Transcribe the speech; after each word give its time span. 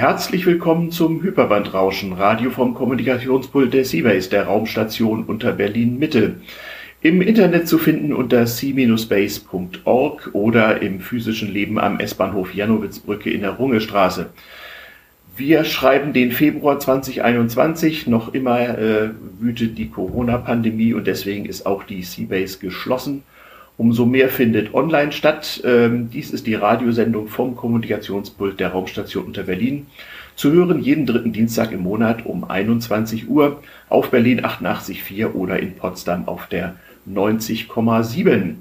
Herzlich 0.00 0.46
willkommen 0.46 0.90
zum 0.90 1.22
Hyperbandrauschen, 1.22 2.14
Radio 2.14 2.48
vom 2.48 2.72
Kommunikationspult 2.72 3.74
der 3.74 3.84
Seabase, 3.84 4.30
der 4.30 4.44
Raumstation 4.44 5.24
unter 5.24 5.52
Berlin 5.52 5.98
Mitte. 5.98 6.36
Im 7.02 7.20
Internet 7.20 7.68
zu 7.68 7.76
finden 7.76 8.14
unter 8.14 8.46
c-base.org 8.46 10.30
oder 10.32 10.80
im 10.80 11.00
physischen 11.00 11.52
Leben 11.52 11.78
am 11.78 12.00
S-Bahnhof 12.00 12.54
Janowitzbrücke 12.54 13.28
in 13.28 13.42
der 13.42 13.50
Rungestraße. 13.50 14.30
Wir 15.36 15.64
schreiben 15.64 16.14
den 16.14 16.32
Februar 16.32 16.78
2021, 16.80 18.06
noch 18.06 18.32
immer 18.32 18.78
äh, 18.78 19.10
wütet 19.38 19.76
die 19.76 19.90
Corona-Pandemie 19.90 20.94
und 20.94 21.06
deswegen 21.08 21.44
ist 21.44 21.66
auch 21.66 21.84
die 21.84 22.04
Seabase 22.04 22.58
geschlossen. 22.58 23.22
Umso 23.80 24.04
mehr 24.04 24.28
findet 24.28 24.74
online 24.74 25.10
statt. 25.10 25.62
Ähm, 25.64 26.10
dies 26.10 26.32
ist 26.32 26.46
die 26.46 26.54
Radiosendung 26.54 27.28
vom 27.28 27.56
Kommunikationspult 27.56 28.60
der 28.60 28.72
Raumstation 28.72 29.24
unter 29.24 29.44
Berlin. 29.44 29.86
Zu 30.36 30.52
hören 30.52 30.82
jeden 30.82 31.06
dritten 31.06 31.32
Dienstag 31.32 31.72
im 31.72 31.84
Monat 31.84 32.26
um 32.26 32.44
21 32.44 33.30
Uhr 33.30 33.62
auf 33.88 34.10
Berlin 34.10 34.44
88.4 34.44 35.32
oder 35.32 35.58
in 35.58 35.76
Potsdam 35.76 36.28
auf 36.28 36.46
der 36.48 36.74
90,7. 37.10 38.56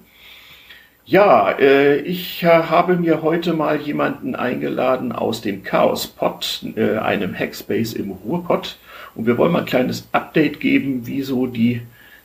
Ja, 1.03 1.51
äh, 1.51 1.97
ich 1.97 2.45
habe 2.45 2.95
mir 2.95 3.21
heute 3.21 3.53
mal 3.53 3.75
jemanden 3.75 4.35
eingeladen 4.35 5.11
aus 5.11 5.41
dem 5.41 5.63
Chaos 5.63 6.07
Pod, 6.07 6.63
äh, 6.77 6.95
einem 6.95 7.37
Hackspace 7.37 7.91
im 7.91 8.11
Ruhrpott. 8.11 8.77
Und 9.15 9.27
wir 9.27 9.37
wollen 9.37 9.51
mal 9.51 9.59
ein 9.59 9.65
kleines 9.65 10.07
Update 10.13 10.61
geben, 10.61 11.05
wie 11.07 11.23
so 11.23 11.45
die, 11.45 11.81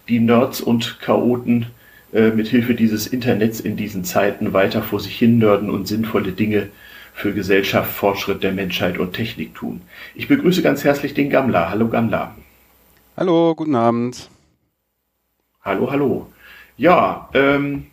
die 0.07 0.21
Nerds 0.21 0.61
und 0.61 1.01
Chaoten 1.01 1.63
äh, 1.63 1.84
mit 2.15 2.47
Hilfe 2.47 2.75
dieses 2.75 3.09
Internets 3.09 3.59
in 3.59 3.77
diesen 3.77 4.05
Zeiten 4.05 4.53
weiter 4.53 4.83
vor 4.83 5.01
sich 5.01 5.19
hin 5.19 5.39
nörden 5.39 5.69
und 5.69 5.89
sinnvolle 5.89 6.33
Dinge 6.33 6.69
für 7.13 7.33
Gesellschaft, 7.33 7.93
Fortschritt 7.93 8.43
der 8.43 8.53
Menschheit 8.53 8.99
und 8.99 9.15
Technik 9.15 9.55
tun. 9.55 9.83
Ich 10.15 10.29
begrüße 10.29 10.63
ganz 10.63 10.85
herzlich 10.85 11.15
den 11.15 11.31
Gamla. 11.31 11.71
Hallo 11.71 11.89
Gamla. 11.89 12.35
Hallo, 13.17 13.55
guten 13.55 13.75
Abend. 13.75 14.29
Hallo, 15.63 15.91
hallo. 15.91 16.27
Ja, 16.77 17.29
ähm, 17.35 17.87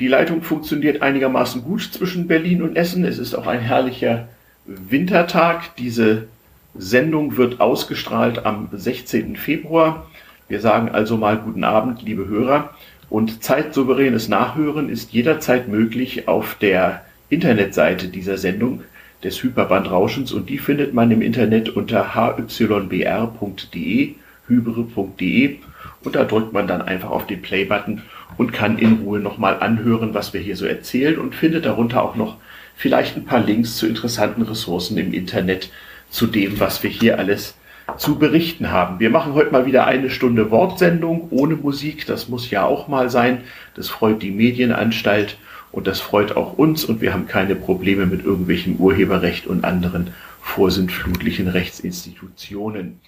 die 0.00 0.08
Leitung 0.08 0.42
funktioniert 0.42 1.02
einigermaßen 1.02 1.62
gut 1.62 1.82
zwischen 1.82 2.26
Berlin 2.26 2.62
und 2.62 2.76
Essen. 2.76 3.04
Es 3.04 3.18
ist 3.18 3.34
auch 3.34 3.46
ein 3.46 3.60
herrlicher 3.60 4.28
Wintertag. 4.64 5.76
Diese 5.76 6.26
Sendung 6.74 7.36
wird 7.36 7.60
ausgestrahlt 7.60 8.44
am 8.44 8.68
16. 8.72 9.36
Februar. 9.36 10.06
Wir 10.48 10.60
sagen 10.60 10.88
also 10.88 11.16
mal 11.16 11.36
guten 11.36 11.64
Abend, 11.64 12.02
liebe 12.02 12.26
Hörer. 12.26 12.74
Und 13.10 13.42
zeitsouveränes 13.42 14.28
Nachhören 14.28 14.88
ist 14.88 15.12
jederzeit 15.12 15.68
möglich 15.68 16.28
auf 16.28 16.54
der 16.54 17.04
Internetseite 17.28 18.08
dieser 18.08 18.38
Sendung 18.38 18.84
des 19.24 19.42
Hyperbandrauschens. 19.42 20.32
Und 20.32 20.48
die 20.48 20.58
findet 20.58 20.94
man 20.94 21.10
im 21.10 21.20
Internet 21.20 21.70
unter 21.70 22.14
hybr.de, 22.14 24.14
hybre.de 24.46 25.58
und 26.02 26.14
da 26.14 26.24
drückt 26.24 26.52
man 26.52 26.66
dann 26.66 26.82
einfach 26.82 27.10
auf 27.10 27.26
den 27.26 27.42
Play-Button 27.42 28.02
und 28.38 28.52
kann 28.52 28.78
in 28.78 29.00
Ruhe 29.04 29.18
nochmal 29.18 29.60
anhören, 29.60 30.14
was 30.14 30.32
wir 30.32 30.40
hier 30.40 30.56
so 30.56 30.66
erzählen 30.66 31.18
und 31.18 31.34
findet 31.34 31.66
darunter 31.66 32.02
auch 32.02 32.16
noch 32.16 32.36
vielleicht 32.76 33.16
ein 33.16 33.26
paar 33.26 33.40
Links 33.40 33.76
zu 33.76 33.86
interessanten 33.86 34.42
Ressourcen 34.42 34.96
im 34.96 35.12
Internet 35.12 35.70
zu 36.10 36.26
dem, 36.26 36.58
was 36.58 36.82
wir 36.82 36.90
hier 36.90 37.18
alles 37.18 37.54
zu 37.98 38.18
berichten 38.18 38.70
haben. 38.70 39.00
Wir 39.00 39.10
machen 39.10 39.34
heute 39.34 39.52
mal 39.52 39.66
wieder 39.66 39.86
eine 39.86 40.10
Stunde 40.10 40.50
Wortsendung 40.50 41.28
ohne 41.30 41.56
Musik. 41.56 42.06
Das 42.06 42.28
muss 42.28 42.50
ja 42.50 42.64
auch 42.64 42.88
mal 42.88 43.10
sein. 43.10 43.42
Das 43.74 43.88
freut 43.88 44.22
die 44.22 44.30
Medienanstalt 44.30 45.38
und 45.72 45.86
das 45.86 46.00
freut 46.00 46.36
auch 46.36 46.58
uns 46.58 46.84
und 46.84 47.00
wir 47.00 47.12
haben 47.12 47.26
keine 47.26 47.54
Probleme 47.54 48.06
mit 48.06 48.24
irgendwelchem 48.24 48.76
Urheberrecht 48.76 49.46
und 49.46 49.64
anderen 49.64 50.10
vorsintflutlichen 50.40 51.48
Rechtsinstitutionen. 51.48 53.00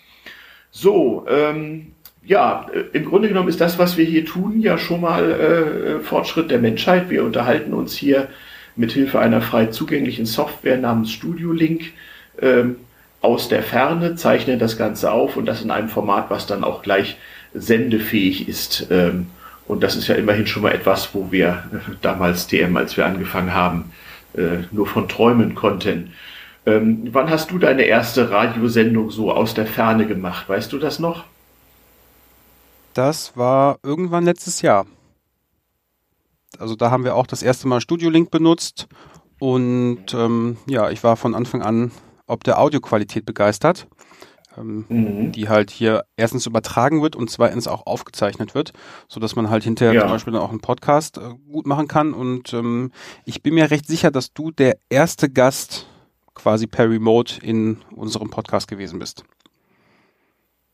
So, 0.70 1.26
ähm, 1.28 1.92
ja, 2.24 2.66
äh, 2.72 2.96
im 2.96 3.04
Grunde 3.04 3.28
genommen 3.28 3.48
ist 3.48 3.60
das, 3.60 3.78
was 3.78 3.96
wir 3.96 4.04
hier 4.04 4.24
tun, 4.24 4.60
ja 4.60 4.78
schon 4.78 5.00
mal 5.00 5.30
äh, 5.30 6.00
Fortschritt 6.00 6.50
der 6.50 6.58
Menschheit. 6.58 7.10
Wir 7.10 7.24
unterhalten 7.24 7.72
uns 7.72 7.94
hier 7.94 8.28
mit 8.76 8.92
Hilfe 8.92 9.18
einer 9.18 9.42
frei 9.42 9.66
zugänglichen 9.66 10.26
Software 10.26 10.78
namens 10.78 11.10
Studio 11.10 11.52
Link. 11.52 11.92
Ähm, 12.40 12.76
aus 13.22 13.48
der 13.48 13.62
Ferne, 13.62 14.16
zeichnen 14.16 14.58
das 14.58 14.76
Ganze 14.76 15.12
auf 15.12 15.36
und 15.36 15.46
das 15.46 15.62
in 15.62 15.70
einem 15.70 15.88
Format, 15.88 16.28
was 16.28 16.46
dann 16.46 16.64
auch 16.64 16.82
gleich 16.82 17.16
sendefähig 17.54 18.48
ist. 18.48 18.88
Ähm, 18.90 19.28
und 19.66 19.82
das 19.82 19.96
ist 19.96 20.08
ja 20.08 20.16
immerhin 20.16 20.46
schon 20.46 20.62
mal 20.62 20.72
etwas, 20.72 21.14
wo 21.14 21.30
wir 21.30 21.64
damals 22.02 22.48
TM, 22.48 22.76
als 22.76 22.96
wir 22.96 23.06
angefangen 23.06 23.54
haben, 23.54 23.92
äh, 24.34 24.64
nur 24.72 24.86
von 24.86 25.08
träumen 25.08 25.54
konnten. 25.54 26.12
Ähm, 26.66 27.08
wann 27.12 27.30
hast 27.30 27.50
du 27.50 27.58
deine 27.58 27.82
erste 27.82 28.30
Radiosendung 28.30 29.10
so 29.10 29.32
aus 29.32 29.54
der 29.54 29.66
Ferne 29.66 30.06
gemacht? 30.06 30.48
Weißt 30.48 30.72
du 30.72 30.78
das 30.78 30.98
noch? 30.98 31.24
Das 32.94 33.36
war 33.36 33.78
irgendwann 33.82 34.24
letztes 34.24 34.62
Jahr. 34.62 34.86
Also 36.58 36.76
da 36.76 36.90
haben 36.90 37.04
wir 37.04 37.16
auch 37.16 37.26
das 37.26 37.42
erste 37.42 37.66
Mal 37.66 37.80
Studio 37.80 38.10
Link 38.10 38.30
benutzt 38.30 38.86
und 39.38 40.12
ähm, 40.12 40.58
ja, 40.66 40.90
ich 40.90 41.02
war 41.02 41.16
von 41.16 41.34
Anfang 41.34 41.62
an 41.62 41.90
ob 42.32 42.44
der 42.44 42.58
Audioqualität 42.58 43.26
begeistert, 43.26 43.86
ähm, 44.56 44.84
mhm. 44.88 45.32
die 45.32 45.48
halt 45.48 45.70
hier 45.70 46.04
erstens 46.16 46.46
übertragen 46.46 47.02
wird 47.02 47.14
und 47.14 47.30
zweitens 47.30 47.68
auch 47.68 47.86
aufgezeichnet 47.86 48.54
wird, 48.54 48.72
so 49.06 49.20
dass 49.20 49.36
man 49.36 49.50
halt 49.50 49.64
hinterher 49.64 49.94
ja. 49.94 50.00
zum 50.00 50.10
Beispiel 50.10 50.32
dann 50.32 50.42
auch 50.42 50.50
einen 50.50 50.60
Podcast 50.60 51.18
äh, 51.18 51.34
gut 51.50 51.66
machen 51.66 51.88
kann. 51.88 52.14
Und 52.14 52.52
ähm, 52.54 52.90
ich 53.24 53.42
bin 53.42 53.54
mir 53.54 53.70
recht 53.70 53.86
sicher, 53.86 54.10
dass 54.10 54.32
du 54.32 54.50
der 54.50 54.78
erste 54.88 55.30
Gast 55.30 55.86
quasi 56.34 56.66
per 56.66 56.88
Remote 56.88 57.40
in 57.42 57.78
unserem 57.94 58.30
Podcast 58.30 58.66
gewesen 58.66 58.98
bist. 58.98 59.24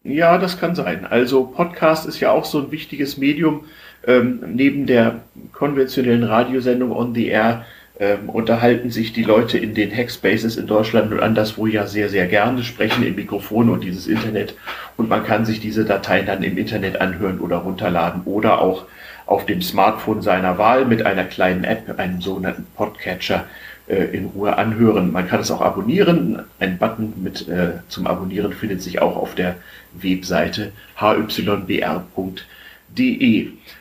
Ja, 0.04 0.38
das 0.38 0.58
kann 0.58 0.76
sein. 0.76 1.04
Also 1.04 1.44
Podcast 1.44 2.06
ist 2.06 2.20
ja 2.20 2.30
auch 2.30 2.44
so 2.44 2.60
ein 2.60 2.70
wichtiges 2.70 3.18
Medium. 3.18 3.64
Ähm, 4.06 4.54
neben 4.54 4.86
der 4.86 5.22
konventionellen 5.52 6.22
Radiosendung 6.22 6.92
on 6.92 7.14
the 7.14 7.26
air 7.26 7.66
ähm, 8.00 8.28
unterhalten 8.28 8.90
sich 8.90 9.12
die 9.12 9.24
Leute 9.24 9.58
in 9.58 9.74
den 9.74 9.94
Hackspaces 9.94 10.56
in 10.56 10.66
Deutschland 10.66 11.12
und 11.12 11.20
anderswo 11.20 11.66
ja 11.66 11.86
sehr, 11.86 12.08
sehr 12.08 12.26
gerne, 12.26 12.62
sprechen 12.62 13.04
im 13.04 13.14
Mikrofon 13.14 13.70
und 13.70 13.82
dieses 13.82 14.06
Internet 14.06 14.54
und 14.96 15.08
man 15.08 15.24
kann 15.24 15.44
sich 15.44 15.60
diese 15.60 15.84
Dateien 15.84 16.26
dann 16.26 16.42
im 16.42 16.58
Internet 16.58 17.00
anhören 17.00 17.40
oder 17.40 17.58
runterladen 17.58 18.22
oder 18.24 18.60
auch 18.60 18.86
auf 19.26 19.44
dem 19.46 19.60
Smartphone 19.60 20.22
seiner 20.22 20.58
Wahl 20.58 20.84
mit 20.84 21.04
einer 21.04 21.24
kleinen 21.24 21.64
App, 21.64 21.98
einem 21.98 22.20
sogenannten 22.20 22.66
Podcatcher, 22.76 23.44
äh, 23.88 24.04
in 24.16 24.26
Ruhe 24.26 24.56
anhören. 24.56 25.12
Man 25.12 25.26
kann 25.26 25.40
es 25.40 25.50
auch 25.50 25.62
abonnieren. 25.62 26.42
Ein 26.60 26.76
Button 26.76 27.14
mit 27.22 27.48
äh, 27.48 27.72
zum 27.88 28.06
Abonnieren 28.06 28.52
findet 28.52 28.82
sich 28.82 29.00
auch 29.00 29.16
auf 29.16 29.34
der 29.34 29.56
Webseite 29.94 30.72
hybr.de. 30.96 31.88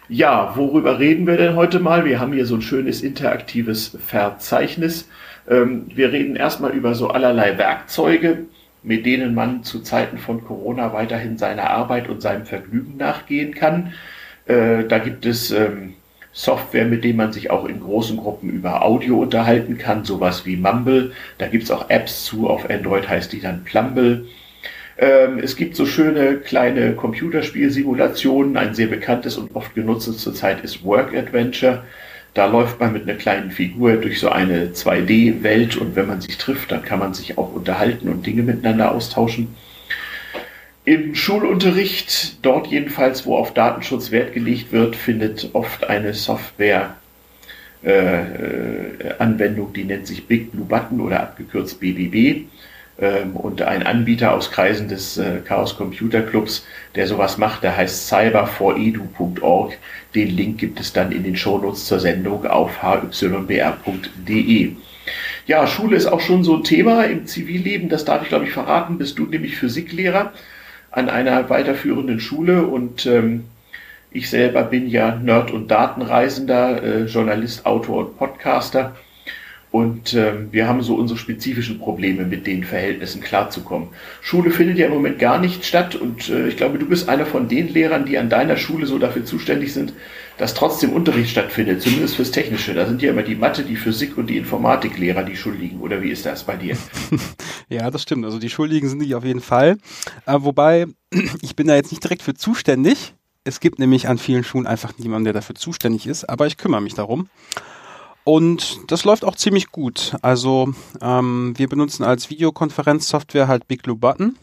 Ja, 0.09 0.53
worüber 0.55 0.99
reden 0.99 1.27
wir 1.27 1.35
denn 1.35 1.55
heute 1.55 1.79
mal? 1.79 2.05
Wir 2.05 2.19
haben 2.21 2.31
hier 2.31 2.45
so 2.45 2.55
ein 2.55 2.61
schönes 2.61 3.01
interaktives 3.01 3.97
Verzeichnis. 4.05 5.09
Ähm, 5.49 5.87
wir 5.93 6.13
reden 6.13 6.37
erstmal 6.37 6.71
über 6.71 6.95
so 6.95 7.09
allerlei 7.09 7.57
Werkzeuge, 7.57 8.45
mit 8.83 9.05
denen 9.05 9.35
man 9.35 9.63
zu 9.63 9.81
Zeiten 9.81 10.17
von 10.17 10.45
Corona 10.45 10.93
weiterhin 10.93 11.37
seiner 11.37 11.69
Arbeit 11.71 12.07
und 12.07 12.21
seinem 12.21 12.45
Vergnügen 12.45 12.95
nachgehen 12.95 13.53
kann. 13.53 13.93
Äh, 14.45 14.85
da 14.85 14.99
gibt 14.99 15.25
es 15.25 15.51
ähm, 15.51 15.95
Software, 16.31 16.85
mit 16.85 17.03
dem 17.03 17.17
man 17.17 17.33
sich 17.33 17.51
auch 17.51 17.65
in 17.65 17.81
großen 17.81 18.15
Gruppen 18.15 18.49
über 18.49 18.85
Audio 18.85 19.19
unterhalten 19.19 19.77
kann, 19.77 20.05
sowas 20.05 20.45
wie 20.45 20.55
Mumble. 20.55 21.11
Da 21.37 21.47
gibt 21.47 21.65
es 21.65 21.71
auch 21.71 21.89
Apps 21.89 22.23
zu, 22.23 22.49
auf 22.49 22.69
Android 22.69 23.09
heißt 23.09 23.33
die 23.33 23.41
dann 23.41 23.65
Plumble. 23.65 24.25
Ähm, 24.97 25.39
es 25.39 25.55
gibt 25.55 25.75
so 25.75 25.85
schöne 25.85 26.37
kleine 26.37 26.93
Computerspielsimulationen. 26.93 28.57
Ein 28.57 28.73
sehr 28.73 28.87
bekanntes 28.87 29.37
und 29.37 29.55
oft 29.55 29.75
genutztes 29.75 30.17
zurzeit 30.17 30.63
ist 30.63 30.83
Work 30.83 31.15
Adventure. 31.15 31.83
Da 32.33 32.45
läuft 32.45 32.79
man 32.79 32.93
mit 32.93 33.03
einer 33.03 33.17
kleinen 33.17 33.51
Figur 33.51 33.93
durch 33.93 34.19
so 34.19 34.29
eine 34.29 34.67
2D-Welt 34.67 35.75
und 35.77 35.95
wenn 35.95 36.07
man 36.07 36.21
sich 36.21 36.37
trifft, 36.37 36.71
dann 36.71 36.83
kann 36.83 36.99
man 36.99 37.13
sich 37.13 37.37
auch 37.37 37.53
unterhalten 37.53 38.09
und 38.09 38.25
Dinge 38.25 38.43
miteinander 38.43 38.91
austauschen. 38.91 39.55
Im 40.85 41.15
Schulunterricht, 41.15 42.45
dort 42.45 42.67
jedenfalls, 42.67 43.25
wo 43.25 43.35
auf 43.35 43.53
Datenschutz 43.53 44.11
Wert 44.11 44.33
gelegt 44.33 44.71
wird, 44.71 44.95
findet 44.95 45.49
oft 45.53 45.89
eine 45.89 46.13
Software 46.13 46.95
äh, 47.83 47.91
äh 47.91 49.13
Anwendung, 49.19 49.73
die 49.73 49.83
nennt 49.83 50.07
sich 50.07 50.27
Big 50.27 50.51
Blue 50.51 50.65
Button 50.65 51.01
oder 51.01 51.21
abgekürzt 51.21 51.79
BBB 51.79 52.45
und 53.33 53.61
ein 53.61 53.83
Anbieter 53.83 54.33
aus 54.33 54.51
Kreisen 54.51 54.87
des 54.87 55.17
äh, 55.17 55.41
Chaos 55.45 55.77
Computer 55.77 56.21
Clubs, 56.21 56.65
der 56.95 57.05
sowas 57.07 57.37
macht, 57.37 57.63
der 57.63 57.77
heißt 57.77 58.07
cyberforedu.org. 58.07 59.77
Den 60.15 60.35
Link 60.35 60.57
gibt 60.57 60.79
es 60.79 60.93
dann 60.93 61.11
in 61.11 61.23
den 61.23 61.35
Shownotes 61.35 61.85
zur 61.85 61.99
Sendung 61.99 62.45
auf 62.47 62.81
hybr.de. 62.81 64.71
Ja, 65.45 65.67
Schule 65.67 65.95
ist 65.95 66.07
auch 66.07 66.21
schon 66.21 66.43
so 66.43 66.55
ein 66.55 66.63
Thema 66.63 67.03
im 67.03 67.27
Zivilleben, 67.27 67.87
das 67.87 68.03
darf 68.03 68.23
ich 68.23 68.29
glaube 68.29 68.45
ich 68.45 68.51
verraten, 68.51 68.97
bist 68.97 69.19
du 69.19 69.25
nämlich 69.25 69.55
Physiklehrer 69.55 70.33
an 70.91 71.09
einer 71.09 71.49
weiterführenden 71.49 72.19
Schule 72.19 72.65
und 72.65 73.05
ähm, 73.05 73.45
ich 74.09 74.29
selber 74.29 74.63
bin 74.63 74.89
ja 74.89 75.15
Nerd 75.15 75.51
und 75.51 75.69
Datenreisender, 75.69 76.81
äh, 76.81 77.03
Journalist, 77.03 77.65
Autor 77.65 77.99
und 77.99 78.17
Podcaster 78.17 78.95
Und 79.69 80.13
äh, 80.13 80.51
wir 80.51 80.67
haben 80.67 80.81
so 80.81 80.95
unsere 80.95 81.19
spezifischen 81.19 81.77
Probleme, 81.77 82.23
mit 82.23 82.47
den 82.47 82.63
Verhältnissen 82.63 83.21
klarzukommen. 83.21 83.89
Schule 84.21 84.49
findet 84.51 84.77
ja 84.77 84.87
im 84.87 84.93
Moment 84.93 85.19
gar 85.19 85.39
nicht 85.39 85.65
statt 85.65 85.95
und 85.95 86.29
äh, 86.29 86.47
ich 86.47 86.57
glaube, 86.57 86.79
du 86.79 86.87
bist 86.87 87.09
einer 87.09 87.25
von 87.25 87.49
den 87.49 87.67
Lehrern, 87.67 88.05
die 88.05 88.17
an 88.17 88.29
deiner 88.29 88.55
Schule 88.55 88.85
so 88.85 88.97
dafür 88.97 89.25
zuständig 89.25 89.73
sind, 89.73 89.93
dass 90.37 90.53
trotzdem 90.53 90.93
Unterricht 90.93 91.31
stattfindet, 91.31 91.81
zumindest 91.81 92.15
fürs 92.15 92.31
Technische. 92.31 92.73
Da 92.73 92.85
sind 92.85 93.01
ja 93.01 93.11
immer 93.11 93.23
die 93.23 93.35
Mathe, 93.35 93.63
die 93.63 93.75
Physik 93.75 94.17
und 94.17 94.27
die 94.27 94.37
Informatiklehrer 94.37 95.23
die 95.23 95.35
Schuldigen. 95.35 95.81
Oder 95.81 96.01
wie 96.01 96.09
ist 96.11 96.25
das 96.25 96.43
bei 96.43 96.55
dir? 96.55 96.77
ja, 97.69 97.91
das 97.91 98.03
stimmt. 98.03 98.23
Also 98.23 98.39
die 98.39 98.49
Schuldigen 98.49 98.87
sind 98.87 98.99
die 98.99 99.15
auf 99.15 99.25
jeden 99.25 99.41
Fall. 99.41 99.77
Äh, 100.25 100.37
wobei, 100.39 100.85
ich 101.41 101.55
bin 101.55 101.67
da 101.67 101.75
jetzt 101.75 101.91
nicht 101.91 102.03
direkt 102.03 102.21
für 102.21 102.35
zuständig. 102.35 103.15
Es 103.43 103.59
gibt 103.59 103.79
nämlich 103.79 104.07
an 104.07 104.17
vielen 104.17 104.43
Schulen 104.43 104.67
einfach 104.67 104.97
niemanden, 104.97 105.25
der 105.25 105.33
dafür 105.33 105.55
zuständig 105.55 106.05
ist, 106.05 106.25
aber 106.25 106.47
ich 106.47 106.57
kümmere 106.57 106.81
mich 106.81 106.93
darum. 106.93 107.29
Und 108.27 108.91
das 108.91 109.05
läuft 109.05 109.23
auch 109.23 109.37
ziemlich 109.37 109.71
gut. 109.71 110.17
Also 110.21 110.73
ähm, 110.99 111.53
wir 111.55 111.69
benutzen 111.69 112.03
als 112.03 112.29
Videokonferenzsoftware 112.29 113.47
halt 113.47 113.69
Big 113.69 113.83
Blue 113.83 113.95
Button 113.95 114.37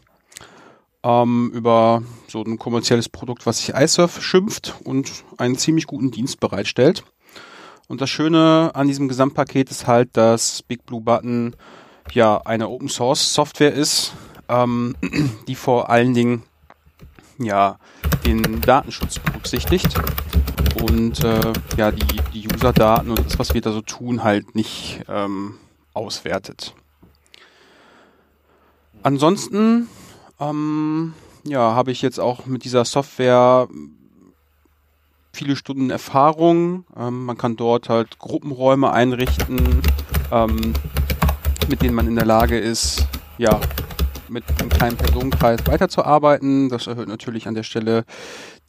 ähm, 1.02 1.50
über 1.52 2.02
so 2.26 2.42
ein 2.42 2.58
kommerzielles 2.58 3.10
Produkt, 3.10 3.44
was 3.44 3.58
sich 3.58 3.74
iSurf 3.74 4.22
schimpft 4.22 4.76
und 4.84 5.12
einen 5.36 5.58
ziemlich 5.58 5.86
guten 5.86 6.10
Dienst 6.10 6.40
bereitstellt. 6.40 7.04
Und 7.86 8.00
das 8.00 8.08
Schöne 8.08 8.70
an 8.72 8.88
diesem 8.88 9.06
Gesamtpaket 9.06 9.70
ist 9.70 9.86
halt, 9.86 10.16
dass 10.16 10.62
Big 10.62 10.86
Blue 10.86 11.02
Button 11.02 11.54
ja 12.10 12.38
eine 12.38 12.70
Open 12.70 12.88
Source 12.88 13.34
Software 13.34 13.74
ist, 13.74 14.14
ähm, 14.48 14.96
die 15.46 15.56
vor 15.56 15.90
allen 15.90 16.14
Dingen 16.14 16.42
ja 17.36 17.78
den 18.24 18.62
Datenschutz 18.62 19.18
berücksichtigt 19.18 19.94
und 20.82 21.22
äh, 21.22 21.52
ja 21.76 21.90
die, 21.90 22.20
die 22.32 22.48
User-Daten 22.52 23.10
und 23.10 23.24
das, 23.24 23.38
was 23.38 23.54
wir 23.54 23.60
da 23.60 23.72
so 23.72 23.80
tun, 23.80 24.24
halt 24.24 24.54
nicht 24.54 25.02
ähm, 25.08 25.58
auswertet. 25.92 26.74
Ansonsten 29.02 29.88
ähm, 30.40 31.14
ja, 31.44 31.74
habe 31.74 31.92
ich 31.92 32.02
jetzt 32.02 32.18
auch 32.18 32.46
mit 32.46 32.64
dieser 32.64 32.84
Software 32.84 33.68
viele 35.32 35.56
Stunden 35.56 35.90
Erfahrung. 35.90 36.84
Ähm, 36.96 37.26
man 37.26 37.36
kann 37.36 37.56
dort 37.56 37.88
halt 37.88 38.18
Gruppenräume 38.18 38.92
einrichten, 38.92 39.82
ähm, 40.30 40.72
mit 41.68 41.82
denen 41.82 41.94
man 41.94 42.06
in 42.06 42.14
der 42.14 42.24
Lage 42.24 42.58
ist, 42.58 43.06
ja, 43.36 43.60
mit 44.28 44.44
einem 44.58 44.68
kleinen 44.68 44.96
Personenkreis 44.96 45.60
weiterzuarbeiten. 45.66 46.68
Das 46.68 46.86
erhöht 46.86 47.08
natürlich 47.08 47.46
an 47.46 47.54
der 47.54 47.62
Stelle 47.62 48.04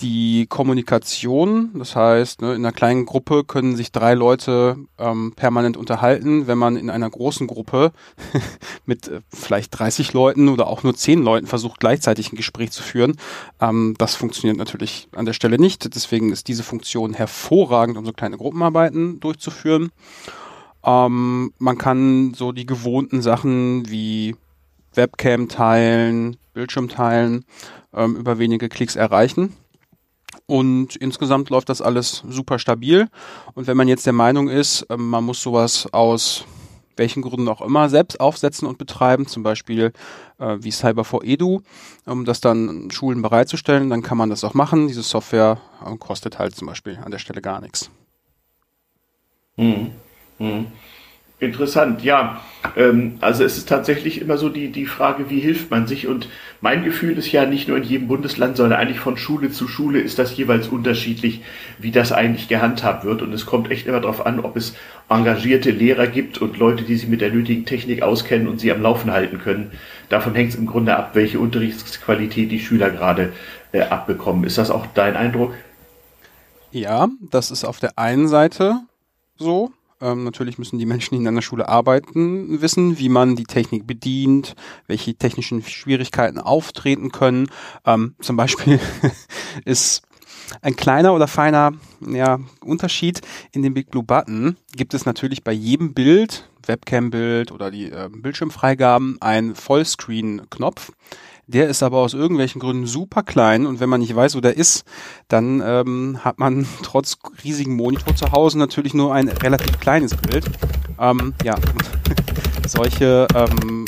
die 0.01 0.45
Kommunikation. 0.47 1.71
Das 1.75 1.95
heißt, 1.95 2.41
ne, 2.41 2.53
in 2.53 2.65
einer 2.65 2.73
kleinen 2.73 3.05
Gruppe 3.05 3.43
können 3.43 3.75
sich 3.75 3.91
drei 3.91 4.13
Leute 4.13 4.77
ähm, 4.97 5.33
permanent 5.35 5.77
unterhalten. 5.77 6.47
Wenn 6.47 6.57
man 6.57 6.75
in 6.75 6.89
einer 6.89 7.09
großen 7.09 7.47
Gruppe 7.47 7.91
mit 8.85 9.07
äh, 9.07 9.21
vielleicht 9.29 9.77
30 9.77 10.13
Leuten 10.13 10.49
oder 10.49 10.67
auch 10.67 10.83
nur 10.83 10.95
10 10.95 11.23
Leuten 11.23 11.47
versucht, 11.47 11.79
gleichzeitig 11.79 12.31
ein 12.31 12.37
Gespräch 12.37 12.71
zu 12.71 12.83
führen, 12.83 13.15
ähm, 13.61 13.95
das 13.97 14.15
funktioniert 14.15 14.57
natürlich 14.57 15.07
an 15.15 15.25
der 15.25 15.33
Stelle 15.33 15.57
nicht. 15.57 15.95
Deswegen 15.95 16.31
ist 16.31 16.47
diese 16.47 16.63
Funktion 16.63 17.13
hervorragend, 17.13 17.97
um 17.97 18.05
so 18.05 18.11
kleine 18.11 18.37
Gruppenarbeiten 18.37 19.19
durchzuführen. 19.19 19.91
Ähm, 20.85 21.53
man 21.57 21.77
kann 21.77 22.33
so 22.35 22.51
die 22.51 22.65
gewohnten 22.65 23.21
Sachen 23.21 23.89
wie 23.89 24.35
Webcam 24.97 25.49
teilen, 25.49 26.37
Bildschirm 26.53 26.89
teilen, 26.89 27.45
ähm, 27.93 28.15
über 28.15 28.39
wenige 28.39 28.69
Klicks 28.69 28.95
erreichen. 28.95 29.53
Und 30.47 30.95
insgesamt 30.95 31.49
läuft 31.49 31.69
das 31.69 31.81
alles 31.81 32.23
super 32.27 32.59
stabil. 32.59 33.07
Und 33.53 33.67
wenn 33.67 33.77
man 33.77 33.87
jetzt 33.87 34.05
der 34.05 34.13
Meinung 34.13 34.47
ist, 34.49 34.85
ähm, 34.89 35.09
man 35.09 35.23
muss 35.23 35.41
sowas 35.41 35.87
aus 35.91 36.45
welchen 36.97 37.21
Gründen 37.21 37.49
auch 37.49 37.61
immer 37.61 37.89
selbst 37.89 38.19
aufsetzen 38.19 38.67
und 38.67 38.77
betreiben, 38.77 39.27
zum 39.27 39.43
Beispiel 39.43 39.91
äh, 40.39 40.57
wie 40.59 40.69
Cyber4Edu, 40.69 41.61
um 42.05 42.25
das 42.25 42.41
dann 42.41 42.89
Schulen 42.91 43.21
bereitzustellen, 43.21 43.89
dann 43.89 44.01
kann 44.01 44.17
man 44.17 44.29
das 44.29 44.43
auch 44.43 44.53
machen. 44.53 44.87
Diese 44.87 45.03
Software 45.03 45.59
äh, 45.85 45.97
kostet 45.97 46.39
halt 46.39 46.55
zum 46.55 46.67
Beispiel 46.67 46.97
an 47.03 47.11
der 47.11 47.19
Stelle 47.19 47.41
gar 47.41 47.61
nichts. 47.61 47.89
Mhm. 49.57 49.91
Mhm. 50.39 50.67
Interessant, 51.37 52.01
ja. 52.01 52.39
Ähm, 52.77 53.17
also 53.19 53.43
es 53.43 53.57
ist 53.57 53.67
tatsächlich 53.67 54.21
immer 54.21 54.37
so 54.37 54.47
die, 54.47 54.71
die 54.71 54.85
Frage, 54.85 55.29
wie 55.29 55.41
hilft 55.41 55.69
man 55.69 55.85
sich? 55.85 56.07
Und 56.07 56.29
mein 56.61 56.85
Gefühl 56.85 57.17
ist 57.17 57.29
ja 57.29 57.45
nicht 57.45 57.67
nur 57.67 57.75
in 57.75 57.83
jedem 57.83 58.07
Bundesland, 58.07 58.55
sondern 58.55 58.79
eigentlich 58.79 59.01
von 59.01 59.17
Schule 59.17 59.51
zu 59.51 59.67
Schule 59.67 59.99
ist 59.99 60.17
das 60.17 60.35
jeweils 60.37 60.69
unterschiedlich, 60.69 61.41
wie 61.77 61.91
das 61.91 62.13
eigentlich 62.13 62.47
gehandhabt 62.47 63.03
wird. 63.03 63.21
Und 63.21 63.33
es 63.33 63.45
kommt 63.45 63.69
echt 63.69 63.85
immer 63.85 63.99
darauf 63.99 64.25
an, 64.25 64.39
ob 64.39 64.55
es 64.55 64.75
engagierte 65.09 65.71
Lehrer 65.71 66.07
gibt 66.07 66.37
und 66.37 66.57
Leute, 66.57 66.85
die 66.85 66.95
sich 66.95 67.09
mit 67.09 67.19
der 67.19 67.31
nötigen 67.31 67.65
Technik 67.65 68.01
auskennen 68.01 68.47
und 68.47 68.61
sie 68.61 68.71
am 68.71 68.81
Laufen 68.81 69.11
halten 69.11 69.39
können. 69.39 69.71
Davon 70.07 70.35
hängt 70.35 70.51
es 70.51 70.55
im 70.55 70.67
Grunde 70.67 70.95
ab, 70.95 71.11
welche 71.15 71.39
Unterrichtsqualität 71.39 72.49
die 72.49 72.59
Schüler 72.59 72.91
gerade 72.91 73.33
äh, 73.73 73.81
abbekommen. 73.81 74.45
Ist 74.45 74.57
das 74.57 74.71
auch 74.71 74.85
dein 74.93 75.17
Eindruck? 75.17 75.53
Ja, 76.71 77.09
das 77.19 77.51
ist 77.51 77.65
auf 77.65 77.79
der 77.79 77.99
einen 77.99 78.29
Seite 78.29 78.79
so. 79.37 79.73
Ähm, 80.05 80.23
natürlich 80.23 80.59
müssen 80.59 80.77
die 80.77 80.85
Menschen, 80.85 81.15
die 81.15 81.21
in 81.21 81.27
einer 81.27 81.41
Schule 81.41 81.67
arbeiten, 81.67 82.61
wissen, 82.61 82.99
wie 82.99 83.09
man 83.09 83.35
die 83.35 83.45
Technik 83.45 83.87
bedient, 83.87 84.55
welche 84.85 85.15
technischen 85.15 85.63
Schwierigkeiten 85.63 86.37
auftreten 86.37 87.11
können. 87.11 87.47
Ähm, 87.85 88.13
zum 88.21 88.37
Beispiel 88.37 88.79
ist 89.65 90.03
ein 90.61 90.75
kleiner 90.75 91.15
oder 91.15 91.27
feiner 91.27 91.71
ja, 92.07 92.39
Unterschied 92.63 93.21
in 93.51 93.63
dem 93.63 93.73
Big 93.73 93.89
Blue 93.89 94.03
Button 94.03 94.57
gibt 94.75 94.93
es 94.93 95.07
natürlich 95.07 95.43
bei 95.43 95.51
jedem 95.51 95.95
Bild, 95.95 96.47
Webcam-Bild 96.67 97.51
oder 97.51 97.71
die 97.71 97.89
äh, 97.89 98.07
Bildschirmfreigaben, 98.11 99.19
einen 99.21 99.55
Vollscreen-Knopf. 99.55 100.91
Der 101.47 101.67
ist 101.67 101.83
aber 101.83 101.99
aus 101.99 102.13
irgendwelchen 102.13 102.59
Gründen 102.59 102.87
super 102.87 103.21
klein 103.21 103.65
und 103.65 103.79
wenn 103.79 103.89
man 103.89 103.99
nicht 103.99 104.15
weiß, 104.15 104.35
wo 104.35 104.41
der 104.41 104.57
ist, 104.57 104.83
dann 105.27 105.61
ähm, 105.63 106.19
hat 106.23 106.39
man 106.39 106.65
trotz 106.83 107.17
riesigen 107.43 107.75
Monitor 107.75 108.15
zu 108.15 108.31
Hause 108.31 108.57
natürlich 108.57 108.93
nur 108.93 109.13
ein 109.13 109.29
relativ 109.29 109.79
kleines 109.79 110.15
Bild. 110.15 110.45
Ähm, 110.99 111.33
ja, 111.43 111.55
solche 112.67 113.27
ähm, 113.35 113.85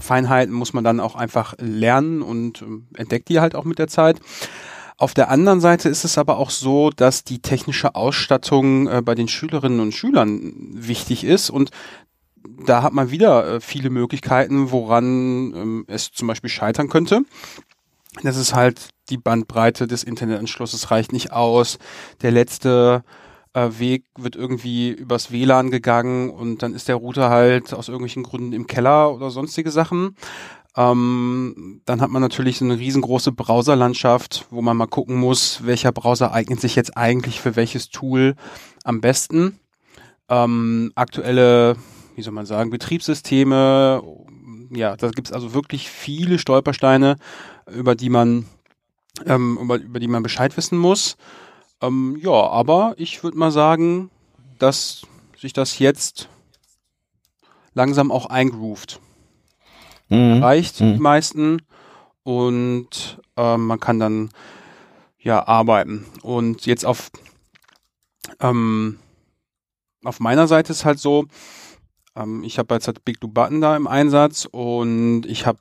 Feinheiten 0.00 0.54
muss 0.54 0.72
man 0.72 0.84
dann 0.84 1.00
auch 1.00 1.16
einfach 1.16 1.54
lernen 1.58 2.22
und 2.22 2.62
ähm, 2.62 2.86
entdeckt 2.94 3.28
die 3.28 3.40
halt 3.40 3.54
auch 3.54 3.64
mit 3.64 3.78
der 3.78 3.88
Zeit. 3.88 4.20
Auf 4.96 5.14
der 5.14 5.30
anderen 5.30 5.60
Seite 5.60 5.88
ist 5.88 6.04
es 6.04 6.16
aber 6.16 6.36
auch 6.36 6.50
so, 6.50 6.90
dass 6.90 7.24
die 7.24 7.40
technische 7.40 7.96
Ausstattung 7.96 8.86
äh, 8.86 9.02
bei 9.02 9.16
den 9.16 9.26
Schülerinnen 9.26 9.80
und 9.80 9.92
Schülern 9.92 10.52
wichtig 10.72 11.24
ist 11.24 11.50
und 11.50 11.70
da 12.66 12.82
hat 12.82 12.92
man 12.92 13.10
wieder 13.10 13.54
äh, 13.54 13.60
viele 13.60 13.90
Möglichkeiten, 13.90 14.70
woran 14.70 15.54
ähm, 15.54 15.84
es 15.88 16.12
zum 16.12 16.28
Beispiel 16.28 16.50
scheitern 16.50 16.88
könnte. 16.88 17.22
Das 18.22 18.36
ist 18.36 18.54
halt 18.54 18.90
die 19.08 19.16
Bandbreite 19.16 19.86
des 19.86 20.04
Internetanschlusses 20.04 20.90
reicht 20.90 21.12
nicht 21.12 21.32
aus. 21.32 21.78
Der 22.20 22.30
letzte 22.30 23.04
äh, 23.54 23.68
Weg 23.78 24.04
wird 24.16 24.36
irgendwie 24.36 24.90
übers 24.90 25.30
WLAN 25.30 25.70
gegangen 25.70 26.30
und 26.30 26.62
dann 26.62 26.74
ist 26.74 26.88
der 26.88 26.96
Router 26.96 27.30
halt 27.30 27.72
aus 27.74 27.88
irgendwelchen 27.88 28.22
Gründen 28.22 28.52
im 28.52 28.66
Keller 28.66 29.14
oder 29.14 29.30
sonstige 29.30 29.70
Sachen. 29.70 30.16
Ähm, 30.76 31.82
dann 31.84 32.00
hat 32.00 32.10
man 32.10 32.22
natürlich 32.22 32.58
so 32.58 32.64
eine 32.64 32.78
riesengroße 32.78 33.32
Browserlandschaft, 33.32 34.46
wo 34.50 34.62
man 34.62 34.76
mal 34.76 34.86
gucken 34.86 35.16
muss, 35.16 35.64
welcher 35.64 35.92
Browser 35.92 36.32
eignet 36.32 36.60
sich 36.60 36.76
jetzt 36.76 36.96
eigentlich 36.96 37.40
für 37.40 37.56
welches 37.56 37.90
Tool 37.90 38.36
am 38.84 39.00
besten. 39.00 39.58
Ähm, 40.30 40.92
aktuelle 40.94 41.76
wie 42.14 42.22
soll 42.22 42.32
man 42.32 42.46
sagen, 42.46 42.70
Betriebssysteme. 42.70 44.02
Ja, 44.70 44.96
da 44.96 45.10
gibt 45.10 45.28
es 45.28 45.32
also 45.32 45.54
wirklich 45.54 45.90
viele 45.90 46.38
Stolpersteine, 46.38 47.16
über 47.70 47.94
die 47.94 48.08
man, 48.08 48.46
ähm, 49.26 49.58
über, 49.60 49.76
über 49.76 50.00
die 50.00 50.08
man 50.08 50.22
Bescheid 50.22 50.56
wissen 50.56 50.78
muss. 50.78 51.16
Ähm, 51.80 52.18
ja, 52.20 52.30
aber 52.30 52.94
ich 52.96 53.22
würde 53.22 53.38
mal 53.38 53.50
sagen, 53.50 54.10
dass 54.58 55.02
sich 55.38 55.52
das 55.52 55.78
jetzt 55.78 56.28
langsam 57.74 58.10
auch 58.10 58.26
eingroovt. 58.26 59.00
Mhm. 60.08 60.42
Reicht 60.42 60.80
mhm. 60.80 60.94
die 60.94 61.00
meisten 61.00 61.62
und 62.22 63.20
ähm, 63.36 63.66
man 63.66 63.80
kann 63.80 63.98
dann 63.98 64.30
ja 65.18 65.46
arbeiten. 65.46 66.06
Und 66.22 66.66
jetzt 66.66 66.84
auf 66.84 67.10
ähm, 68.40 68.98
auf 70.04 70.20
meiner 70.20 70.46
Seite 70.46 70.72
ist 70.72 70.84
halt 70.84 70.98
so, 70.98 71.26
ähm, 72.16 72.44
ich 72.44 72.58
habe 72.58 72.74
jetzt 72.74 72.86
halt 72.86 73.04
Big 73.04 73.20
Blue 73.20 73.32
Button 73.32 73.60
da 73.60 73.76
im 73.76 73.86
Einsatz 73.86 74.46
und 74.50 75.24
ich 75.26 75.46
habe 75.46 75.58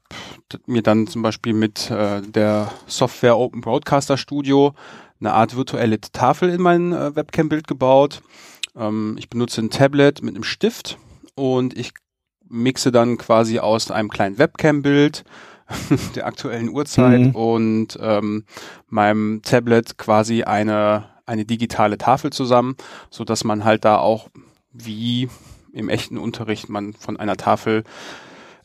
mir 0.65 0.81
dann 0.81 1.07
zum 1.07 1.21
Beispiel 1.21 1.53
mit 1.53 1.89
äh, 1.91 2.21
der 2.21 2.71
Software 2.87 3.37
Open 3.37 3.61
Broadcaster 3.61 4.17
Studio 4.17 4.73
eine 5.19 5.33
Art 5.33 5.55
virtuelle 5.55 6.01
Tafel 6.01 6.49
in 6.49 6.61
mein 6.61 6.93
äh, 6.93 7.15
Webcam-Bild 7.15 7.67
gebaut. 7.67 8.21
Ähm, 8.75 9.15
ich 9.17 9.29
benutze 9.29 9.61
ein 9.61 9.69
Tablet 9.69 10.21
mit 10.21 10.35
einem 10.35 10.43
Stift 10.43 10.97
und 11.35 11.77
ich 11.77 11.93
mixe 12.49 12.91
dann 12.91 13.17
quasi 13.17 13.59
aus 13.59 13.91
einem 13.91 14.09
kleinen 14.09 14.37
Webcam-Bild 14.37 15.23
der 16.15 16.25
aktuellen 16.25 16.69
Uhrzeit 16.69 17.21
mhm. 17.21 17.35
und 17.35 17.99
ähm, 18.01 18.45
meinem 18.89 19.41
Tablet 19.41 19.97
quasi 19.97 20.43
eine 20.43 21.11
eine 21.25 21.45
digitale 21.45 21.97
Tafel 21.97 22.33
zusammen, 22.33 22.75
so 23.09 23.23
dass 23.23 23.45
man 23.45 23.63
halt 23.63 23.85
da 23.85 23.97
auch 23.97 24.27
wie 24.73 25.29
im 25.73 25.89
echten 25.89 26.17
Unterricht 26.17 26.69
man 26.69 26.93
von 26.93 27.17
einer 27.17 27.37
Tafel 27.37 27.83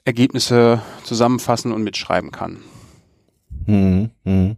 Ergebnisse 0.04 0.82
zusammenfassen 1.04 1.72
und 1.72 1.82
mitschreiben 1.82 2.30
kann. 2.30 2.58
Hm, 3.66 4.10
hm. 4.25 4.56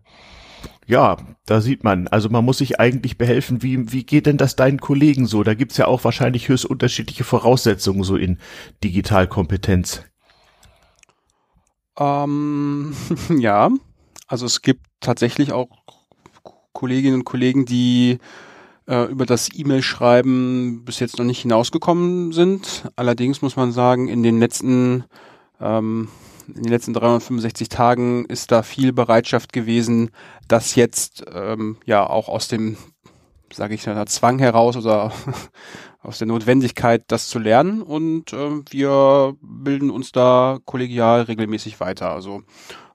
Ja, 0.87 1.19
da 1.45 1.61
sieht 1.61 1.85
man. 1.85 2.09
Also 2.09 2.31
man 2.31 2.45
muss 2.45 2.59
sich 2.59 2.81
eigentlich 2.81 3.19
behelfen. 3.19 3.63
Wie, 3.63 3.93
wie 3.93 4.05
geht 4.05 4.27
denn 4.27 4.39
das 4.39 4.57
deinen 4.57 4.81
Kollegen 4.81 5.27
so? 5.27 5.43
Da 5.43 5.55
gibt's 5.55 5.77
ja 5.77 5.87
auch 5.87 6.05
wahrscheinlich 6.05 6.49
höchst 6.49 6.65
unterschiedliche 6.65 7.25
Voraussetzungen 7.25 8.05
so 8.05 8.17
in 8.17 8.39
Digitalkompetenz. 8.83 10.03
Ähm, 11.99 12.95
ja, 13.39 13.71
also 14.27 14.47
es 14.47 14.63
gibt 14.63 14.87
tatsächlich 15.01 15.53
auch 15.53 15.69
Kolleginnen 16.73 17.17
und 17.17 17.25
Kollegen, 17.25 17.67
die 17.67 18.19
äh, 18.89 19.05
über 19.05 19.27
das 19.27 19.49
E-Mail-Schreiben 19.55 20.85
bis 20.85 20.99
jetzt 20.99 21.19
noch 21.19 21.25
nicht 21.25 21.43
hinausgekommen 21.43 22.33
sind. 22.33 22.91
Allerdings 22.97 23.43
muss 23.43 23.57
man 23.57 23.71
sagen, 23.71 24.09
in 24.09 24.23
den 24.23 24.39
letzten 24.41 25.05
ähm, 25.61 26.09
in 26.49 26.63
den 26.63 26.73
letzten 26.73 26.95
365 26.95 27.69
Tagen 27.69 28.25
ist 28.25 28.51
da 28.53 28.63
viel 28.63 28.93
Bereitschaft 28.93 29.53
gewesen, 29.53 30.11
das 30.49 30.75
jetzt 30.75 31.25
ähm, 31.33 31.77
ja 31.85 32.09
auch 32.09 32.29
aus 32.29 32.49
dem, 32.49 32.79
sage 33.53 33.75
ich 33.75 33.87
mal, 33.87 34.07
Zwang 34.07 34.39
heraus 34.39 34.77
oder 34.77 35.13
aus 36.03 36.19
der 36.19 36.27
Notwendigkeit, 36.27 37.05
das 37.09 37.29
zu 37.29 37.39
lernen. 37.39 37.83
Und 37.83 38.33
äh, 38.33 38.63
wir 38.71 39.37
bilden 39.43 39.91
uns 39.91 40.13
da 40.13 40.59
kollegial 40.65 41.23
regelmäßig 41.23 41.81
weiter. 41.81 42.11
Also 42.11 42.43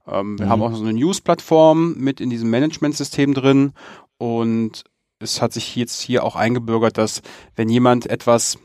ähm, 0.07 0.39
wir 0.39 0.47
mhm. 0.47 0.49
haben 0.49 0.61
auch 0.63 0.73
so 0.73 0.83
eine 0.83 0.93
News-Plattform 0.93 1.95
mit 1.97 2.19
in 2.19 2.31
diesem 2.31 2.49
Management-System 2.49 3.35
drin 3.35 3.73
und 4.17 4.83
es 5.23 5.41
hat 5.41 5.53
sich 5.53 5.75
jetzt 5.75 6.01
hier 6.01 6.23
auch 6.23 6.35
eingebürgert, 6.35 6.97
dass 6.97 7.21
wenn 7.55 7.69
jemand 7.69 8.05
etwas 8.05 8.57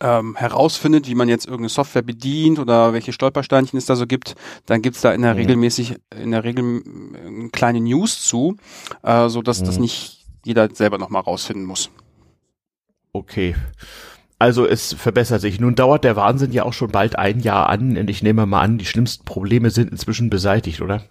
ähm, 0.00 0.34
herausfindet, 0.36 1.06
wie 1.08 1.14
man 1.14 1.28
jetzt 1.28 1.46
irgendeine 1.46 1.68
Software 1.68 2.02
bedient 2.02 2.58
oder 2.58 2.92
welche 2.92 3.12
Stolpersteinchen 3.12 3.78
es 3.78 3.86
da 3.86 3.96
so 3.96 4.06
gibt, 4.06 4.34
dann 4.66 4.82
gibt's 4.82 5.02
da 5.02 5.12
in 5.12 5.22
der 5.22 5.34
mhm. 5.34 5.40
regelmäßig 5.40 5.96
in 6.16 6.30
der 6.30 6.44
Regel 6.44 6.82
äh, 6.82 7.48
kleine 7.50 7.80
News 7.80 8.26
zu, 8.26 8.56
äh, 9.02 9.28
so 9.28 9.42
dass 9.42 9.60
mhm. 9.60 9.66
das 9.66 9.78
nicht 9.78 10.26
jeder 10.44 10.68
selber 10.74 10.98
nochmal 10.98 11.22
rausfinden 11.22 11.66
muss. 11.66 11.90
Okay. 13.12 13.54
Also 14.38 14.66
es 14.66 14.94
verbessert 14.94 15.42
sich. 15.42 15.60
Nun 15.60 15.74
dauert 15.74 16.02
der 16.02 16.16
Wahnsinn 16.16 16.52
ja 16.52 16.62
auch 16.64 16.72
schon 16.72 16.90
bald 16.90 17.18
ein 17.18 17.40
Jahr 17.40 17.68
an 17.68 17.98
und 17.98 18.08
ich 18.08 18.22
nehme 18.22 18.46
mal 18.46 18.62
an, 18.62 18.78
die 18.78 18.86
schlimmsten 18.86 19.26
Probleme 19.26 19.70
sind 19.70 19.90
inzwischen 19.90 20.30
beseitigt, 20.30 20.80
oder? 20.80 21.04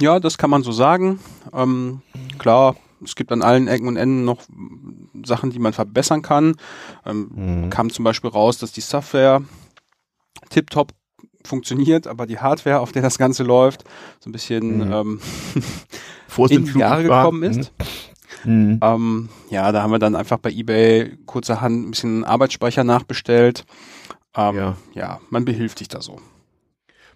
Ja, 0.00 0.20
das 0.20 0.38
kann 0.38 0.50
man 0.50 0.62
so 0.62 0.72
sagen. 0.72 1.20
Ähm, 1.52 2.02
klar, 2.38 2.76
es 3.02 3.14
gibt 3.14 3.32
an 3.32 3.42
allen 3.42 3.68
Ecken 3.68 3.88
und 3.88 3.96
Enden 3.96 4.24
noch 4.24 4.42
Sachen, 5.24 5.50
die 5.50 5.58
man 5.58 5.72
verbessern 5.72 6.22
kann. 6.22 6.56
Ähm, 7.04 7.30
mhm. 7.34 7.70
Kam 7.70 7.90
zum 7.90 8.04
Beispiel 8.04 8.30
raus, 8.30 8.58
dass 8.58 8.72
die 8.72 8.80
Software 8.80 9.42
tiptop 10.50 10.92
funktioniert, 11.44 12.06
aber 12.06 12.26
die 12.26 12.38
Hardware, 12.38 12.80
auf 12.80 12.92
der 12.92 13.02
das 13.02 13.18
Ganze 13.18 13.42
läuft, 13.42 13.84
so 14.20 14.28
ein 14.28 14.32
bisschen 14.32 14.78
mhm. 14.78 14.92
ähm, 14.92 15.20
in 16.48 16.64
die 16.64 16.78
Jahre 16.78 17.04
gekommen 17.04 17.42
ist. 17.42 17.72
Mhm. 17.78 17.86
Mhm. 18.44 18.80
Ähm, 18.82 19.28
ja, 19.50 19.72
da 19.72 19.82
haben 19.82 19.90
wir 19.90 19.98
dann 19.98 20.14
einfach 20.14 20.38
bei 20.38 20.50
eBay 20.50 21.16
kurzerhand 21.26 21.86
ein 21.86 21.90
bisschen 21.90 22.24
Arbeitsspeicher 22.24 22.84
nachbestellt. 22.84 23.64
Ähm, 24.36 24.56
ja. 24.56 24.76
ja, 24.94 25.20
man 25.30 25.44
behilft 25.44 25.78
sich 25.78 25.88
da 25.88 26.00
so. 26.00 26.20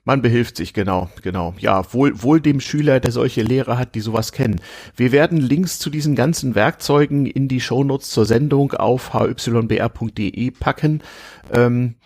Man 0.04 0.22
behilft 0.22 0.56
sich, 0.56 0.72
genau, 0.72 1.10
genau. 1.22 1.54
Ja, 1.58 1.92
wohl, 1.92 2.22
wohl 2.22 2.40
dem 2.40 2.60
Schüler, 2.60 3.00
der 3.00 3.12
solche 3.12 3.42
Lehrer 3.42 3.76
hat, 3.76 3.94
die 3.94 4.00
sowas 4.00 4.32
kennen. 4.32 4.60
Wir 4.96 5.12
werden 5.12 5.38
Links 5.38 5.78
zu 5.78 5.90
diesen 5.90 6.14
ganzen 6.14 6.54
Werkzeugen 6.54 7.26
in 7.26 7.48
die 7.48 7.60
Shownotes 7.60 8.10
zur 8.10 8.24
Sendung 8.24 8.72
auf 8.72 9.12
hybr.de 9.12 10.50
packen. 10.52 11.02
Ähm, 11.52 11.96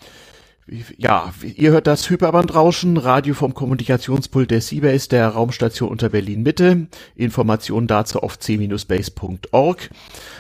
ja, 0.97 1.33
ihr 1.43 1.73
hört 1.73 1.87
das 1.87 2.09
Hyperbandrauschen, 2.09 2.97
Radio 2.97 3.35
vom 3.35 3.53
Kommunikationspult 3.53 4.51
der 4.51 4.63
Seabase, 4.63 5.11
der 5.11 5.29
Raumstation 5.29 5.91
unter 5.91 6.09
Berlin 6.09 6.43
Mitte. 6.43 6.87
Informationen 7.15 7.87
dazu 7.87 8.21
auf 8.21 8.39
c-base.org. 8.39 9.91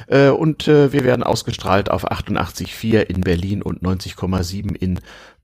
Äh, 0.07 0.31
und 0.31 0.67
äh, 0.67 0.95
wir 0.95 1.05
werden 1.05 1.23
ausgestrahlt 1.23 1.91
auf 1.91 2.11
88.4 2.11 3.01
in 3.01 3.21
Berlin 3.21 3.61
und 3.61 3.83
90,7 3.83 4.75
in 4.75 4.99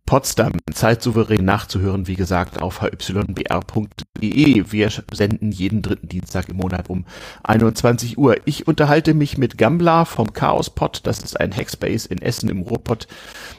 Potsdam 0.06 0.52
zeitsouverän 0.72 1.44
nachzuhören, 1.44 2.06
wie 2.06 2.16
gesagt, 2.16 2.60
auf 2.60 2.82
hybr.de. 2.82 4.64
Wir 4.72 4.90
senden 5.12 5.52
jeden 5.52 5.82
dritten 5.82 6.08
Dienstag 6.08 6.48
im 6.48 6.56
Monat 6.56 6.90
um 6.90 7.04
21 7.44 8.18
Uhr. 8.18 8.36
Ich 8.44 8.66
unterhalte 8.66 9.14
mich 9.14 9.38
mit 9.38 9.56
Gambler 9.56 10.06
vom 10.06 10.32
Chaospod. 10.32 11.06
Das 11.06 11.20
ist 11.20 11.38
ein 11.38 11.54
Hackspace 11.54 12.06
in 12.06 12.20
Essen 12.20 12.48
im 12.48 12.62
Ruhrpott, 12.62 13.06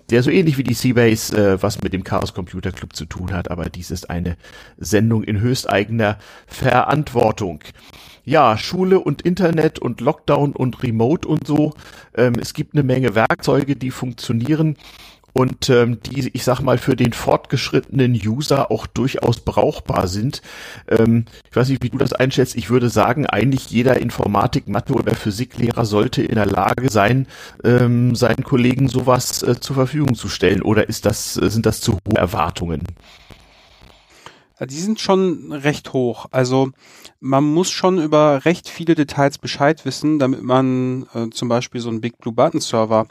der 0.09 0.23
so 0.23 0.29
ähnlich 0.29 0.57
wie 0.57 0.63
die 0.63 0.73
Seabase 0.73 1.53
äh, 1.53 1.63
was 1.63 1.81
mit 1.81 1.93
dem 1.93 2.03
Chaos 2.03 2.33
Computer 2.33 2.71
Club 2.71 2.95
zu 2.95 3.05
tun 3.05 3.31
hat. 3.33 3.49
Aber 3.49 3.65
dies 3.65 3.91
ist 3.91 4.09
eine 4.09 4.35
Sendung 4.77 5.23
in 5.23 5.39
höchsteigener 5.39 6.17
Verantwortung 6.47 7.63
ja, 8.23 8.57
Schule 8.57 8.99
und 8.99 9.23
Internet 9.23 9.79
und 9.79 10.01
Lockdown 10.01 10.53
und 10.53 10.83
Remote 10.83 11.27
und 11.27 11.47
so. 11.47 11.73
Ähm, 12.15 12.33
es 12.39 12.53
gibt 12.53 12.73
eine 12.75 12.83
Menge 12.83 13.15
Werkzeuge, 13.15 13.75
die 13.75 13.91
funktionieren 13.91 14.77
und 15.33 15.69
ähm, 15.69 15.99
die, 16.01 16.29
ich 16.33 16.43
sag 16.43 16.61
mal, 16.61 16.77
für 16.77 16.95
den 16.95 17.13
fortgeschrittenen 17.13 18.13
User 18.13 18.71
auch 18.71 18.87
durchaus 18.87 19.39
brauchbar 19.39 20.07
sind. 20.07 20.41
Ähm, 20.87 21.25
ich 21.49 21.55
weiß 21.55 21.69
nicht, 21.69 21.83
wie 21.83 21.89
du 21.89 21.97
das 21.97 22.13
einschätzt. 22.13 22.55
Ich 22.55 22.69
würde 22.69 22.89
sagen, 22.89 23.25
eigentlich 23.25 23.69
jeder 23.69 23.99
Informatik, 23.99 24.67
Mathe 24.67 24.93
oder 24.93 25.15
Physiklehrer 25.15 25.85
sollte 25.85 26.23
in 26.23 26.35
der 26.35 26.45
Lage 26.45 26.89
sein, 26.89 27.27
ähm, 27.63 28.15
seinen 28.15 28.43
Kollegen 28.43 28.87
sowas 28.87 29.43
äh, 29.43 29.59
zur 29.59 29.75
Verfügung 29.75 30.15
zu 30.15 30.29
stellen. 30.29 30.61
Oder 30.61 30.89
ist 30.89 31.05
das, 31.05 31.33
sind 31.33 31.65
das 31.65 31.81
zu 31.81 31.93
hohe 31.93 32.15
Erwartungen? 32.15 32.83
Die 34.65 34.79
sind 34.79 34.99
schon 34.99 35.51
recht 35.51 35.93
hoch. 35.93 36.27
Also 36.31 36.69
man 37.19 37.43
muss 37.43 37.69
schon 37.69 37.99
über 37.99 38.45
recht 38.45 38.69
viele 38.69 38.95
Details 38.95 39.37
Bescheid 39.37 39.85
wissen, 39.85 40.19
damit 40.19 40.43
man 40.43 41.07
äh, 41.13 41.29
zum 41.29 41.49
Beispiel 41.49 41.81
so 41.81 41.89
einen 41.89 42.01
Big 42.01 42.17
Blue 42.19 42.33
Button 42.33 42.61
Server 42.61 43.07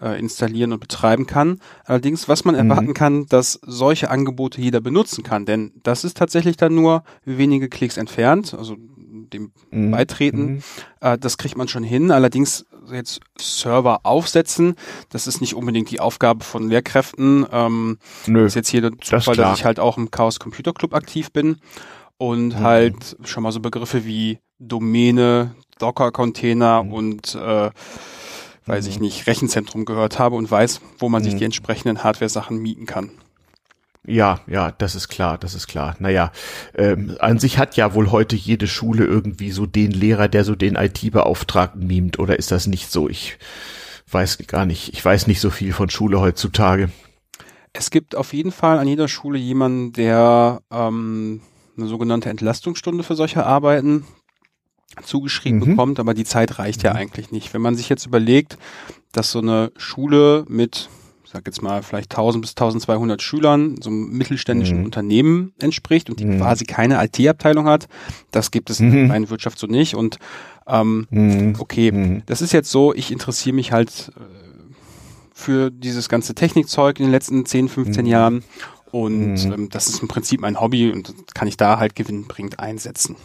äh, 0.00 0.18
installieren 0.18 0.72
und 0.72 0.80
betreiben 0.80 1.26
kann. 1.26 1.60
Allerdings, 1.84 2.28
was 2.28 2.44
man 2.44 2.54
mhm. 2.54 2.70
erwarten 2.70 2.94
kann, 2.94 3.26
dass 3.26 3.60
solche 3.62 4.10
Angebote 4.10 4.60
jeder 4.60 4.80
benutzen 4.80 5.22
kann, 5.22 5.46
denn 5.46 5.72
das 5.82 6.04
ist 6.04 6.16
tatsächlich 6.16 6.56
dann 6.56 6.74
nur 6.74 7.02
wenige 7.24 7.68
Klicks 7.68 7.96
entfernt, 7.96 8.54
also 8.54 8.76
dem 9.32 9.52
mhm. 9.70 9.90
Beitreten. 9.90 10.46
Mhm. 10.46 10.62
Äh, 11.00 11.18
das 11.18 11.38
kriegt 11.38 11.56
man 11.56 11.68
schon 11.68 11.84
hin. 11.84 12.10
Allerdings 12.10 12.66
jetzt 12.92 13.20
Server 13.40 14.00
aufsetzen. 14.04 14.76
Das 15.10 15.26
ist 15.26 15.40
nicht 15.40 15.54
unbedingt 15.54 15.90
die 15.90 16.00
Aufgabe 16.00 16.44
von 16.44 16.68
Lehrkräften. 16.68 17.46
Ähm, 17.50 17.98
Nö, 18.26 18.44
das 18.44 18.52
ist 18.52 18.56
jetzt 18.56 18.68
hier 18.68 18.82
der 18.82 18.92
Zufall, 19.00 19.36
dass 19.36 19.58
ich 19.58 19.64
halt 19.64 19.80
auch 19.80 19.96
im 19.96 20.10
Chaos 20.10 20.38
Computer 20.38 20.72
Club 20.72 20.94
aktiv 20.94 21.32
bin 21.32 21.56
und 22.18 22.48
mhm. 22.48 22.60
halt 22.60 23.16
schon 23.24 23.42
mal 23.42 23.52
so 23.52 23.60
Begriffe 23.60 24.04
wie 24.04 24.38
Domäne, 24.58 25.54
Docker-Container 25.78 26.84
mhm. 26.84 26.92
und 26.92 27.34
äh, 27.34 27.70
weiß 28.66 28.84
mhm. 28.84 28.90
ich 28.90 29.00
nicht, 29.00 29.26
Rechenzentrum 29.26 29.84
gehört 29.84 30.18
habe 30.18 30.36
und 30.36 30.50
weiß, 30.50 30.80
wo 30.98 31.08
man 31.08 31.22
sich 31.22 31.34
mhm. 31.34 31.38
die 31.38 31.44
entsprechenden 31.44 32.02
Hardware-Sachen 32.02 32.58
mieten 32.58 32.86
kann. 32.86 33.10
Ja, 34.06 34.40
ja, 34.46 34.70
das 34.70 34.94
ist 34.94 35.08
klar, 35.08 35.36
das 35.36 35.54
ist 35.54 35.66
klar. 35.66 35.96
Naja, 35.98 36.30
ähm, 36.74 37.16
an 37.18 37.38
sich 37.38 37.58
hat 37.58 37.76
ja 37.76 37.92
wohl 37.94 38.12
heute 38.12 38.36
jede 38.36 38.68
Schule 38.68 39.04
irgendwie 39.04 39.50
so 39.50 39.66
den 39.66 39.90
Lehrer, 39.90 40.28
der 40.28 40.44
so 40.44 40.54
den 40.54 40.76
IT-Beauftragten 40.76 41.86
mimt, 41.86 42.18
oder 42.18 42.38
ist 42.38 42.52
das 42.52 42.68
nicht 42.68 42.90
so? 42.90 43.08
Ich 43.08 43.38
weiß 44.10 44.38
gar 44.46 44.64
nicht. 44.64 44.92
Ich 44.92 45.04
weiß 45.04 45.26
nicht 45.26 45.40
so 45.40 45.50
viel 45.50 45.72
von 45.72 45.90
Schule 45.90 46.20
heutzutage. 46.20 46.90
Es 47.72 47.90
gibt 47.90 48.14
auf 48.14 48.32
jeden 48.32 48.52
Fall 48.52 48.78
an 48.78 48.88
jeder 48.88 49.08
Schule 49.08 49.38
jemanden, 49.38 49.92
der 49.92 50.62
ähm, 50.70 51.40
eine 51.76 51.86
sogenannte 51.88 52.30
Entlastungsstunde 52.30 53.02
für 53.02 53.16
solche 53.16 53.44
Arbeiten 53.44 54.06
zugeschrieben 55.02 55.60
mhm. 55.60 55.64
bekommt, 55.64 56.00
aber 56.00 56.14
die 56.14 56.24
Zeit 56.24 56.58
reicht 56.58 56.82
ja 56.84 56.92
mhm. 56.92 56.98
eigentlich 56.98 57.32
nicht. 57.32 57.52
Wenn 57.52 57.60
man 57.60 57.76
sich 57.76 57.88
jetzt 57.88 58.06
überlegt, 58.06 58.56
dass 59.12 59.32
so 59.32 59.40
eine 59.40 59.72
Schule 59.76 60.44
mit 60.48 60.88
sag 61.30 61.46
jetzt 61.46 61.62
mal, 61.62 61.82
vielleicht 61.82 62.12
1000 62.12 62.42
bis 62.42 62.50
1200 62.52 63.20
Schülern, 63.20 63.76
so 63.80 63.90
einem 63.90 64.10
mittelständischen 64.10 64.78
mhm. 64.78 64.84
Unternehmen 64.84 65.52
entspricht 65.60 66.08
und 66.08 66.20
die 66.20 66.24
mhm. 66.24 66.38
quasi 66.38 66.64
keine 66.64 67.02
IT-Abteilung 67.04 67.66
hat. 67.66 67.88
Das 68.30 68.50
gibt 68.50 68.70
es 68.70 68.80
mhm. 68.80 68.92
in 68.92 69.08
der 69.08 69.30
Wirtschaft 69.30 69.58
so 69.58 69.66
nicht. 69.66 69.94
Und 69.94 70.18
ähm, 70.66 71.06
mhm. 71.10 71.54
okay, 71.58 71.92
mhm. 71.92 72.22
das 72.26 72.42
ist 72.42 72.52
jetzt 72.52 72.70
so, 72.70 72.94
ich 72.94 73.10
interessiere 73.12 73.54
mich 73.54 73.72
halt 73.72 74.12
äh, 74.16 74.20
für 75.34 75.70
dieses 75.70 76.08
ganze 76.08 76.34
Technikzeug 76.34 76.98
in 76.98 77.06
den 77.06 77.12
letzten 77.12 77.44
10, 77.44 77.68
15 77.68 78.04
mhm. 78.04 78.10
Jahren. 78.10 78.44
Und 78.90 79.44
ähm, 79.44 79.68
das 79.68 79.88
ist 79.88 80.00
im 80.00 80.08
Prinzip 80.08 80.40
mein 80.40 80.60
Hobby 80.60 80.90
und 80.90 81.12
kann 81.34 81.48
ich 81.48 81.56
da 81.56 81.78
halt 81.78 81.96
gewinnbringend 81.96 82.60
einsetzen. 82.60 83.16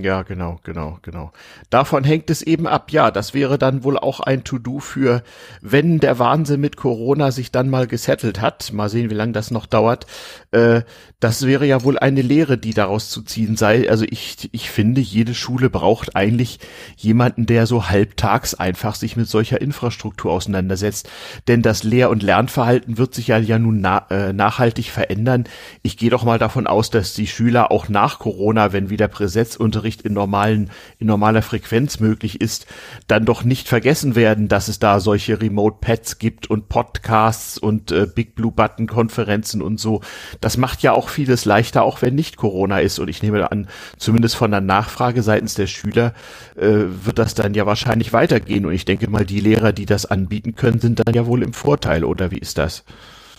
Ja, 0.00 0.22
genau, 0.22 0.60
genau, 0.62 0.98
genau. 1.02 1.32
Davon 1.70 2.04
hängt 2.04 2.30
es 2.30 2.42
eben 2.42 2.66
ab. 2.66 2.92
Ja, 2.92 3.10
das 3.10 3.34
wäre 3.34 3.58
dann 3.58 3.84
wohl 3.84 3.98
auch 3.98 4.20
ein 4.20 4.44
To-Do 4.44 4.78
für, 4.78 5.22
wenn 5.60 5.98
der 5.98 6.18
Wahnsinn 6.18 6.60
mit 6.60 6.76
Corona 6.76 7.32
sich 7.32 7.50
dann 7.50 7.68
mal 7.68 7.86
gesettelt 7.86 8.40
hat. 8.40 8.72
Mal 8.72 8.88
sehen, 8.88 9.10
wie 9.10 9.14
lange 9.14 9.32
das 9.32 9.50
noch 9.50 9.66
dauert. 9.66 10.06
Äh, 10.50 10.82
das 11.20 11.44
wäre 11.44 11.66
ja 11.66 11.82
wohl 11.82 11.98
eine 11.98 12.22
Lehre, 12.22 12.58
die 12.58 12.74
daraus 12.74 13.10
zu 13.10 13.22
ziehen 13.22 13.56
sei. 13.56 13.90
Also 13.90 14.04
ich, 14.08 14.48
ich 14.52 14.70
finde, 14.70 15.00
jede 15.00 15.34
Schule 15.34 15.68
braucht 15.68 16.14
eigentlich 16.14 16.60
jemanden, 16.96 17.44
der 17.44 17.66
so 17.66 17.88
halbtags 17.88 18.54
einfach 18.54 18.94
sich 18.94 19.16
mit 19.16 19.28
solcher 19.28 19.60
Infrastruktur 19.60 20.30
auseinandersetzt. 20.30 21.08
Denn 21.48 21.60
das 21.60 21.82
Lehr- 21.82 22.10
und 22.10 22.22
Lernverhalten 22.22 22.98
wird 22.98 23.14
sich 23.14 23.26
ja, 23.26 23.38
ja 23.38 23.58
nun 23.58 23.80
na, 23.80 24.06
äh, 24.10 24.32
nachhaltig 24.32 24.90
verändern. 24.90 25.44
Ich 25.82 25.96
gehe 25.96 26.10
doch 26.10 26.22
mal 26.22 26.38
davon 26.38 26.68
aus, 26.68 26.90
dass 26.90 27.14
die 27.14 27.26
Schüler 27.26 27.72
auch 27.72 27.88
nach 27.88 28.20
Corona, 28.20 28.72
wenn 28.72 28.88
wieder 28.88 29.08
Präsenzunterricht 29.08 29.87
in 30.02 30.12
normalen, 30.12 30.70
in 30.98 31.06
normaler 31.06 31.42
Frequenz 31.42 32.00
möglich 32.00 32.40
ist, 32.40 32.66
dann 33.06 33.24
doch 33.24 33.44
nicht 33.44 33.68
vergessen 33.68 34.14
werden, 34.14 34.48
dass 34.48 34.68
es 34.68 34.78
da 34.78 35.00
solche 35.00 35.40
Remote 35.40 35.78
Pads 35.80 36.18
gibt 36.18 36.48
und 36.48 36.68
Podcasts 36.68 37.58
und 37.58 37.90
äh, 37.90 38.06
Big 38.12 38.34
Blue 38.34 38.52
Button 38.52 38.86
Konferenzen 38.86 39.62
und 39.62 39.80
so. 39.80 40.00
Das 40.40 40.56
macht 40.56 40.82
ja 40.82 40.92
auch 40.92 41.08
vieles 41.08 41.44
leichter, 41.44 41.82
auch 41.82 42.02
wenn 42.02 42.14
nicht 42.14 42.36
Corona 42.36 42.80
ist. 42.80 42.98
Und 42.98 43.08
ich 43.08 43.22
nehme 43.22 43.50
an, 43.50 43.68
zumindest 43.96 44.36
von 44.36 44.50
der 44.50 44.60
Nachfrage 44.60 45.22
seitens 45.22 45.54
der 45.54 45.66
Schüler 45.66 46.14
äh, 46.56 46.84
wird 47.04 47.18
das 47.18 47.34
dann 47.34 47.54
ja 47.54 47.66
wahrscheinlich 47.66 48.12
weitergehen. 48.12 48.66
Und 48.66 48.72
ich 48.72 48.84
denke 48.84 49.08
mal, 49.10 49.24
die 49.24 49.40
Lehrer, 49.40 49.72
die 49.72 49.86
das 49.86 50.06
anbieten 50.06 50.54
können, 50.54 50.80
sind 50.80 51.00
dann 51.00 51.14
ja 51.14 51.26
wohl 51.26 51.42
im 51.42 51.52
Vorteil. 51.52 52.04
Oder 52.04 52.30
wie 52.30 52.38
ist 52.38 52.58
das? 52.58 52.84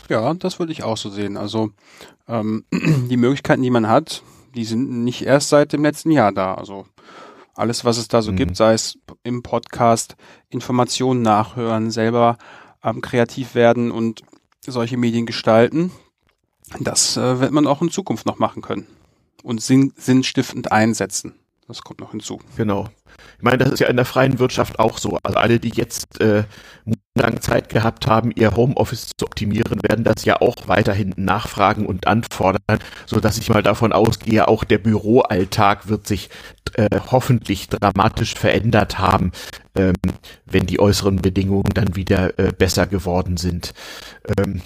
Ja, 0.10 0.34
das 0.34 0.60
würde 0.60 0.72
ich 0.72 0.84
auch 0.84 0.98
so 0.98 1.10
sehen. 1.10 1.38
Also 1.38 1.72
ähm, 2.28 2.64
die 2.72 3.18
Möglichkeiten, 3.18 3.62
die 3.62 3.70
man 3.70 3.88
hat, 3.88 4.24
die 4.60 4.66
sind 4.66 4.90
nicht 5.06 5.26
erst 5.26 5.48
seit 5.48 5.72
dem 5.72 5.84
letzten 5.84 6.12
Jahr 6.12 6.34
da. 6.34 6.54
Also 6.54 6.86
alles, 7.56 7.86
was 7.86 7.98
es 7.98 8.10
da 8.10 8.22
so 8.22 8.34
mhm. 8.34 8.36
gibt, 8.36 8.58
sei 8.58 8.74
es 8.74 9.00
im 9.24 9.42
Podcast, 9.42 10.18
Informationen 10.50 11.22
nachhören, 11.22 11.92
selber 11.92 12.38
ähm, 12.84 13.00
kreativ 13.00 13.56
werden 13.56 13.90
und 13.90 14.24
solche 14.60 14.98
Medien 14.98 15.26
gestalten, 15.26 15.92
das 16.82 17.16
äh, 17.16 17.40
wird 17.40 17.54
man 17.54 17.68
auch 17.68 17.82
in 17.82 17.90
Zukunft 17.90 18.26
noch 18.26 18.38
machen 18.38 18.62
können 18.62 18.86
und 19.44 19.62
sinn 19.62 19.94
sinnstiftend 19.96 20.74
einsetzen. 20.74 21.36
Das 21.66 21.82
kommt 21.82 22.02
noch 22.02 22.12
hinzu. 22.12 22.42
Genau. 22.58 22.90
Ich 23.40 23.44
meine, 23.44 23.58
das 23.58 23.70
ist 23.72 23.80
ja 23.80 23.88
in 23.88 23.96
der 23.96 24.04
freien 24.04 24.38
Wirtschaft 24.38 24.80
auch 24.80 24.98
so. 24.98 25.18
Also 25.24 25.38
alle, 25.38 25.62
die 25.62 25.70
jetzt 25.70 26.20
äh, 26.20 26.44
lang 27.16 27.40
Zeit 27.40 27.70
gehabt 27.70 28.06
haben, 28.06 28.32
ihr 28.36 28.54
Homeoffice 28.54 29.12
zu 29.18 29.26
optimieren, 29.26 29.80
werden 29.82 30.04
das 30.04 30.26
ja 30.26 30.42
auch 30.42 30.68
weiterhin 30.68 31.14
nachfragen 31.16 31.86
und 31.86 32.06
anfordern, 32.06 32.80
so 33.06 33.22
dass 33.22 33.38
ich 33.38 33.50
mal 33.50 33.64
davon 33.64 33.94
ausgehe, 33.94 34.50
auch 34.50 34.66
der 34.66 34.80
Büroalltag 34.80 35.88
wird 35.88 36.06
sich 36.06 36.30
äh, 36.74 36.90
hoffentlich 37.12 37.70
dramatisch 37.70 38.34
verändert 38.34 39.00
haben, 39.00 39.32
ähm, 39.74 39.96
wenn 40.46 40.66
die 40.66 40.82
äußeren 40.82 41.16
Bedingungen 41.16 41.72
dann 41.74 41.96
wieder 41.96 42.38
äh, 42.38 42.52
besser 42.52 42.88
geworden 42.88 43.38
sind. 43.38 43.74
Ähm, 44.38 44.62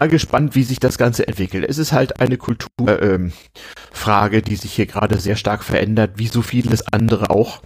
mal 0.00 0.08
gespannt, 0.08 0.54
wie 0.54 0.62
sich 0.62 0.80
das 0.80 0.98
Ganze 0.98 1.28
entwickelt. 1.28 1.64
Es 1.68 1.78
ist 1.78 1.92
halt 1.92 2.20
eine 2.20 2.38
Kulturfrage, 2.38 4.36
ähm, 4.38 4.44
die 4.44 4.56
sich 4.56 4.72
hier 4.72 4.86
gerade 4.86 5.20
sehr 5.20 5.36
stark 5.36 5.62
verändert, 5.62 6.12
wie 6.16 6.26
so 6.26 6.42
vieles 6.42 6.90
andere 6.92 7.30
auch. 7.30 7.62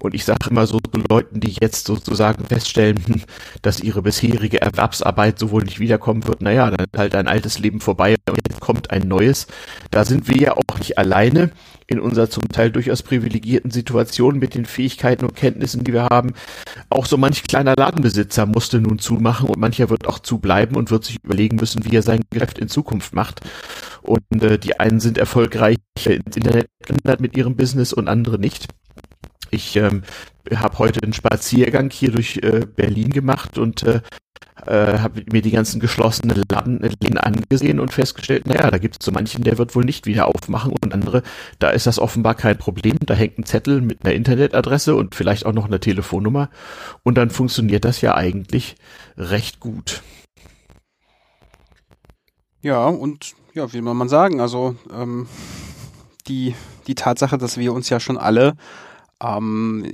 Und 0.00 0.14
ich 0.14 0.24
sage 0.24 0.50
immer 0.50 0.66
so 0.66 0.78
so 0.78 1.02
Leuten, 1.08 1.40
die 1.40 1.56
jetzt 1.60 1.86
sozusagen 1.86 2.44
feststellen, 2.44 2.98
hm, 3.04 3.22
dass 3.62 3.80
ihre 3.80 4.02
bisherige 4.02 4.60
Erwerbsarbeit 4.60 5.38
sowohl 5.38 5.64
nicht 5.64 5.80
wiederkommen 5.80 6.26
wird, 6.26 6.42
naja, 6.42 6.70
dann 6.70 6.86
ist 6.86 6.98
halt 6.98 7.14
ein 7.14 7.28
altes 7.28 7.58
Leben 7.58 7.80
vorbei 7.80 8.16
und 8.28 8.38
jetzt 8.48 8.60
kommt 8.60 8.90
ein 8.90 9.08
neues. 9.08 9.46
Da 9.90 10.04
sind 10.04 10.28
wir 10.28 10.36
ja 10.36 10.56
auch 10.56 10.78
nicht 10.78 10.98
alleine 10.98 11.50
in 11.86 12.00
unserer 12.00 12.28
zum 12.28 12.48
Teil 12.48 12.70
durchaus 12.70 13.02
privilegierten 13.02 13.70
Situation 13.70 14.38
mit 14.38 14.54
den 14.54 14.66
Fähigkeiten 14.66 15.24
und 15.24 15.34
Kenntnissen, 15.34 15.84
die 15.84 15.92
wir 15.92 16.04
haben. 16.04 16.34
Auch 16.90 17.06
so 17.06 17.16
manch 17.16 17.44
kleiner 17.44 17.74
Ladenbesitzer 17.76 18.44
musste 18.46 18.80
nun 18.80 18.98
zumachen 18.98 19.48
und 19.48 19.58
mancher 19.58 19.88
wird 19.88 20.06
auch 20.06 20.18
zubleiben 20.18 20.76
und 20.76 20.90
wird 20.90 21.04
sich 21.04 21.16
überlegen 21.24 21.56
müssen, 21.56 21.84
wie 21.84 21.96
er 21.96 22.02
sein 22.02 22.20
Geschäft 22.30 22.58
in 22.58 22.68
Zukunft 22.68 23.14
macht. 23.14 23.40
Und 24.02 24.42
äh, 24.42 24.58
die 24.58 24.78
einen 24.78 25.00
sind 25.00 25.18
erfolgreich 25.18 25.78
ins 26.04 26.36
Internet 26.36 26.68
mit 27.20 27.36
ihrem 27.36 27.56
Business 27.56 27.92
und 27.92 28.08
andere 28.08 28.38
nicht. 28.38 28.68
Ich 29.50 29.76
ähm, 29.76 30.02
habe 30.54 30.78
heute 30.78 31.02
einen 31.02 31.12
Spaziergang 31.12 31.90
hier 31.90 32.12
durch 32.12 32.38
äh, 32.42 32.66
Berlin 32.66 33.10
gemacht 33.10 33.58
und 33.58 33.82
äh, 33.82 34.00
äh, 34.66 34.98
habe 34.98 35.24
mir 35.30 35.42
die 35.42 35.50
ganzen 35.50 35.80
geschlossenen 35.80 36.42
Laden, 36.50 36.80
Läden 36.80 37.18
angesehen 37.18 37.80
und 37.80 37.92
festgestellt, 37.92 38.46
naja, 38.46 38.70
da 38.70 38.78
gibt 38.78 38.96
es 39.00 39.04
so 39.04 39.12
manchen, 39.12 39.44
der 39.44 39.58
wird 39.58 39.74
wohl 39.74 39.84
nicht 39.84 40.06
wieder 40.06 40.26
aufmachen 40.26 40.72
und 40.82 40.92
andere, 40.92 41.22
da 41.58 41.70
ist 41.70 41.86
das 41.86 41.98
offenbar 41.98 42.34
kein 42.34 42.58
Problem. 42.58 42.96
Da 43.00 43.14
hängt 43.14 43.38
ein 43.38 43.44
Zettel 43.44 43.80
mit 43.80 44.04
einer 44.04 44.14
Internetadresse 44.14 44.94
und 44.94 45.14
vielleicht 45.14 45.46
auch 45.46 45.52
noch 45.52 45.66
einer 45.66 45.80
Telefonnummer 45.80 46.50
und 47.02 47.16
dann 47.16 47.30
funktioniert 47.30 47.84
das 47.84 48.00
ja 48.00 48.14
eigentlich 48.14 48.76
recht 49.16 49.60
gut. 49.60 50.02
Ja, 52.60 52.86
und 52.86 53.34
ja, 53.54 53.72
wie 53.72 53.84
will 53.84 53.94
man 53.94 54.08
sagen, 54.08 54.40
also 54.40 54.76
ähm, 54.92 55.28
die, 56.26 56.54
die 56.86 56.94
Tatsache, 56.94 57.38
dass 57.38 57.56
wir 57.56 57.72
uns 57.72 57.88
ja 57.88 58.00
schon 58.00 58.18
alle 58.18 58.54
ähm, 59.22 59.84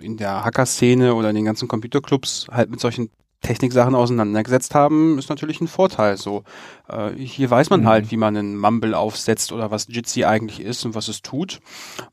in 0.00 0.16
der 0.16 0.44
Hacker-Szene 0.44 1.14
oder 1.14 1.30
in 1.30 1.36
den 1.36 1.44
ganzen 1.44 1.68
Computerclubs 1.68 2.46
halt 2.50 2.70
mit 2.70 2.80
solchen 2.80 3.10
Techniksachen 3.40 3.94
auseinandergesetzt 3.94 4.74
haben, 4.74 5.16
ist 5.16 5.30
natürlich 5.30 5.60
ein 5.60 5.68
Vorteil. 5.68 6.16
So 6.16 6.42
äh, 6.88 7.10
hier 7.12 7.48
weiß 7.48 7.70
man 7.70 7.82
mhm. 7.82 7.86
halt, 7.86 8.10
wie 8.10 8.16
man 8.16 8.36
einen 8.36 8.58
Mumble 8.58 8.94
aufsetzt 8.94 9.52
oder 9.52 9.70
was 9.70 9.86
Jitsi 9.88 10.24
eigentlich 10.24 10.60
ist 10.60 10.84
und 10.84 10.94
was 10.94 11.06
es 11.06 11.22
tut. 11.22 11.60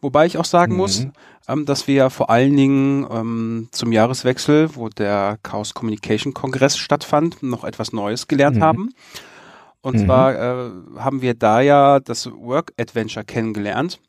Wobei 0.02 0.28
ich 0.28 0.38
auch 0.38 0.46
sagen 0.46 0.74
mhm. 0.74 0.78
muss, 0.78 1.08
ähm, 1.48 1.66
dass 1.66 1.88
wir 1.88 1.96
ja 1.96 2.10
vor 2.10 2.30
allen 2.30 2.56
Dingen 2.56 3.08
ähm, 3.10 3.70
zum 3.72 3.92
Jahreswechsel, 3.92 4.76
wo 4.76 4.90
der 4.90 5.40
Chaos 5.42 5.74
Communication 5.74 6.34
Kongress 6.34 6.78
stattfand, 6.78 7.42
noch 7.42 7.64
etwas 7.64 7.92
Neues 7.92 8.28
gelernt 8.28 8.58
mhm. 8.58 8.64
haben. 8.64 8.90
Und 9.82 9.96
mhm. 9.96 10.06
zwar 10.06 10.36
äh, 10.36 10.72
haben 10.98 11.22
wir 11.22 11.34
da 11.34 11.62
ja 11.62 12.00
das 12.00 12.30
Work 12.32 12.74
Adventure 12.80 13.26
kennengelernt. 13.26 14.00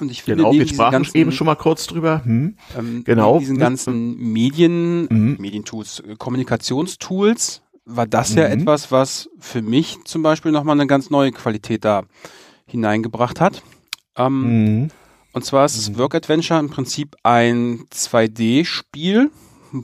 Und 0.00 0.10
ich 0.10 0.22
finde, 0.22 0.44
genau, 0.44 0.52
wir 0.52 0.66
sprachen 0.66 0.92
ganzen, 0.92 1.16
eben 1.16 1.32
schon 1.32 1.46
mal 1.46 1.54
kurz 1.54 1.86
drüber. 1.86 2.24
Hm. 2.24 2.56
Ähm, 2.76 3.04
genau. 3.04 3.38
Diesen 3.38 3.58
ganzen 3.58 4.16
Medien, 4.16 5.06
mhm. 5.10 5.36
Medientools, 5.38 6.00
äh, 6.00 6.16
Kommunikationstools, 6.16 7.62
war 7.84 8.06
das 8.06 8.32
mhm. 8.32 8.38
ja 8.38 8.44
etwas, 8.48 8.90
was 8.92 9.30
für 9.38 9.62
mich 9.62 9.98
zum 10.04 10.22
Beispiel 10.22 10.52
nochmal 10.52 10.76
eine 10.76 10.86
ganz 10.86 11.10
neue 11.10 11.32
Qualität 11.32 11.84
da 11.84 12.02
hineingebracht 12.66 13.40
hat. 13.40 13.62
Ähm, 14.16 14.80
mhm. 14.82 14.88
Und 15.32 15.44
zwar 15.44 15.66
ist 15.66 15.90
mhm. 15.90 15.98
Work 15.98 16.14
Adventure 16.14 16.58
im 16.58 16.70
Prinzip 16.70 17.16
ein 17.22 17.84
2D-Spiel, 17.92 19.30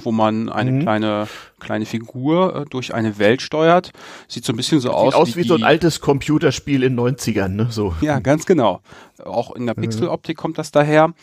wo 0.02 0.12
man 0.12 0.48
eine 0.48 0.72
mhm. 0.72 0.80
kleine 0.80 1.28
kleine 1.60 1.86
Figur 1.86 2.56
äh, 2.56 2.64
durch 2.68 2.94
eine 2.94 3.18
Welt 3.18 3.42
steuert. 3.42 3.92
Sieht 4.28 4.44
so 4.44 4.52
ein 4.52 4.56
bisschen 4.56 4.80
so 4.80 4.88
Sieht 4.88 4.96
aus. 4.96 5.14
aus 5.14 5.28
wie, 5.36 5.42
wie 5.42 5.48
so 5.48 5.54
ein 5.54 5.62
altes 5.62 6.00
Computerspiel 6.00 6.82
in 6.82 6.98
90ern, 6.98 7.48
ne? 7.48 7.68
So. 7.70 7.94
Ja, 8.00 8.18
ganz 8.20 8.46
genau. 8.46 8.80
Auch 9.24 9.54
in 9.54 9.66
der 9.66 9.76
mhm. 9.76 9.82
Pixeloptik 9.82 10.36
kommt 10.36 10.58
das 10.58 10.72
daher. 10.72 11.14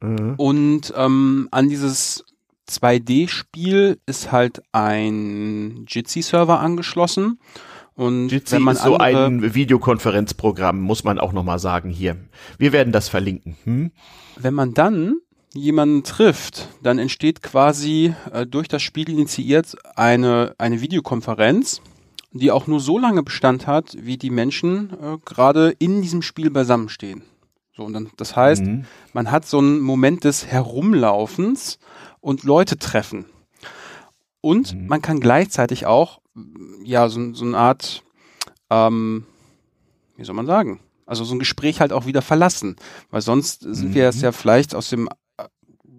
Mhm. 0.00 0.34
Und 0.36 0.92
ähm, 0.96 1.48
an 1.50 1.68
dieses 1.68 2.24
2D-Spiel 2.68 3.98
ist 4.06 4.32
halt 4.32 4.62
ein 4.72 5.84
Jitsi-Server 5.88 6.60
angeschlossen. 6.60 7.38
Und 7.94 8.30
Jitsi 8.30 8.56
wenn 8.56 8.62
man 8.62 8.76
ist 8.76 8.84
so 8.84 8.96
ein 8.96 9.54
Videokonferenzprogramm, 9.54 10.80
muss 10.80 11.04
man 11.04 11.18
auch 11.18 11.32
nochmal 11.32 11.58
sagen 11.58 11.90
hier. 11.90 12.16
Wir 12.58 12.72
werden 12.72 12.92
das 12.92 13.08
verlinken. 13.08 13.56
Hm? 13.64 13.92
Wenn 14.36 14.54
man 14.54 14.72
dann 14.72 15.16
jemanden 15.54 16.02
trifft, 16.02 16.68
dann 16.82 16.98
entsteht 16.98 17.42
quasi 17.42 18.14
äh, 18.32 18.46
durch 18.46 18.68
das 18.68 18.82
Spiel 18.82 19.08
initiiert 19.08 19.76
eine, 19.96 20.54
eine 20.58 20.80
Videokonferenz, 20.80 21.80
die 22.32 22.50
auch 22.50 22.66
nur 22.66 22.80
so 22.80 22.98
lange 22.98 23.22
Bestand 23.22 23.66
hat, 23.66 23.96
wie 23.98 24.16
die 24.16 24.30
Menschen 24.30 24.90
äh, 24.90 25.18
gerade 25.24 25.74
in 25.78 26.02
diesem 26.02 26.22
Spiel 26.22 26.50
beisammenstehen. 26.50 27.22
So, 27.76 27.84
und 27.84 27.94
dann, 27.94 28.10
das 28.16 28.36
heißt, 28.36 28.62
mhm. 28.62 28.84
man 29.12 29.30
hat 29.30 29.46
so 29.46 29.58
einen 29.58 29.80
Moment 29.80 30.24
des 30.24 30.46
Herumlaufens 30.46 31.78
und 32.20 32.42
Leute 32.42 32.78
treffen. 32.78 33.24
Und 34.40 34.74
mhm. 34.74 34.86
man 34.86 35.02
kann 35.02 35.20
gleichzeitig 35.20 35.86
auch, 35.86 36.20
ja, 36.84 37.08
so, 37.08 37.32
so 37.34 37.44
eine 37.44 37.56
Art, 37.56 38.02
ähm, 38.70 39.26
wie 40.16 40.24
soll 40.24 40.34
man 40.34 40.46
sagen, 40.46 40.80
also 41.06 41.24
so 41.24 41.34
ein 41.34 41.38
Gespräch 41.38 41.80
halt 41.80 41.92
auch 41.92 42.06
wieder 42.06 42.22
verlassen. 42.22 42.76
Weil 43.10 43.22
sonst 43.22 43.60
sind 43.60 43.90
mhm. 43.90 43.94
wir 43.94 44.08
es 44.08 44.20
ja 44.20 44.32
vielleicht 44.32 44.74
aus 44.74 44.88
dem 44.90 45.08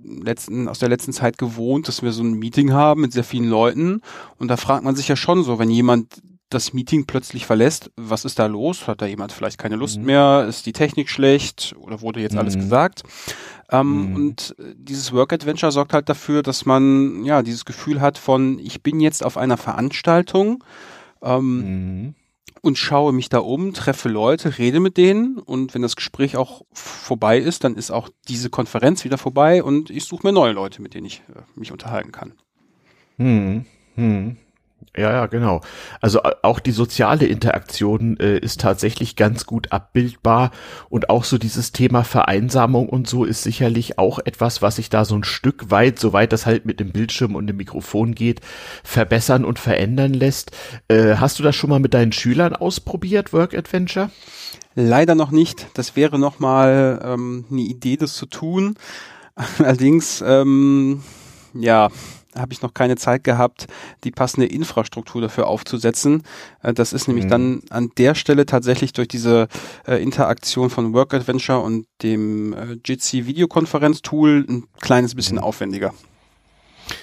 letzten, 0.03 0.67
aus 0.67 0.79
der 0.79 0.89
letzten 0.89 1.13
Zeit 1.13 1.37
gewohnt, 1.37 1.87
dass 1.87 2.01
wir 2.01 2.11
so 2.11 2.23
ein 2.23 2.33
Meeting 2.33 2.73
haben 2.73 3.01
mit 3.01 3.13
sehr 3.13 3.23
vielen 3.23 3.49
Leuten. 3.49 4.01
Und 4.37 4.47
da 4.49 4.57
fragt 4.57 4.83
man 4.83 4.95
sich 4.95 5.07
ja 5.07 5.15
schon 5.15 5.43
so, 5.43 5.59
wenn 5.59 5.69
jemand 5.69 6.21
das 6.49 6.73
Meeting 6.73 7.05
plötzlich 7.05 7.45
verlässt, 7.45 7.91
was 7.95 8.25
ist 8.25 8.39
da 8.39 8.45
los? 8.45 8.87
Hat 8.87 9.01
da 9.01 9.05
jemand 9.05 9.31
vielleicht 9.31 9.57
keine 9.57 9.75
Lust 9.75 9.99
mhm. 9.99 10.05
mehr? 10.05 10.45
Ist 10.47 10.65
die 10.65 10.73
Technik 10.73 11.09
schlecht? 11.09 11.75
Oder 11.79 12.01
wurde 12.01 12.21
jetzt 12.21 12.33
mhm. 12.33 12.39
alles 12.39 12.55
gesagt? 12.55 13.03
Ähm, 13.71 14.09
mhm. 14.09 14.15
Und 14.15 14.55
dieses 14.59 15.11
Work 15.13 15.33
Adventure 15.33 15.71
sorgt 15.71 15.93
halt 15.93 16.09
dafür, 16.09 16.43
dass 16.43 16.65
man 16.65 17.25
ja 17.25 17.41
dieses 17.41 17.65
Gefühl 17.65 18.01
hat 18.01 18.17
von, 18.17 18.59
ich 18.59 18.83
bin 18.83 18.99
jetzt 18.99 19.23
auf 19.23 19.37
einer 19.37 19.57
Veranstaltung 19.57 20.63
ähm, 21.23 22.03
mhm. 22.05 22.15
Und 22.63 22.77
schaue 22.77 23.11
mich 23.11 23.27
da 23.27 23.39
um, 23.39 23.73
treffe 23.73 24.07
Leute, 24.07 24.57
rede 24.57 24.79
mit 24.79 24.95
denen 24.95 25.37
und 25.37 25.73
wenn 25.73 25.81
das 25.81 25.97
Gespräch 25.97 26.37
auch 26.37 26.61
vorbei 26.71 27.37
ist, 27.37 27.65
dann 27.65 27.75
ist 27.75 27.91
auch 27.91 28.09
diese 28.29 28.49
Konferenz 28.49 29.03
wieder 29.03 29.17
vorbei 29.17 29.61
und 29.61 29.89
ich 29.89 30.05
suche 30.05 30.25
mir 30.25 30.31
neue 30.31 30.53
Leute, 30.53 30.81
mit 30.81 30.93
denen 30.93 31.05
ich 31.05 31.23
äh, 31.35 31.41
mich 31.55 31.73
unterhalten 31.73 32.13
kann. 32.13 32.33
Hm, 33.17 33.65
hm. 33.95 34.37
Ja, 34.95 35.11
ja, 35.11 35.25
genau. 35.25 35.61
Also 36.01 36.21
auch 36.41 36.59
die 36.59 36.71
soziale 36.71 37.25
Interaktion 37.25 38.17
äh, 38.17 38.37
ist 38.37 38.61
tatsächlich 38.61 39.15
ganz 39.15 39.45
gut 39.45 39.71
abbildbar 39.71 40.51
und 40.89 41.09
auch 41.09 41.23
so 41.23 41.37
dieses 41.37 41.71
Thema 41.71 42.03
Vereinsamung 42.03 42.89
und 42.89 43.07
so 43.07 43.23
ist 43.25 43.43
sicherlich 43.43 43.97
auch 43.97 44.19
etwas, 44.23 44.61
was 44.61 44.77
sich 44.77 44.89
da 44.89 45.05
so 45.05 45.15
ein 45.15 45.23
Stück 45.23 45.71
weit, 45.71 45.99
soweit 45.99 46.33
das 46.33 46.45
halt 46.45 46.65
mit 46.65 46.79
dem 46.79 46.91
Bildschirm 46.91 47.35
und 47.35 47.47
dem 47.47 47.57
Mikrofon 47.57 48.15
geht, 48.15 48.41
verbessern 48.83 49.45
und 49.45 49.59
verändern 49.59 50.13
lässt. 50.13 50.51
Äh, 50.87 51.15
hast 51.15 51.39
du 51.39 51.43
das 51.43 51.55
schon 51.55 51.69
mal 51.69 51.79
mit 51.79 51.93
deinen 51.93 52.11
Schülern 52.11 52.55
ausprobiert, 52.55 53.33
Work 53.33 53.53
Adventure? 53.55 54.09
Leider 54.75 55.15
noch 55.15 55.31
nicht. 55.31 55.67
Das 55.75 55.95
wäre 55.95 56.17
noch 56.17 56.39
mal 56.39 56.99
ähm, 57.03 57.45
eine 57.51 57.61
Idee, 57.61 57.97
das 57.97 58.15
zu 58.15 58.25
tun. 58.25 58.75
Allerdings, 59.59 60.23
ähm, 60.25 61.03
ja, 61.53 61.89
habe 62.37 62.53
ich 62.53 62.61
noch 62.61 62.73
keine 62.73 62.95
Zeit 62.95 63.23
gehabt, 63.23 63.67
die 64.03 64.11
passende 64.11 64.47
Infrastruktur 64.47 65.21
dafür 65.21 65.47
aufzusetzen. 65.47 66.23
Äh, 66.61 66.73
das 66.73 66.93
ist 66.93 67.07
nämlich 67.07 67.25
mhm. 67.25 67.29
dann 67.29 67.61
an 67.69 67.89
der 67.97 68.15
Stelle 68.15 68.45
tatsächlich 68.45 68.93
durch 68.93 69.07
diese 69.07 69.47
äh, 69.87 70.01
Interaktion 70.01 70.69
von 70.69 70.93
Work 70.93 71.13
Adventure 71.13 71.59
und 71.59 71.87
dem 72.01 72.53
äh, 72.53 72.77
Jitsi 72.83 73.25
Videokonferenz-Tool 73.25 74.45
ein 74.47 74.63
kleines 74.81 75.15
bisschen 75.15 75.37
mhm. 75.37 75.43
aufwendiger. 75.43 75.93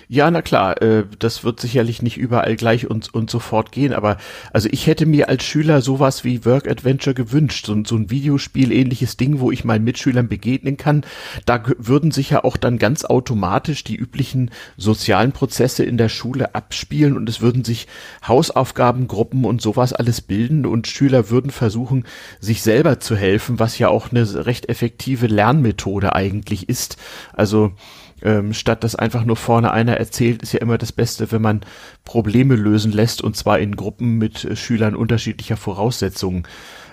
Ja, 0.08 0.30
na 0.30 0.42
klar, 0.42 0.82
äh, 0.82 1.04
das 1.18 1.44
wird 1.44 1.60
sicherlich 1.60 2.02
nicht 2.02 2.16
überall 2.16 2.56
gleich 2.56 2.88
und, 2.90 3.14
und 3.14 3.30
sofort 3.30 3.72
gehen, 3.72 3.92
aber 3.92 4.16
also 4.52 4.68
ich 4.70 4.86
hätte 4.86 5.06
mir 5.06 5.28
als 5.28 5.44
Schüler 5.44 5.82
sowas 5.82 6.24
wie 6.24 6.44
Work 6.44 6.68
Adventure 6.68 7.14
gewünscht, 7.14 7.66
so, 7.66 7.80
so 7.84 7.96
ein 7.96 8.10
Videospiel 8.10 8.72
ähnliches 8.72 9.16
Ding, 9.16 9.40
wo 9.40 9.50
ich 9.50 9.64
meinen 9.64 9.84
Mitschülern 9.84 10.28
begegnen 10.28 10.76
kann. 10.76 11.04
Da 11.46 11.62
würden 11.78 12.10
sich 12.10 12.30
ja 12.30 12.44
auch 12.44 12.56
dann 12.56 12.78
ganz 12.78 13.04
automatisch 13.04 13.84
die 13.84 13.96
üblichen 13.96 14.50
sozialen 14.76 15.32
Prozesse 15.32 15.84
in 15.84 15.96
der 15.96 16.08
Schule 16.08 16.54
abspielen 16.54 17.16
und 17.16 17.28
es 17.28 17.40
würden 17.40 17.64
sich 17.64 17.86
Hausaufgabengruppen 18.26 19.44
und 19.44 19.62
sowas 19.62 19.92
alles 19.92 20.20
bilden 20.20 20.66
und 20.66 20.88
Schüler 20.88 21.30
würden 21.30 21.50
versuchen, 21.50 22.04
sich 22.40 22.62
selber 22.62 23.00
zu 23.00 23.16
helfen, 23.16 23.58
was 23.58 23.78
ja 23.78 23.88
auch 23.88 24.10
eine 24.10 24.46
recht 24.46 24.68
effektive 24.68 25.26
Lernmethode 25.26 26.14
eigentlich 26.14 26.68
ist. 26.68 26.96
Also 27.32 27.72
ähm, 28.22 28.52
statt 28.52 28.84
dass 28.84 28.94
einfach 28.94 29.24
nur 29.24 29.36
vorne 29.36 29.72
einer 29.72 29.96
erzählt, 29.96 30.42
ist 30.42 30.52
ja 30.52 30.60
immer 30.60 30.78
das 30.78 30.92
Beste, 30.92 31.32
wenn 31.32 31.42
man 31.42 31.60
Probleme 32.04 32.56
lösen 32.56 32.92
lässt 32.92 33.22
und 33.22 33.36
zwar 33.36 33.58
in 33.58 33.76
Gruppen 33.76 34.18
mit 34.18 34.44
äh, 34.44 34.56
Schülern 34.56 34.94
unterschiedlicher 34.94 35.56
Voraussetzungen. 35.56 36.46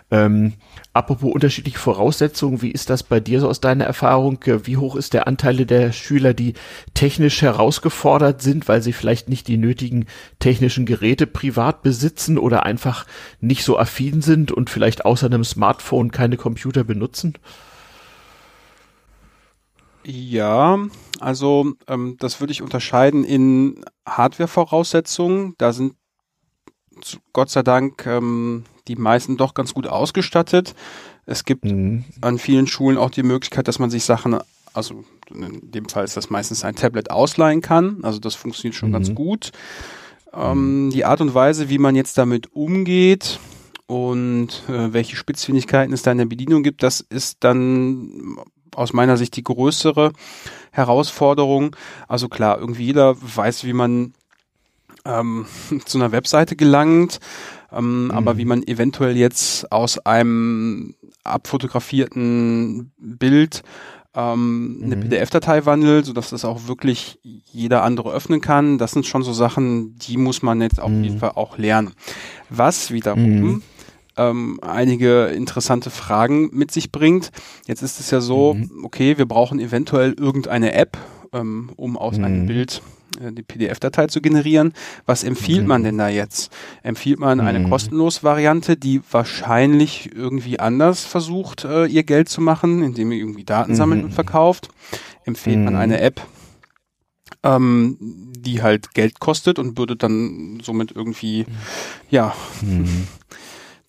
Ähm, 0.10 0.54
apropos 0.94 1.34
unterschiedliche 1.34 1.78
Voraussetzungen, 1.78 2.62
wie 2.62 2.72
ist 2.72 2.90
das 2.90 3.04
bei 3.04 3.20
dir 3.20 3.42
so 3.42 3.50
aus 3.50 3.60
deiner 3.60 3.84
Erfahrung? 3.84 4.42
Äh, 4.44 4.66
wie 4.66 4.78
hoch 4.78 4.96
ist 4.96 5.14
der 5.14 5.28
Anteil 5.28 5.66
der 5.66 5.92
Schüler, 5.92 6.34
die 6.34 6.54
technisch 6.94 7.42
herausgefordert 7.42 8.42
sind, 8.42 8.70
weil 8.70 8.82
sie 8.82 8.94
vielleicht 8.94 9.28
nicht 9.28 9.50
die 9.50 9.58
nötigen 9.58 10.06
technischen 10.40 10.86
Geräte 10.86 11.28
privat 11.28 11.82
besitzen 11.82 12.38
oder 12.38 12.66
einfach 12.66 13.06
nicht 13.42 13.66
so 13.66 13.78
affin 13.78 14.22
sind 14.22 14.52
und 14.54 14.70
vielleicht 14.70 15.04
außer 15.04 15.26
einem 15.26 15.44
Smartphone 15.44 16.12
keine 16.12 16.38
Computer 16.38 16.86
benutzen? 16.86 17.34
Ja, 20.10 20.80
also 21.20 21.74
ähm, 21.90 22.16
das 22.18 22.40
würde 22.40 22.52
ich 22.52 22.62
unterscheiden 22.62 23.26
in 23.26 23.84
Hardware-Voraussetzungen. 24.08 25.54
Da 25.58 25.74
sind 25.74 25.96
Gott 27.34 27.50
sei 27.50 27.62
Dank 27.62 28.06
ähm, 28.06 28.64
die 28.88 28.96
meisten 28.96 29.36
doch 29.36 29.54
ganz 29.54 29.74
gut 29.74 29.86
ausgestattet. 29.86 30.76
Es 31.26 31.44
gibt 31.44 31.66
mhm. 31.66 32.06
an 32.22 32.38
vielen 32.38 32.68
Schulen 32.68 32.98
auch 32.98 33.10
die 33.10 33.22
Möglichkeit, 33.22 33.68
dass 33.68 33.80
man 33.80 33.90
sich 33.90 34.06
Sachen, 34.06 34.40
also 34.74 35.04
in 35.30 35.72
dem 35.72 35.90
Fall 35.90 36.06
ist 36.06 36.16
das 36.16 36.30
meistens 36.30 36.64
ein 36.64 36.78
Tablet 36.78 37.12
ausleihen 37.12 37.62
kann. 37.62 38.00
Also 38.04 38.20
das 38.20 38.34
funktioniert 38.34 38.76
schon 38.76 38.90
mhm. 38.90 38.94
ganz 38.94 39.14
gut. 39.14 39.52
Ähm, 40.34 40.86
mhm. 40.86 40.90
Die 40.92 41.04
Art 41.04 41.20
und 41.20 41.34
Weise, 41.34 41.68
wie 41.68 41.80
man 41.80 41.98
jetzt 41.98 42.18
damit 42.18 42.54
umgeht 42.54 43.42
und 43.88 44.64
äh, 44.70 44.94
welche 44.94 45.18
Spitzfindigkeiten 45.18 45.94
es 45.94 46.02
da 46.02 46.14
in 46.14 46.18
der 46.18 46.26
Bedienung 46.26 46.64
gibt, 46.64 46.82
das 46.82 47.02
ist 47.02 47.40
dann 47.42 48.38
aus 48.78 48.94
meiner 48.94 49.18
Sicht 49.18 49.36
die 49.36 49.44
größere 49.44 50.12
Herausforderung. 50.72 51.76
Also 52.08 52.30
klar, 52.30 52.60
irgendwie 52.60 52.86
jeder 52.86 53.16
weiß, 53.20 53.64
wie 53.64 53.74
man 53.74 54.14
ähm, 55.06 55.46
zu 55.86 55.98
einer 55.98 56.12
Webseite 56.12 56.56
gelangt, 56.56 57.20
ähm, 57.72 58.06
mhm. 58.06 58.12
aber 58.12 58.38
wie 58.38 58.46
man 58.46 58.64
eventuell 58.64 59.18
jetzt 59.18 59.72
aus 59.72 60.00
einem 60.00 60.96
abfotografierten 61.24 62.92
Bild 62.98 63.64
ähm, 64.16 64.82
eine 64.84 64.96
mhm. 64.96 65.02
PDF-Datei 65.02 65.66
wandelt, 65.66 66.06
sodass 66.06 66.30
das 66.30 66.46
auch 66.46 66.68
wirklich 66.68 67.20
jeder 67.24 67.84
andere 67.84 68.14
öffnen 68.14 68.42
kann. 68.42 68.78
Das 68.78 68.92
sind 68.92 69.06
schon 69.06 69.24
so 69.24 69.34
Sachen, 69.34 69.96
die 69.98 70.18
muss 70.18 70.42
man 70.42 70.62
jetzt 70.62 70.80
auf 70.80 70.90
mhm. 70.90 71.04
jeden 71.04 71.20
Fall 71.20 71.32
auch 71.36 71.58
lernen. 71.58 71.94
Was 72.50 72.92
wiederum 72.92 73.40
mhm 73.40 73.64
ähm, 74.18 74.60
einige 74.62 75.26
interessante 75.26 75.90
Fragen 75.90 76.50
mit 76.52 76.72
sich 76.72 76.92
bringt. 76.92 77.32
Jetzt 77.68 77.82
ist 77.82 78.00
es 78.00 78.12
ja 78.12 78.22
so, 78.22 78.56
mhm. 78.56 78.84
okay, 78.84 79.18
wir 79.18 79.26
brauchen 79.26 79.60
eventuell 79.60 80.14
irgendeine 80.14 80.74
App, 80.74 80.98
ähm, 81.34 81.70
um 81.76 81.98
aus 81.98 82.18
mhm. 82.18 82.24
einem 82.24 82.46
Bild 82.48 82.82
äh, 83.22 83.32
die 83.32 83.44
PDF-Datei 83.44 84.08
zu 84.08 84.22
generieren. 84.22 84.74
Was 85.06 85.24
empfiehlt 85.24 85.62
mhm. 85.62 85.68
man 85.68 85.84
denn 85.84 85.98
da 85.98 86.10
jetzt? 86.10 86.52
Empfiehlt 86.84 87.20
man 87.20 87.40
eine 87.40 87.60
mhm. 87.60 87.70
kostenlose 87.70 88.24
Variante, 88.24 88.78
die 88.78 89.02
wahrscheinlich 89.12 90.12
irgendwie 90.14 90.60
anders 90.60 91.04
versucht, 91.04 91.64
äh, 91.66 91.86
ihr 91.86 92.04
Geld 92.04 92.30
zu 92.30 92.42
machen, 92.42 92.84
indem 92.84 93.12
ihr 93.12 93.20
irgendwie 93.20 93.44
Daten 93.44 93.76
sammelt 93.76 94.04
und 94.04 94.10
mhm. 94.10 94.16
verkauft? 94.16 94.70
Empfiehlt 95.26 95.60
man 95.60 95.76
eine 95.76 95.98
mhm. 95.98 96.04
App, 96.04 96.22
ähm, 97.44 97.98
die 98.38 98.62
halt 98.62 98.94
Geld 98.94 99.20
kostet 99.20 99.60
und 99.60 99.78
würde 99.78 99.98
dann 99.98 100.60
somit 100.64 100.92
irgendwie, 100.94 101.46
ja, 102.10 102.34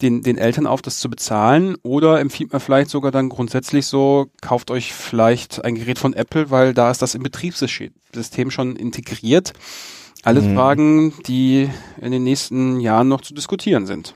den, 0.02 0.22
den 0.22 0.38
Eltern 0.38 0.66
auf, 0.66 0.82
das 0.82 0.98
zu 0.98 1.10
bezahlen? 1.10 1.76
Oder 1.82 2.20
empfiehlt 2.20 2.52
man 2.52 2.60
vielleicht 2.60 2.90
sogar 2.90 3.10
dann 3.10 3.28
grundsätzlich 3.28 3.86
so, 3.86 4.30
kauft 4.40 4.70
euch 4.70 4.92
vielleicht 4.92 5.64
ein 5.64 5.74
Gerät 5.74 5.98
von 5.98 6.14
Apple, 6.14 6.50
weil 6.50 6.74
da 6.74 6.90
ist 6.90 7.02
das 7.02 7.14
im 7.14 7.22
Betriebssystem 7.22 8.50
schon 8.50 8.76
integriert? 8.76 9.52
Alles 10.24 10.44
mhm. 10.44 10.54
Fragen, 10.54 11.14
die 11.26 11.70
in 12.00 12.12
den 12.12 12.24
nächsten 12.24 12.80
Jahren 12.80 13.08
noch 13.08 13.20
zu 13.20 13.34
diskutieren 13.34 13.86
sind. 13.86 14.14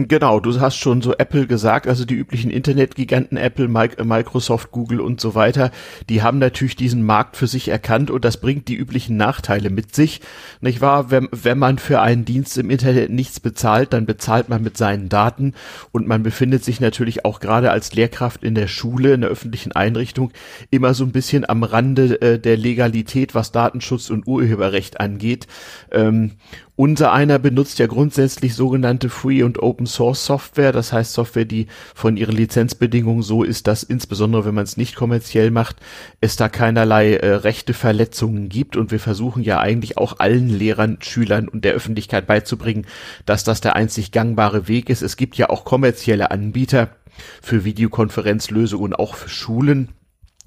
Genau, 0.00 0.38
du 0.38 0.60
hast 0.60 0.76
schon 0.76 1.02
so 1.02 1.12
Apple 1.14 1.48
gesagt, 1.48 1.88
also 1.88 2.04
die 2.04 2.14
üblichen 2.14 2.52
Internetgiganten 2.52 3.36
Apple, 3.36 3.66
Microsoft, 3.66 4.70
Google 4.70 5.00
und 5.00 5.20
so 5.20 5.34
weiter, 5.34 5.72
die 6.08 6.22
haben 6.22 6.38
natürlich 6.38 6.76
diesen 6.76 7.02
Markt 7.02 7.36
für 7.36 7.48
sich 7.48 7.66
erkannt 7.66 8.08
und 8.08 8.24
das 8.24 8.40
bringt 8.40 8.68
die 8.68 8.76
üblichen 8.76 9.16
Nachteile 9.16 9.70
mit 9.70 9.96
sich. 9.96 10.20
Nicht 10.60 10.80
wahr? 10.80 11.10
Wenn, 11.10 11.26
wenn 11.32 11.58
man 11.58 11.78
für 11.78 12.00
einen 12.00 12.24
Dienst 12.24 12.56
im 12.58 12.70
Internet 12.70 13.10
nichts 13.10 13.40
bezahlt, 13.40 13.92
dann 13.92 14.06
bezahlt 14.06 14.48
man 14.48 14.62
mit 14.62 14.76
seinen 14.76 15.08
Daten 15.08 15.54
und 15.90 16.06
man 16.06 16.22
befindet 16.22 16.62
sich 16.62 16.78
natürlich 16.78 17.24
auch 17.24 17.40
gerade 17.40 17.72
als 17.72 17.92
Lehrkraft 17.92 18.44
in 18.44 18.54
der 18.54 18.68
Schule, 18.68 19.14
in 19.14 19.22
der 19.22 19.30
öffentlichen 19.30 19.72
Einrichtung, 19.72 20.30
immer 20.70 20.94
so 20.94 21.02
ein 21.02 21.10
bisschen 21.10 21.48
am 21.48 21.64
Rande 21.64 22.22
äh, 22.22 22.38
der 22.38 22.56
Legalität, 22.56 23.34
was 23.34 23.50
Datenschutz 23.50 24.10
und 24.10 24.28
Urheberrecht 24.28 25.00
angeht. 25.00 25.48
Ähm, 25.90 26.36
unser 26.78 27.12
einer 27.12 27.40
benutzt 27.40 27.80
ja 27.80 27.88
grundsätzlich 27.88 28.54
sogenannte 28.54 29.08
Free 29.08 29.42
und 29.42 29.60
Open 29.60 29.86
Source 29.86 30.24
Software, 30.24 30.70
das 30.70 30.92
heißt 30.92 31.12
Software, 31.12 31.44
die 31.44 31.66
von 31.92 32.16
ihren 32.16 32.36
Lizenzbedingungen 32.36 33.22
so 33.22 33.42
ist, 33.42 33.66
dass 33.66 33.82
insbesondere 33.82 34.44
wenn 34.44 34.54
man 34.54 34.62
es 34.62 34.76
nicht 34.76 34.94
kommerziell 34.94 35.50
macht, 35.50 35.74
es 36.20 36.36
da 36.36 36.48
keinerlei 36.48 37.14
äh, 37.14 37.34
rechte 37.34 37.74
Verletzungen 37.74 38.48
gibt. 38.48 38.76
Und 38.76 38.92
wir 38.92 39.00
versuchen 39.00 39.42
ja 39.42 39.58
eigentlich 39.58 39.98
auch 39.98 40.20
allen 40.20 40.48
Lehrern, 40.48 40.98
Schülern 41.00 41.48
und 41.48 41.64
der 41.64 41.72
Öffentlichkeit 41.72 42.28
beizubringen, 42.28 42.86
dass 43.26 43.42
das 43.42 43.60
der 43.60 43.74
einzig 43.74 44.12
gangbare 44.12 44.68
Weg 44.68 44.88
ist. 44.88 45.02
Es 45.02 45.16
gibt 45.16 45.36
ja 45.36 45.50
auch 45.50 45.64
kommerzielle 45.64 46.30
Anbieter 46.30 46.90
für 47.42 47.64
Videokonferenzlösungen, 47.64 48.94
auch 48.94 49.16
für 49.16 49.28
Schulen 49.28 49.88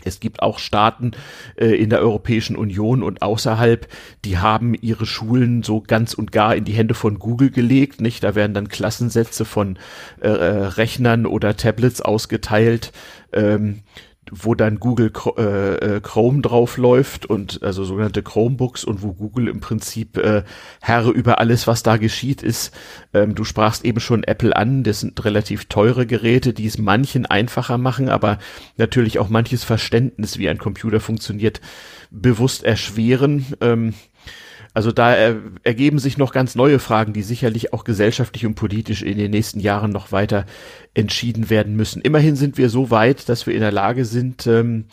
es 0.05 0.19
gibt 0.19 0.41
auch 0.41 0.59
Staaten 0.59 1.11
äh, 1.55 1.67
in 1.67 1.89
der 1.89 1.99
Europäischen 1.99 2.55
Union 2.55 3.03
und 3.03 3.21
außerhalb, 3.21 3.87
die 4.25 4.37
haben 4.37 4.73
ihre 4.73 5.05
Schulen 5.05 5.63
so 5.63 5.81
ganz 5.81 6.13
und 6.13 6.31
gar 6.31 6.55
in 6.55 6.65
die 6.65 6.73
Hände 6.73 6.93
von 6.93 7.19
Google 7.19 7.51
gelegt, 7.51 8.01
nicht? 8.01 8.23
Da 8.23 8.35
werden 8.35 8.53
dann 8.53 8.69
Klassensätze 8.69 9.45
von 9.45 9.77
äh, 10.21 10.27
äh 10.27 10.65
Rechnern 10.65 11.25
oder 11.25 11.55
Tablets 11.55 12.01
ausgeteilt. 12.01 12.91
Ähm, 13.33 13.81
wo 14.29 14.53
dann 14.53 14.79
Google 14.79 15.11
äh, 15.37 15.95
äh, 15.95 16.01
Chrome 16.01 16.41
drauf 16.41 16.77
läuft 16.77 17.25
und 17.25 17.63
also 17.63 17.83
sogenannte 17.83 18.21
Chromebooks 18.21 18.83
und 18.83 19.01
wo 19.01 19.13
Google 19.13 19.47
im 19.47 19.59
Prinzip 19.59 20.17
äh, 20.17 20.43
Herr 20.79 21.05
über 21.05 21.39
alles, 21.39 21.65
was 21.65 21.81
da 21.81 21.97
geschieht, 21.97 22.43
ist. 22.43 22.71
Ähm, 23.13 23.33
du 23.33 23.43
sprachst 23.43 23.83
eben 23.83 23.99
schon 23.99 24.23
Apple 24.23 24.55
an, 24.55 24.83
das 24.83 24.99
sind 24.99 25.23
relativ 25.25 25.65
teure 25.65 26.05
Geräte, 26.05 26.53
die 26.53 26.67
es 26.67 26.77
manchen 26.77 27.25
einfacher 27.25 27.79
machen, 27.79 28.09
aber 28.09 28.37
natürlich 28.77 29.17
auch 29.17 29.29
manches 29.29 29.63
Verständnis, 29.63 30.37
wie 30.37 30.49
ein 30.49 30.59
Computer 30.59 30.99
funktioniert, 30.99 31.59
bewusst 32.11 32.63
erschweren. 32.63 33.47
Ähm, 33.59 33.93
Also 34.73 34.91
da 34.91 35.13
ergeben 35.63 35.99
sich 35.99 36.17
noch 36.17 36.31
ganz 36.31 36.55
neue 36.55 36.79
Fragen, 36.79 37.11
die 37.11 37.23
sicherlich 37.23 37.73
auch 37.73 37.83
gesellschaftlich 37.83 38.45
und 38.45 38.55
politisch 38.55 39.01
in 39.01 39.17
den 39.17 39.31
nächsten 39.31 39.59
Jahren 39.59 39.91
noch 39.91 40.11
weiter 40.11 40.45
entschieden 40.93 41.49
werden 41.49 41.75
müssen. 41.75 42.01
Immerhin 42.01 42.35
sind 42.35 42.57
wir 42.57 42.69
so 42.69 42.89
weit, 42.89 43.27
dass 43.27 43.45
wir 43.47 43.53
in 43.53 43.59
der 43.59 43.71
Lage 43.73 44.05
sind, 44.05 44.47
ähm, 44.47 44.85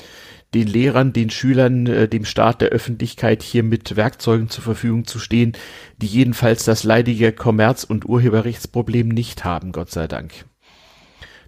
den 0.54 0.66
Lehrern, 0.66 1.12
den 1.12 1.30
Schülern, 1.30 1.86
äh, 1.86 2.08
dem 2.08 2.24
Staat, 2.24 2.60
der 2.60 2.70
Öffentlichkeit 2.70 3.42
hier 3.42 3.62
mit 3.62 3.96
Werkzeugen 3.96 4.48
zur 4.48 4.64
Verfügung 4.64 5.06
zu 5.06 5.18
stehen, 5.18 5.52
die 5.98 6.06
jedenfalls 6.06 6.64
das 6.64 6.84
leidige 6.84 7.32
Kommerz- 7.32 7.84
und 7.84 8.08
Urheberrechtsproblem 8.08 9.08
nicht 9.08 9.44
haben, 9.44 9.72
Gott 9.72 9.90
sei 9.90 10.08
Dank. 10.08 10.46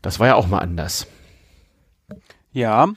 Das 0.03 0.21
war 0.21 0.29
ja 0.29 0.35
auch 0.35 0.47
mal 0.47 0.59
anders. 0.59 1.07
Ja, 2.53 2.89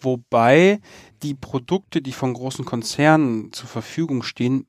wobei 0.00 0.80
die 1.22 1.34
Produkte, 1.34 2.02
die 2.02 2.12
von 2.12 2.34
großen 2.34 2.64
Konzernen 2.64 3.52
zur 3.52 3.68
Verfügung 3.68 4.22
stehen, 4.22 4.66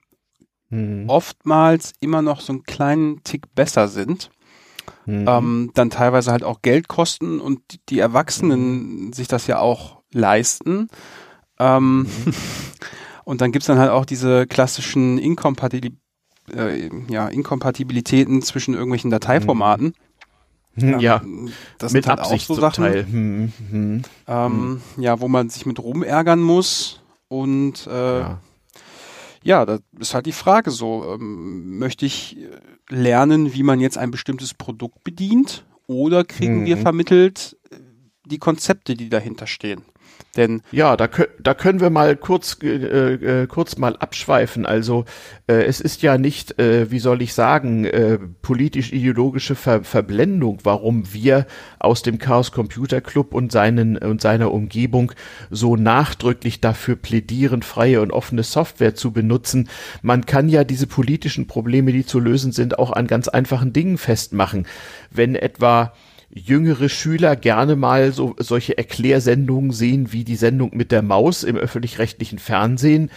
hm. 0.73 1.05
oftmals 1.07 1.93
immer 1.99 2.21
noch 2.21 2.41
so 2.41 2.53
einen 2.53 2.63
kleinen 2.63 3.23
Tick 3.23 3.53
besser 3.53 3.87
sind. 3.87 4.31
Mhm. 5.05 5.25
Ähm, 5.27 5.71
dann 5.73 5.89
teilweise 5.89 6.31
halt 6.31 6.43
auch 6.43 6.61
Geld 6.61 6.87
kosten 6.87 7.39
und 7.39 7.61
die 7.89 7.99
Erwachsenen 7.99 9.05
mhm. 9.05 9.13
sich 9.13 9.27
das 9.27 9.47
ja 9.47 9.59
auch 9.59 10.01
leisten. 10.11 10.87
Ähm, 11.59 11.99
mhm. 11.99 12.33
und 13.23 13.41
dann 13.41 13.51
gibt's 13.51 13.67
dann 13.67 13.77
halt 13.77 13.91
auch 13.91 14.05
diese 14.05 14.47
klassischen 14.47 15.17
Inkompatibili 15.17 15.97
äh, 16.53 16.89
ja, 17.07 17.27
Inkompatibilitäten 17.27 18.41
zwischen 18.41 18.73
irgendwelchen 18.73 19.11
Dateiformaten. 19.11 19.93
Mhm. 20.75 20.99
Ja, 20.99 21.21
das 21.77 21.93
mit 21.93 22.03
sind 22.03 22.09
halt 22.09 22.19
Absicht 22.19 22.49
auch 22.49 22.55
so 22.55 22.61
Sachen, 22.61 22.85
hm, 22.85 23.53
hm, 23.69 24.01
ähm, 24.27 24.81
ja, 24.97 25.19
wo 25.19 25.27
man 25.27 25.49
sich 25.49 25.65
mit 25.67 25.79
rumärgern 25.79 26.41
muss 26.41 27.01
und 27.27 27.87
äh, 27.87 28.19
ja. 28.19 28.39
Ja, 29.43 29.65
das 29.65 29.81
ist 29.99 30.13
halt 30.13 30.25
die 30.25 30.31
Frage 30.31 30.71
so, 30.71 31.13
ähm, 31.13 31.77
möchte 31.77 32.05
ich 32.05 32.37
lernen, 32.89 33.53
wie 33.53 33.63
man 33.63 33.79
jetzt 33.79 33.97
ein 33.97 34.11
bestimmtes 34.11 34.53
Produkt 34.53 35.03
bedient 35.03 35.65
oder 35.87 36.23
kriegen 36.23 36.61
mhm. 36.61 36.65
wir 36.65 36.77
vermittelt 36.77 37.57
die 38.25 38.39
Konzepte, 38.39 38.95
die 38.95 39.09
dahinter 39.09 39.47
stehen? 39.47 39.83
Denn 40.35 40.61
ja, 40.71 40.97
da, 40.97 41.07
da 41.39 41.53
können 41.53 41.79
wir 41.79 41.91
mal 41.91 42.15
kurz, 42.15 42.57
äh, 42.63 43.43
äh, 43.43 43.47
kurz 43.47 43.77
mal 43.77 43.95
abschweifen. 43.97 44.65
Also 44.65 45.05
äh, 45.47 45.63
es 45.65 45.79
ist 45.79 46.01
ja 46.01 46.17
nicht, 46.17 46.59
äh, 46.59 46.89
wie 46.89 46.99
soll 46.99 47.21
ich 47.21 47.33
sagen, 47.33 47.85
äh, 47.85 48.17
politisch-ideologische 48.41 49.55
Ver 49.55 49.83
Verblendung, 49.83 50.59
warum 50.63 51.13
wir 51.13 51.45
aus 51.79 52.01
dem 52.01 52.17
Chaos 52.17 52.51
Computer 52.51 53.01
Club 53.01 53.33
und 53.33 53.51
seinen 53.51 53.97
und 53.97 54.21
seiner 54.21 54.51
Umgebung 54.51 55.11
so 55.51 55.75
nachdrücklich 55.75 56.61
dafür 56.61 56.95
plädieren, 56.95 57.61
freie 57.61 58.01
und 58.01 58.11
offene 58.11 58.43
Software 58.43 58.95
zu 58.95 59.11
benutzen. 59.11 59.69
Man 60.01 60.25
kann 60.25 60.49
ja 60.49 60.63
diese 60.63 60.87
politischen 60.87 61.47
Probleme, 61.47 61.91
die 61.91 62.05
zu 62.05 62.19
lösen 62.19 62.51
sind, 62.51 62.79
auch 62.79 62.91
an 62.91 63.07
ganz 63.07 63.27
einfachen 63.27 63.71
Dingen 63.73 63.97
festmachen. 63.97 64.65
Wenn 65.11 65.35
etwa 65.35 65.93
jüngere 66.33 66.89
Schüler 66.89 67.35
gerne 67.35 67.75
mal 67.75 68.11
so 68.11 68.35
solche 68.37 68.77
Erklärsendungen 68.77 69.71
sehen 69.71 70.11
wie 70.11 70.23
die 70.23 70.35
Sendung 70.35 70.71
mit 70.73 70.91
der 70.91 71.01
Maus 71.01 71.43
im 71.43 71.55
öffentlich-rechtlichen 71.55 72.39
Fernsehen, 72.39 73.11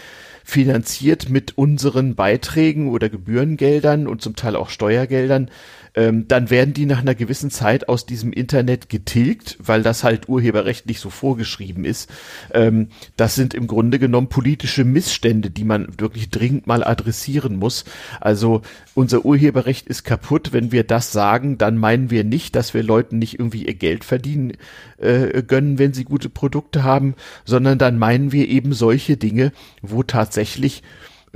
finanziert 0.44 1.28
mit 1.28 1.58
unseren 1.58 2.14
Beiträgen 2.14 2.88
oder 2.88 3.08
Gebührengeldern 3.08 4.06
und 4.06 4.22
zum 4.22 4.36
Teil 4.36 4.54
auch 4.54 4.68
Steuergeldern, 4.68 5.50
ähm, 5.96 6.28
dann 6.28 6.50
werden 6.50 6.74
die 6.74 6.84
nach 6.84 7.00
einer 7.00 7.14
gewissen 7.14 7.50
Zeit 7.50 7.88
aus 7.88 8.04
diesem 8.04 8.32
Internet 8.32 8.90
getilgt, 8.90 9.56
weil 9.58 9.82
das 9.82 10.04
halt 10.04 10.28
urheberrechtlich 10.28 11.00
so 11.00 11.08
vorgeschrieben 11.08 11.84
ist. 11.84 12.10
Ähm, 12.52 12.88
das 13.16 13.34
sind 13.34 13.54
im 13.54 13.66
Grunde 13.66 13.98
genommen 13.98 14.28
politische 14.28 14.84
Missstände, 14.84 15.50
die 15.50 15.64
man 15.64 15.88
wirklich 15.98 16.28
dringend 16.28 16.66
mal 16.66 16.84
adressieren 16.84 17.56
muss. 17.56 17.86
Also 18.20 18.60
unser 18.94 19.24
Urheberrecht 19.24 19.88
ist 19.88 20.04
kaputt. 20.04 20.52
Wenn 20.52 20.70
wir 20.70 20.84
das 20.84 21.12
sagen, 21.12 21.56
dann 21.56 21.78
meinen 21.78 22.10
wir 22.10 22.24
nicht, 22.24 22.54
dass 22.56 22.74
wir 22.74 22.82
Leuten 22.82 23.18
nicht 23.18 23.38
irgendwie 23.38 23.66
ihr 23.66 23.74
Geld 23.74 24.04
verdienen 24.04 24.52
äh, 24.98 25.42
gönnen, 25.42 25.78
wenn 25.78 25.94
sie 25.94 26.04
gute 26.04 26.28
Produkte 26.28 26.84
haben, 26.84 27.14
sondern 27.46 27.78
dann 27.78 27.98
meinen 27.98 28.32
wir 28.32 28.48
eben 28.48 28.74
solche 28.74 29.16
Dinge, 29.16 29.52
wo 29.80 30.02
tatsächlich 30.02 30.82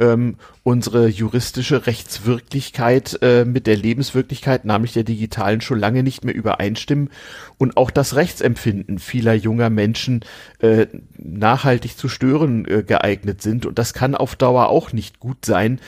ähm, 0.00 0.36
unsere 0.62 1.06
juristische 1.08 1.86
Rechtswirklichkeit 1.86 3.18
äh, 3.22 3.44
mit 3.44 3.66
der 3.66 3.76
Lebenswirklichkeit, 3.76 4.64
nämlich 4.64 4.92
der 4.92 5.04
digitalen, 5.04 5.60
schon 5.60 5.78
lange 5.78 6.02
nicht 6.02 6.24
mehr 6.24 6.34
übereinstimmen 6.34 7.10
und 7.58 7.76
auch 7.76 7.90
das 7.90 8.16
Rechtsempfinden 8.16 8.98
vieler 8.98 9.34
junger 9.34 9.70
Menschen 9.70 10.24
äh, 10.60 10.86
nachhaltig 11.18 11.96
zu 11.96 12.08
stören 12.08 12.66
äh, 12.66 12.82
geeignet 12.82 13.42
sind. 13.42 13.66
Und 13.66 13.78
das 13.78 13.94
kann 13.94 14.14
auf 14.14 14.34
Dauer 14.34 14.68
auch 14.68 14.92
nicht 14.92 15.20
gut 15.20 15.44
sein, 15.44 15.78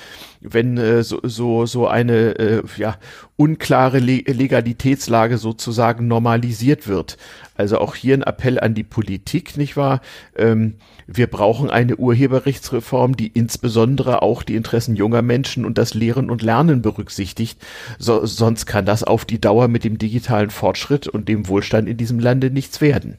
wenn 0.41 0.77
äh, 0.77 1.03
so, 1.03 1.21
so, 1.23 1.67
so 1.67 1.89
eine 1.89 2.39
äh, 2.39 2.63
ja, 2.77 2.99
unklare 3.43 3.99
Le 3.99 4.19
Legalitätslage 4.19 5.37
sozusagen 5.37 6.07
normalisiert 6.07 6.87
wird. 6.87 7.19
Also 7.57 7.79
auch 7.79 7.97
hier 7.97 8.15
ein 8.15 8.23
Appell 8.23 8.61
an 8.61 8.75
die 8.75 8.85
Politik, 8.85 9.57
nicht 9.57 9.77
wahr? 9.77 10.01
Ähm, 10.37 10.75
wir 11.09 11.27
brauchen 11.27 11.69
eine 11.69 11.97
Urheberrechtsreform, 11.97 13.17
die 13.17 13.27
insbesondere 13.27 14.23
auch 14.23 14.45
die 14.45 14.55
Interessen 14.55 14.95
junger 14.95 15.23
Menschen 15.23 15.65
und 15.65 15.77
das 15.77 15.93
Lehren 15.93 16.31
und 16.31 16.43
Lernen 16.43 16.83
berücksichtigt. 16.83 17.61
So, 17.99 18.25
sonst 18.27 18.67
kann 18.67 18.87
das 18.87 19.03
auf 19.03 19.25
die 19.25 19.41
Dauer 19.41 19.67
mit 19.67 19.83
dem 19.83 19.99
digitalen 19.99 20.51
Fortschritt 20.51 21.09
und 21.09 21.29
dem 21.29 21.49
Wohlstand 21.49 21.89
in 21.89 21.97
diesem 21.97 22.21
Lande 22.21 22.49
nichts 22.49 22.81
werden. 22.81 23.19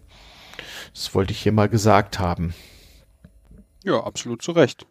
Das 0.94 1.14
wollte 1.14 1.34
ich 1.34 1.42
hier 1.42 1.52
mal 1.52 1.68
gesagt 1.68 2.20
haben. 2.20 2.54
Ja, 3.84 4.02
absolut 4.02 4.42
zu 4.42 4.54
Recht. 4.54 4.86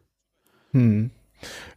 Hm. 0.73 1.11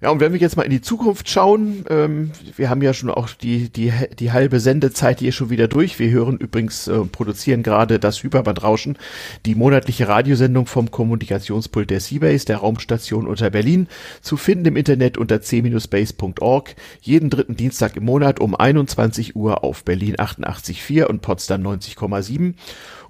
Ja, 0.01 0.09
und 0.09 0.19
wenn 0.19 0.33
wir 0.33 0.39
jetzt 0.39 0.57
mal 0.57 0.63
in 0.63 0.71
die 0.71 0.81
Zukunft 0.81 1.29
schauen, 1.29 1.85
ähm, 1.89 2.31
wir 2.55 2.69
haben 2.69 2.81
ja 2.81 2.93
schon 2.93 3.09
auch 3.09 3.29
die, 3.29 3.69
die, 3.69 3.91
die 4.19 4.31
halbe 4.31 4.59
Sendezeit 4.59 5.19
hier 5.19 5.31
schon 5.31 5.49
wieder 5.49 5.67
durch. 5.67 5.99
Wir 5.99 6.11
hören 6.11 6.37
übrigens, 6.37 6.87
äh, 6.87 6.99
produzieren 6.99 7.63
gerade 7.63 7.99
das 7.99 8.21
Hyperbandrauschen, 8.21 8.97
die 9.45 9.55
monatliche 9.55 10.07
Radiosendung 10.07 10.65
vom 10.65 10.91
Kommunikationspult 10.91 11.89
der 11.89 11.99
Seabase, 11.99 12.45
der 12.45 12.57
Raumstation 12.57 13.27
unter 13.27 13.49
Berlin, 13.49 13.87
zu 14.21 14.37
finden 14.37 14.65
im 14.65 14.75
Internet 14.75 15.17
unter 15.17 15.41
c-base.org, 15.41 16.75
jeden 17.01 17.29
dritten 17.29 17.55
Dienstag 17.55 17.95
im 17.95 18.05
Monat 18.05 18.39
um 18.39 18.55
21 18.55 19.35
Uhr 19.35 19.63
auf 19.63 19.83
Berlin 19.83 20.15
88.4 20.17 21.05
und 21.05 21.21
Potsdam 21.21 21.61
90,7 21.61 22.53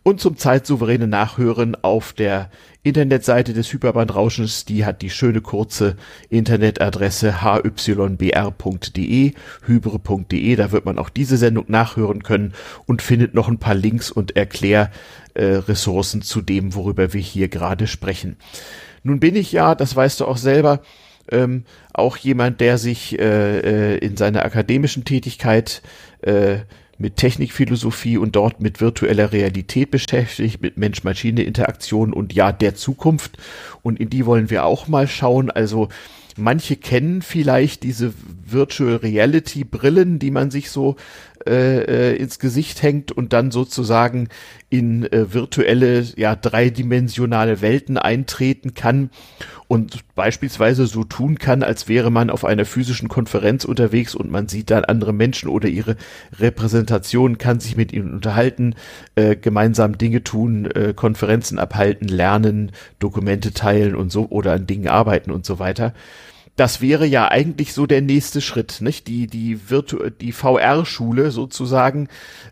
und 0.06 0.22
zum 0.22 0.38
zeitsouveränen 0.38 1.10
Nachhören 1.10 1.76
auf 1.82 2.14
der 2.14 2.52
Internetseite 2.84 3.54
des 3.54 3.74
Hyperbandrauschens, 3.74 4.64
die 4.64 4.86
hat 4.86 5.02
die 5.02 5.10
schöne 5.10 5.42
kurze 5.42 5.96
Internetadresse 6.30 7.42
hybr.de, 7.44 9.34
hybre.de, 9.66 10.56
da 10.56 10.72
wird 10.72 10.86
man 10.86 11.00
auch 11.00 11.10
diese 11.10 11.38
Sendung 11.38 11.66
nachhören 11.70 12.22
können 12.22 12.54
und 12.86 13.02
findet 13.02 13.34
noch 13.34 13.48
ein 13.48 13.58
paar 13.58 13.74
Links 13.74 14.12
und 14.12 14.36
Erklärressourcen 14.36 16.22
zu 16.22 16.44
dem, 16.44 16.76
worüber 16.76 17.12
wir 17.14 17.22
hier 17.22 17.48
gerade 17.48 17.88
sprechen. 17.88 18.38
Nun 19.02 19.20
bin 19.20 19.36
ich 19.36 19.52
ja, 19.52 19.74
das 19.74 19.96
weißt 19.96 20.20
du 20.20 20.26
auch 20.26 20.38
selber, 20.38 20.82
ähm, 21.32 21.64
auch 21.94 22.18
jemand, 22.18 22.62
der 22.62 22.78
sich 22.78 23.18
äh, 23.18 23.96
äh 23.96 23.98
in 23.98 24.18
seiner 24.18 24.46
akademischen 24.46 25.04
Tätigkeit 25.04 25.82
äh, 26.22 26.58
mit 26.98 27.18
Technikphilosophie 27.18 28.18
und 28.18 28.36
dort 28.36 28.62
mit 28.62 28.80
virtueller 28.80 29.32
Realität 29.32 29.92
beschäftigt, 29.92 30.62
mit 30.62 30.78
Mensch-Maschine-Interaktion 30.78 32.14
und 32.14 32.34
ja, 32.34 32.52
der 32.52 32.76
Zukunft. 32.76 33.38
Und 33.82 34.00
in 34.00 34.10
die 34.10 34.26
wollen 34.26 34.50
wir 34.50 34.66
auch 34.66 34.88
mal 34.88 35.08
schauen. 35.08 35.52
Also 35.52 35.90
manche 36.38 36.78
kennen 36.78 37.22
vielleicht 37.22 37.84
diese 37.84 38.14
Virtual 38.46 38.96
Reality 38.96 39.64
Brillen, 39.64 40.20
die 40.20 40.32
man 40.32 40.52
sich 40.52 40.70
so 40.70 40.96
äh, 41.46 42.12
äh, 42.12 42.16
ins 42.16 42.40
Gesicht 42.40 42.82
hängt 42.82 43.12
und 43.12 43.34
dann 43.34 43.52
sozusagen 43.52 44.30
in 44.70 45.04
äh, 45.12 45.34
virtuelle, 45.34 46.02
ja, 46.16 46.36
dreidimensionale 46.36 47.62
Welten 47.62 47.98
eintreten 47.98 48.74
kann 48.74 49.10
und 49.68 50.04
beispielsweise 50.16 50.86
so 50.86 51.04
tun 51.04 51.40
kann, 51.40 51.64
als 51.64 51.88
wäre 51.88 52.12
man 52.12 52.30
auf 52.30 52.46
einer 52.46 52.66
physischen 52.66 53.10
Konferenz 53.10 53.66
unterwegs 53.66 54.16
und 54.16 54.30
man 54.30 54.48
sieht 54.48 54.70
dann 54.70 54.86
andere 54.86 55.14
Menschen 55.14 55.50
oder 55.50 55.68
ihre 55.68 55.96
Repräsentation, 56.40 57.38
kann 57.38 57.60
sich 57.60 57.76
mit 57.76 57.94
ihnen 57.94 58.14
unterhalten, 58.14 58.76
äh, 59.16 59.36
gemeinsam 59.36 59.98
Dinge 59.98 60.24
tun, 60.24 60.66
äh, 60.66 60.94
Konferenzen 60.96 61.58
abhalten, 61.60 62.08
lernen, 62.08 62.72
Dokumente 63.00 63.54
teilen 63.54 63.96
und 63.96 64.12
so 64.12 64.28
oder 64.30 64.54
an 64.54 64.68
Dingen 64.68 64.88
arbeiten 64.88 65.32
und 65.32 65.46
so 65.46 65.60
weiter 65.60 65.94
das 66.56 66.80
wäre 66.80 67.06
ja 67.06 67.30
eigentlich 67.30 67.74
so 67.74 67.86
der 67.86 68.02
nächste 68.02 68.40
Schritt, 68.42 68.80
nicht? 68.80 69.08
Die, 69.08 69.28
die 69.28 69.70
Virtu 69.70 70.10
die 70.10 70.32
VR-Schule 70.32 71.32
sozusagen, 71.32 72.08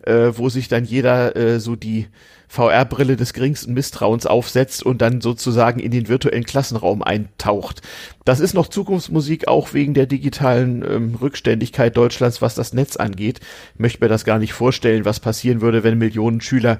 äh, 0.05 0.31
wo 0.35 0.49
sich 0.49 0.67
dann 0.67 0.83
jeder 0.83 1.35
äh, 1.35 1.59
so 1.59 1.75
die 1.75 2.07
VR-Brille 2.49 3.15
des 3.15 3.33
geringsten 3.33 3.73
Misstrauens 3.73 4.27
aufsetzt 4.27 4.83
und 4.83 5.01
dann 5.01 5.21
sozusagen 5.21 5.79
in 5.79 5.89
den 5.89 6.07
virtuellen 6.07 6.43
Klassenraum 6.43 7.01
eintaucht. 7.01 7.81
Das 8.25 8.39
ist 8.39 8.53
noch 8.53 8.67
Zukunftsmusik, 8.67 9.47
auch 9.47 9.73
wegen 9.73 9.93
der 9.93 10.05
digitalen 10.05 10.83
ähm, 10.87 11.15
Rückständigkeit 11.15 11.97
Deutschlands, 11.97 12.41
was 12.41 12.53
das 12.55 12.73
Netz 12.73 12.97
angeht. 12.97 13.39
Ich 13.73 13.79
möchte 13.79 14.03
mir 14.03 14.09
das 14.09 14.25
gar 14.25 14.37
nicht 14.37 14.53
vorstellen, 14.53 15.05
was 15.05 15.19
passieren 15.19 15.61
würde, 15.61 15.83
wenn 15.83 15.97
Millionen 15.97 16.41
Schüler 16.41 16.79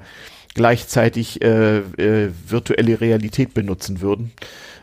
gleichzeitig 0.54 1.42
äh, 1.42 1.78
äh, 1.78 2.30
virtuelle 2.46 3.00
Realität 3.00 3.54
benutzen 3.54 4.00
würden. 4.00 4.30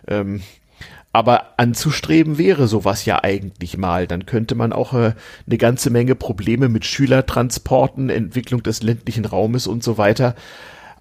Ähm, 0.07 0.41
Aber 1.13 1.59
anzustreben 1.59 2.37
wäre 2.37 2.67
sowas 2.67 3.05
ja 3.05 3.23
eigentlich 3.23 3.77
mal. 3.77 4.07
Dann 4.07 4.25
könnte 4.25 4.55
man 4.55 4.71
auch 4.71 4.93
äh, 4.93 5.13
eine 5.45 5.57
ganze 5.57 5.89
Menge 5.89 6.15
Probleme 6.15 6.69
mit 6.69 6.85
Schülertransporten, 6.85 8.09
Entwicklung 8.09 8.63
des 8.63 8.81
ländlichen 8.81 9.25
Raumes 9.25 9.67
und 9.67 9.83
so 9.83 9.97
weiter 9.97 10.35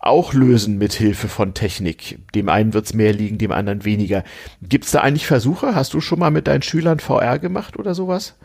auch 0.00 0.32
lösen 0.32 0.78
mit 0.78 0.94
Hilfe 0.94 1.28
von 1.28 1.52
Technik. 1.52 2.18
Dem 2.34 2.48
einen 2.48 2.72
wird's 2.72 2.94
mehr 2.94 3.12
liegen, 3.12 3.36
dem 3.36 3.52
anderen 3.52 3.84
weniger. 3.84 4.24
Gibt's 4.62 4.92
da 4.92 5.00
eigentlich 5.02 5.26
Versuche? 5.26 5.74
Hast 5.74 5.92
du 5.92 6.00
schon 6.00 6.18
mal 6.18 6.30
mit 6.30 6.46
deinen 6.46 6.62
Schülern 6.62 7.00
VR 7.00 7.38
gemacht 7.38 7.78
oder 7.78 7.94
sowas? 7.94 8.36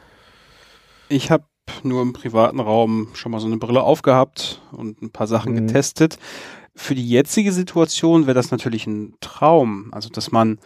Ich 1.07 1.31
habe 1.31 1.45
nur 1.83 2.01
im 2.01 2.13
privaten 2.13 2.59
Raum 2.59 3.09
schon 3.13 3.31
mal 3.31 3.39
so 3.39 3.47
eine 3.47 3.57
Brille 3.57 3.83
aufgehabt 3.83 4.61
und 4.71 5.01
ein 5.01 5.11
paar 5.11 5.27
Sachen 5.27 5.53
mhm. 5.53 5.67
getestet. 5.67 6.19
Für 6.75 6.93
die 6.93 7.07
jetzige 7.07 7.53
Situation 7.53 8.27
wäre 8.27 8.35
das 8.35 8.51
natürlich 8.51 8.85
ein 8.85 9.13
Traum. 9.21 9.93
Also, 9.93 10.09
dass 10.09 10.33
man 10.33 10.59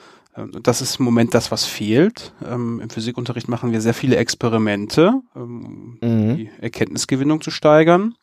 das 0.62 0.82
ist 0.82 1.00
im 1.00 1.06
Moment 1.06 1.34
das, 1.34 1.52
was 1.52 1.66
fehlt. 1.66 2.34
Ähm, 2.46 2.80
Im 2.82 2.90
Physikunterricht 2.90 3.48
machen 3.48 3.72
wir 3.72 3.82
sehr 3.82 3.94
viele 3.94 4.18
Experimente, 4.18 5.22
um 5.34 5.98
mhm. 6.02 6.38
die 6.38 6.50
Erkenntnisgewinnung 6.62 7.42
zu 7.42 7.52
steigern. 7.52 8.16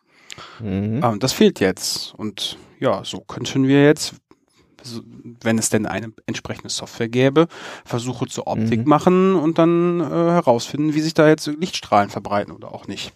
Mhm. 0.61 1.01
Ähm, 1.03 1.19
das 1.19 1.33
fehlt 1.33 1.61
jetzt. 1.61 2.15
Und 2.15 2.59
ja, 2.79 3.03
so 3.05 3.21
könnten 3.21 3.67
wir 3.67 3.85
jetzt, 3.85 4.15
wenn 5.43 5.59
es 5.59 5.71
denn 5.71 5.87
eine 5.87 6.13
entsprechende 6.27 6.69
Software 6.69 7.09
gäbe, 7.09 7.49
Versuche 7.85 8.27
zur 8.27 8.47
Optik 8.47 8.81
mhm. 8.81 8.89
machen 8.89 9.35
und 9.35 9.59
dann 9.59 10.01
äh, 10.01 10.05
herausfinden, 10.05 10.95
wie 10.95 11.01
sich 11.01 11.15
da 11.15 11.29
jetzt 11.29 11.47
Lichtstrahlen 11.47 12.11
verbreiten 12.11 12.53
oder 12.53 12.73
auch 12.73 12.87
nicht. 12.87 13.13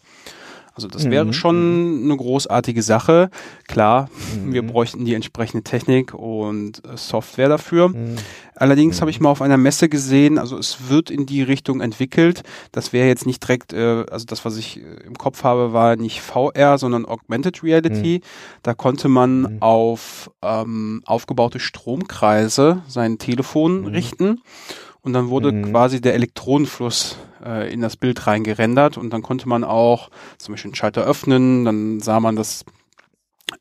Also 0.80 0.88
das 0.88 1.04
mhm. 1.04 1.10
wäre 1.10 1.32
schon 1.34 2.00
eine 2.04 2.16
großartige 2.16 2.82
Sache. 2.82 3.28
Klar, 3.68 4.08
mhm. 4.34 4.54
wir 4.54 4.66
bräuchten 4.66 5.04
die 5.04 5.12
entsprechende 5.12 5.62
Technik 5.62 6.14
und 6.14 6.82
äh, 6.86 6.96
Software 6.96 7.50
dafür. 7.50 7.88
Mhm. 7.88 8.16
Allerdings 8.54 8.96
mhm. 8.96 9.00
habe 9.02 9.10
ich 9.10 9.20
mal 9.20 9.28
auf 9.28 9.42
einer 9.42 9.58
Messe 9.58 9.90
gesehen, 9.90 10.38
also 10.38 10.56
es 10.56 10.88
wird 10.88 11.10
in 11.10 11.26
die 11.26 11.42
Richtung 11.42 11.82
entwickelt. 11.82 12.44
Das 12.72 12.94
wäre 12.94 13.08
jetzt 13.08 13.26
nicht 13.26 13.42
direkt, 13.42 13.74
äh, 13.74 14.06
also 14.10 14.24
das, 14.24 14.46
was 14.46 14.56
ich 14.56 14.78
äh, 14.78 15.06
im 15.06 15.18
Kopf 15.18 15.44
habe, 15.44 15.74
war 15.74 15.96
nicht 15.96 16.22
VR, 16.22 16.78
sondern 16.78 17.04
Augmented 17.04 17.62
Reality. 17.62 18.22
Mhm. 18.22 18.26
Da 18.62 18.72
konnte 18.72 19.08
man 19.08 19.40
mhm. 19.40 19.56
auf 19.60 20.30
ähm, 20.40 21.02
aufgebaute 21.04 21.60
Stromkreise 21.60 22.82
sein 22.88 23.18
Telefon 23.18 23.86
richten 23.86 24.40
und 25.02 25.12
dann 25.12 25.28
wurde 25.28 25.52
mhm. 25.52 25.72
quasi 25.72 26.00
der 26.00 26.14
Elektronenfluss 26.14 27.18
äh, 27.44 27.72
in 27.72 27.80
das 27.80 27.96
Bild 27.96 28.26
reingerendert 28.26 28.96
und 28.96 29.10
dann 29.10 29.22
konnte 29.22 29.48
man 29.48 29.64
auch 29.64 30.10
zum 30.38 30.54
Beispiel 30.54 30.70
einen 30.70 30.76
Schalter 30.76 31.04
öffnen, 31.04 31.64
dann 31.64 32.00
sah 32.00 32.20
man, 32.20 32.36
dass 32.36 32.64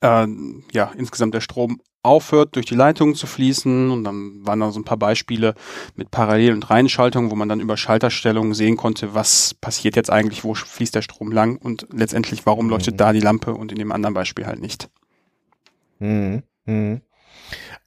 äh, 0.02 0.28
ja 0.72 0.92
insgesamt 0.98 1.34
der 1.34 1.42
Strom 1.42 1.82
aufhört, 2.02 2.56
durch 2.56 2.66
die 2.66 2.76
Leitung 2.76 3.14
zu 3.16 3.28
fließen 3.28 3.92
und 3.92 4.04
dann 4.04 4.46
waren 4.46 4.62
da 4.62 4.72
so 4.72 4.80
ein 4.80 4.86
paar 4.86 4.98
Beispiele 4.98 5.54
mit 5.96 6.12
Parallel- 6.12 6.54
und 6.54 6.70
Reihenschaltung, 6.70 7.30
wo 7.30 7.36
man 7.36 7.50
dann 7.50 7.60
über 7.60 7.76
Schalterstellungen 7.76 8.54
sehen 8.54 8.78
konnte, 8.78 9.14
was 9.14 9.54
passiert 9.54 9.96
jetzt 9.96 10.10
eigentlich, 10.10 10.44
wo 10.44 10.54
fließt 10.54 10.96
der 10.96 11.02
Strom 11.02 11.32
lang 11.32 11.58
und 11.58 11.88
letztendlich, 11.92 12.46
warum 12.46 12.66
mhm. 12.66 12.72
leuchtet 12.72 13.00
da 13.00 13.12
die 13.12 13.20
Lampe 13.20 13.54
und 13.54 13.72
in 13.72 13.80
dem 13.80 13.92
anderen 13.92 14.14
Beispiel 14.14 14.46
halt 14.46 14.62
nicht. 14.62 14.90
Mhm. 16.00 16.44
Mhm. 16.66 17.02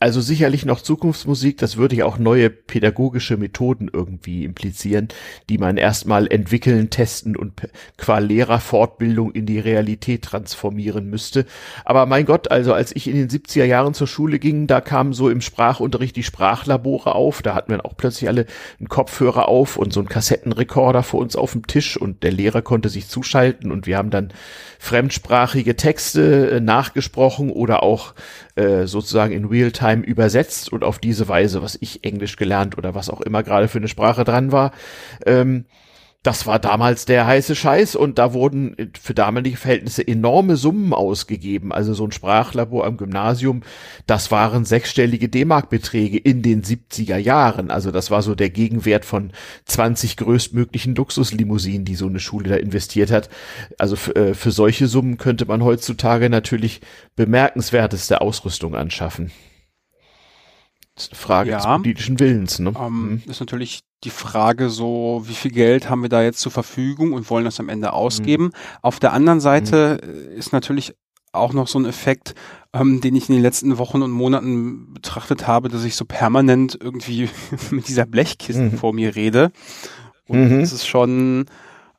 Also 0.03 0.21
sicherlich 0.21 0.65
noch 0.65 0.81
Zukunftsmusik, 0.81 1.59
das 1.59 1.77
würde 1.77 1.95
ja 1.95 2.07
auch 2.07 2.19
neue 2.19 2.51
pädagogische 2.51 3.37
Methoden 3.37 3.89
irgendwie 3.93 4.45
implizieren, 4.45 5.07
die 5.49 5.59
man 5.59 5.77
erstmal 5.77 6.27
entwickeln, 6.27 6.91
testen 6.91 7.37
und 7.37 7.53
qua 7.99 8.19
Lehrerfortbildung 8.19 9.31
in 9.31 9.47
die 9.47 9.61
Realität 9.61 10.23
transformieren 10.23 11.09
müsste. 11.09 11.47
Aber 11.85 12.07
mein 12.07 12.27
Gott, 12.27 12.51
also 12.51 12.75
als 12.75 12.97
ich 12.97 13.07
in 13.07 13.15
den 13.15 13.29
70er 13.29 13.63
Jahren 13.65 13.95
zur 13.95 14.09
Schule 14.09 14.41
ging, 14.41 14.67
da 14.67 14.81
kamen 14.81 15.13
so 15.13 15.31
im 15.31 15.41
Sprachunterricht 15.41 16.17
die 16.17 16.25
Sprachlabore 16.25 17.15
auf, 17.15 17.41
da 17.41 17.55
hatten 17.55 17.71
wir 17.71 17.87
auch 17.87 17.97
plötzlich 17.97 18.29
alle 18.29 18.47
einen 18.81 18.89
Kopfhörer 18.89 19.47
auf 19.47 19.77
und 19.77 19.93
so 19.93 20.01
einen 20.01 20.09
Kassettenrekorder 20.09 21.05
vor 21.05 21.21
uns 21.21 21.37
auf 21.37 21.53
dem 21.53 21.69
Tisch 21.69 21.97
und 21.97 22.25
der 22.25 22.33
Lehrer 22.33 22.63
konnte 22.63 22.89
sich 22.89 23.07
zuschalten 23.07 23.71
und 23.71 23.87
wir 23.87 23.99
haben 23.99 24.11
dann 24.11 24.33
fremdsprachige 24.81 25.77
Texte 25.77 26.51
äh, 26.51 26.61
nachgesprochen 26.61 27.51
oder 27.51 27.85
auch 27.85 28.15
äh, 28.57 28.87
sozusagen 28.87 29.33
in 29.33 29.45
Realtime 29.45 29.92
übersetzt 30.01 30.73
und 30.73 30.85
auf 30.85 30.99
diese 30.99 31.29
Weise, 31.29 31.63
was 31.63 31.77
ich 31.81 32.05
Englisch 32.05 32.37
gelernt 32.37 32.79
oder 32.79 32.95
was 32.95 33.11
auch 33.11 33.21
immer 33.21 33.43
gerade 33.43 33.69
für 33.69 33.79
eine 33.79 33.89
Sprache 33.89 34.25
dran 34.25 34.53
war, 34.53 34.73
ähm, 35.27 35.67
das 36.23 36.47
war 36.47 36.61
damals 36.61 37.05
der 37.05 37.27
heiße 37.27 37.57
Scheiß 37.57 37.97
und 37.97 38.19
da 38.19 38.33
wurden 38.33 38.93
für 39.01 39.13
damalige 39.13 39.57
Verhältnisse 39.57 40.07
enorme 40.07 40.57
Summen 40.57 40.93
ausgegeben. 40.93 41.73
Also 41.73 41.95
so 41.95 42.07
ein 42.07 42.13
Sprachlabor 42.13 42.87
am 42.87 42.97
Gymnasium, 42.97 43.63
das 44.07 44.31
waren 44.31 44.65
sechsstellige 44.65 45.29
D-Mark-Beträge 45.29 46.19
in 46.19 46.43
den 46.43 46.63
70er 46.63 47.17
Jahren. 47.17 47.73
Also 47.73 47.91
das 47.91 48.13
war 48.13 48.23
so 48.23 48.37
der 48.37 48.51
Gegenwert 48.51 49.05
von 49.05 49.33
20 49.65 50.17
größtmöglichen 50.17 50.95
Luxuslimousinen, 50.95 51.85
die 51.85 51.97
so 51.97 52.07
eine 52.07 52.21
Schule 52.21 52.51
da 52.51 52.57
investiert 52.57 53.11
hat. 53.11 53.29
Also 53.79 53.97
äh, 54.13 54.35
für 54.35 54.53
solche 54.53 54.87
Summen 54.87 55.19
könnte 55.19 55.47
man 55.47 55.65
heutzutage 55.65 56.31
natürlich 56.31 56.83
bemerkenswerteste 57.17 58.21
Ausrüstung 58.21 58.77
anschaffen. 58.77 59.33
Das 60.95 61.05
ist 61.05 61.13
eine 61.13 61.21
Frage 61.21 61.51
ja, 61.51 61.57
des 61.57 61.67
politischen 61.67 62.21
Willens. 62.21 62.59
Ne? 62.59 62.75
Ähm, 62.79 63.21
hm. 63.25 63.31
Ist 63.31 63.41
natürlich 63.41 63.81
die 64.05 64.11
Frage 64.11 64.69
so, 64.69 65.23
wie 65.25 65.35
viel 65.35 65.51
Geld 65.51 65.89
haben 65.89 66.03
wir 66.03 66.09
da 66.09 66.23
jetzt 66.23 66.41
zur 66.41 66.53
Verfügung 66.53 67.13
und 67.13 67.31
wollen 67.31 67.45
das 67.45 67.61
am 67.61 67.69
Ende 67.69 67.93
ausgeben. 67.93 68.47
Mhm. 68.47 68.53
Auf 68.83 68.99
der 69.01 69.13
anderen 69.13 69.41
Seite 69.41 70.01
mhm. 70.03 70.37
ist 70.37 70.53
natürlich 70.53 70.95
auch 71.33 71.55
noch 71.55 71.67
so 71.67 71.79
ein 71.79 71.87
Effekt, 71.87 72.35
ähm, 72.75 73.01
den 73.01 73.15
ich 73.17 73.29
in 73.29 73.37
den 73.37 73.43
letzten 73.43 73.79
Wochen 73.79 74.03
und 74.03 74.11
Monaten 74.11 74.93
betrachtet 74.93 75.47
habe, 75.47 75.69
dass 75.69 75.85
ich 75.85 75.97
so 75.97 76.05
permanent 76.05 76.77
irgendwie 76.81 77.31
mit 77.71 77.89
dieser 77.89 78.05
Blechkiste 78.05 78.63
mhm. 78.63 78.79
vor 78.79 78.93
mir 78.93 79.17
rede. 79.17 79.51
Und 80.27 80.51
mhm. 80.51 80.61
es 80.61 80.73
ist 80.73 80.87
schon 80.87 81.47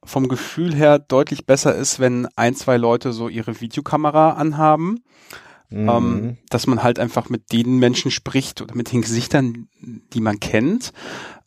vom 0.03 0.27
Gefühl 0.27 0.75
her 0.75 0.99
deutlich 0.99 1.45
besser 1.45 1.73
ist, 1.75 1.99
wenn 1.99 2.27
ein, 2.35 2.55
zwei 2.55 2.77
Leute 2.77 3.13
so 3.13 3.29
ihre 3.29 3.61
Videokamera 3.61 4.31
anhaben 4.31 4.99
mhm. 5.73 5.89
Ähm, 5.89 6.37
dass 6.49 6.67
man 6.67 6.83
halt 6.83 6.99
einfach 6.99 7.29
mit 7.29 7.51
den 7.51 7.77
Menschen 7.79 8.11
spricht 8.11 8.61
oder 8.61 8.75
mit 8.75 8.91
den 8.91 9.01
Gesichtern, 9.01 9.67
die 9.81 10.21
man 10.21 10.39
kennt. 10.39 10.93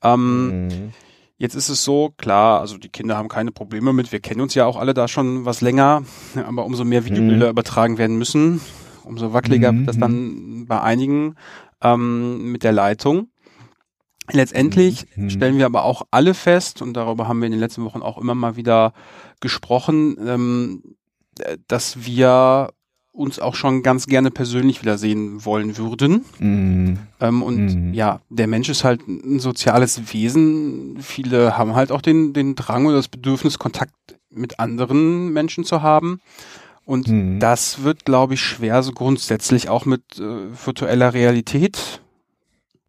Ähm, 0.02 0.66
mhm. 0.66 0.92
Jetzt 1.38 1.54
ist 1.54 1.68
es 1.68 1.84
so, 1.84 2.14
klar, 2.16 2.60
also 2.60 2.78
die 2.78 2.88
Kinder 2.88 3.16
haben 3.16 3.28
keine 3.28 3.52
Probleme 3.52 3.92
mit, 3.92 4.10
wir 4.10 4.20
kennen 4.20 4.40
uns 4.40 4.54
ja 4.54 4.64
auch 4.64 4.76
alle 4.76 4.94
da 4.94 5.06
schon 5.06 5.44
was 5.44 5.60
länger, 5.60 6.02
aber 6.34 6.64
umso 6.64 6.84
mehr 6.84 7.04
Videobilder 7.04 7.46
mhm. 7.46 7.50
übertragen 7.50 7.98
werden 7.98 8.16
müssen, 8.16 8.60
umso 9.04 9.34
wackeliger 9.34 9.74
wird 9.74 9.86
das 9.86 9.98
dann 9.98 10.12
mhm. 10.12 10.66
bei 10.66 10.80
einigen 10.80 11.34
ähm, 11.82 12.52
mit 12.52 12.64
der 12.64 12.72
Leitung. 12.72 13.28
Letztendlich 14.32 15.06
mhm. 15.14 15.30
stellen 15.30 15.58
wir 15.58 15.66
aber 15.66 15.84
auch 15.84 16.02
alle 16.10 16.32
fest, 16.32 16.80
und 16.82 16.94
darüber 16.94 17.28
haben 17.28 17.40
wir 17.40 17.46
in 17.46 17.52
den 17.52 17.60
letzten 17.60 17.84
Wochen 17.84 18.02
auch 18.02 18.18
immer 18.18 18.34
mal 18.34 18.56
wieder 18.56 18.94
gesprochen, 19.40 20.16
ähm, 20.26 20.82
dass 21.68 22.06
wir 22.06 22.70
uns 23.16 23.38
auch 23.38 23.54
schon 23.54 23.82
ganz 23.82 24.06
gerne 24.06 24.30
persönlich 24.30 24.82
wiedersehen 24.82 25.44
wollen 25.44 25.76
würden. 25.78 26.24
Mm. 26.38 26.98
Ähm, 27.20 27.42
und 27.42 27.90
mm. 27.90 27.94
ja, 27.94 28.20
der 28.28 28.46
Mensch 28.46 28.68
ist 28.68 28.84
halt 28.84 29.06
ein 29.08 29.40
soziales 29.40 30.12
Wesen. 30.12 30.98
Viele 31.00 31.56
haben 31.56 31.74
halt 31.74 31.90
auch 31.90 32.02
den, 32.02 32.34
den 32.34 32.54
Drang 32.54 32.86
oder 32.86 32.96
das 32.96 33.08
Bedürfnis, 33.08 33.58
Kontakt 33.58 33.94
mit 34.30 34.60
anderen 34.60 35.32
Menschen 35.32 35.64
zu 35.64 35.82
haben. 35.82 36.20
Und 36.84 37.08
mm. 37.08 37.40
das 37.40 37.82
wird, 37.82 38.04
glaube 38.04 38.34
ich, 38.34 38.42
schwer 38.42 38.82
so 38.82 38.92
grundsätzlich 38.92 39.68
auch 39.70 39.86
mit 39.86 40.02
äh, 40.18 40.66
virtueller 40.66 41.14
Realität 41.14 42.02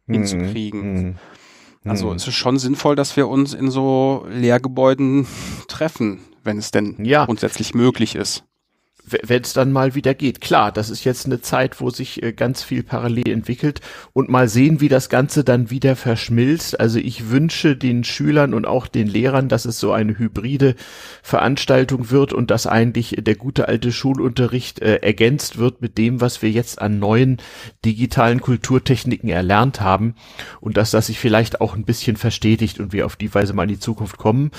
mhm. 0.07 0.13
hinzukriegen. 0.13 1.07
Mhm. 1.07 1.15
Also 1.85 2.11
es 2.11 2.27
ist 2.27 2.35
schon 2.35 2.59
sinnvoll, 2.59 2.97
dass 2.97 3.15
wir 3.15 3.29
uns 3.29 3.53
in 3.53 3.71
so 3.71 4.25
Lehrgebäuden 4.29 5.25
treffen, 5.69 6.19
wenn 6.43 6.57
es 6.57 6.71
denn 6.71 6.97
ja. 7.01 7.25
grundsätzlich 7.25 7.73
möglich 7.73 8.15
ist 8.15 8.43
wenn 9.07 9.41
es 9.41 9.53
dann 9.53 9.71
mal 9.71 9.95
wieder 9.95 10.13
geht. 10.13 10.41
Klar, 10.41 10.71
das 10.71 10.89
ist 10.89 11.03
jetzt 11.03 11.25
eine 11.25 11.41
Zeit, 11.41 11.79
wo 11.79 11.89
sich 11.89 12.21
äh, 12.23 12.33
ganz 12.33 12.63
viel 12.63 12.83
parallel 12.83 13.29
entwickelt 13.29 13.81
und 14.13 14.29
mal 14.29 14.49
sehen, 14.49 14.81
wie 14.81 14.89
das 14.89 15.09
Ganze 15.09 15.43
dann 15.43 15.69
wieder 15.69 15.95
verschmilzt. 15.95 16.79
Also 16.79 16.99
ich 16.99 17.29
wünsche 17.29 17.75
den 17.75 18.03
Schülern 18.03 18.53
und 18.53 18.65
auch 18.65 18.87
den 18.87 19.07
Lehrern, 19.07 19.47
dass 19.47 19.65
es 19.65 19.79
so 19.79 19.93
eine 19.93 20.17
hybride 20.17 20.75
Veranstaltung 21.23 22.11
wird 22.11 22.33
und 22.33 22.51
dass 22.51 22.67
eigentlich 22.67 23.15
der 23.17 23.35
gute 23.35 23.67
alte 23.67 23.91
Schulunterricht 23.91 24.81
äh, 24.81 24.97
ergänzt 24.97 25.57
wird 25.57 25.81
mit 25.81 25.97
dem, 25.97 26.19
was 26.19 26.41
wir 26.41 26.51
jetzt 26.51 26.81
an 26.81 26.99
neuen 26.99 27.37
digitalen 27.85 28.41
Kulturtechniken 28.41 29.29
erlernt 29.29 29.79
haben 29.79 30.15
und 30.59 30.77
dass 30.77 30.91
das 30.91 31.07
sich 31.07 31.19
vielleicht 31.19 31.61
auch 31.61 31.75
ein 31.75 31.85
bisschen 31.85 32.17
verstetigt 32.17 32.79
und 32.79 32.91
wir 32.91 33.05
auf 33.05 33.15
die 33.15 33.33
Weise 33.33 33.53
mal 33.53 33.63
in 33.63 33.69
die 33.69 33.79
Zukunft 33.79 34.17
kommen, 34.17 34.51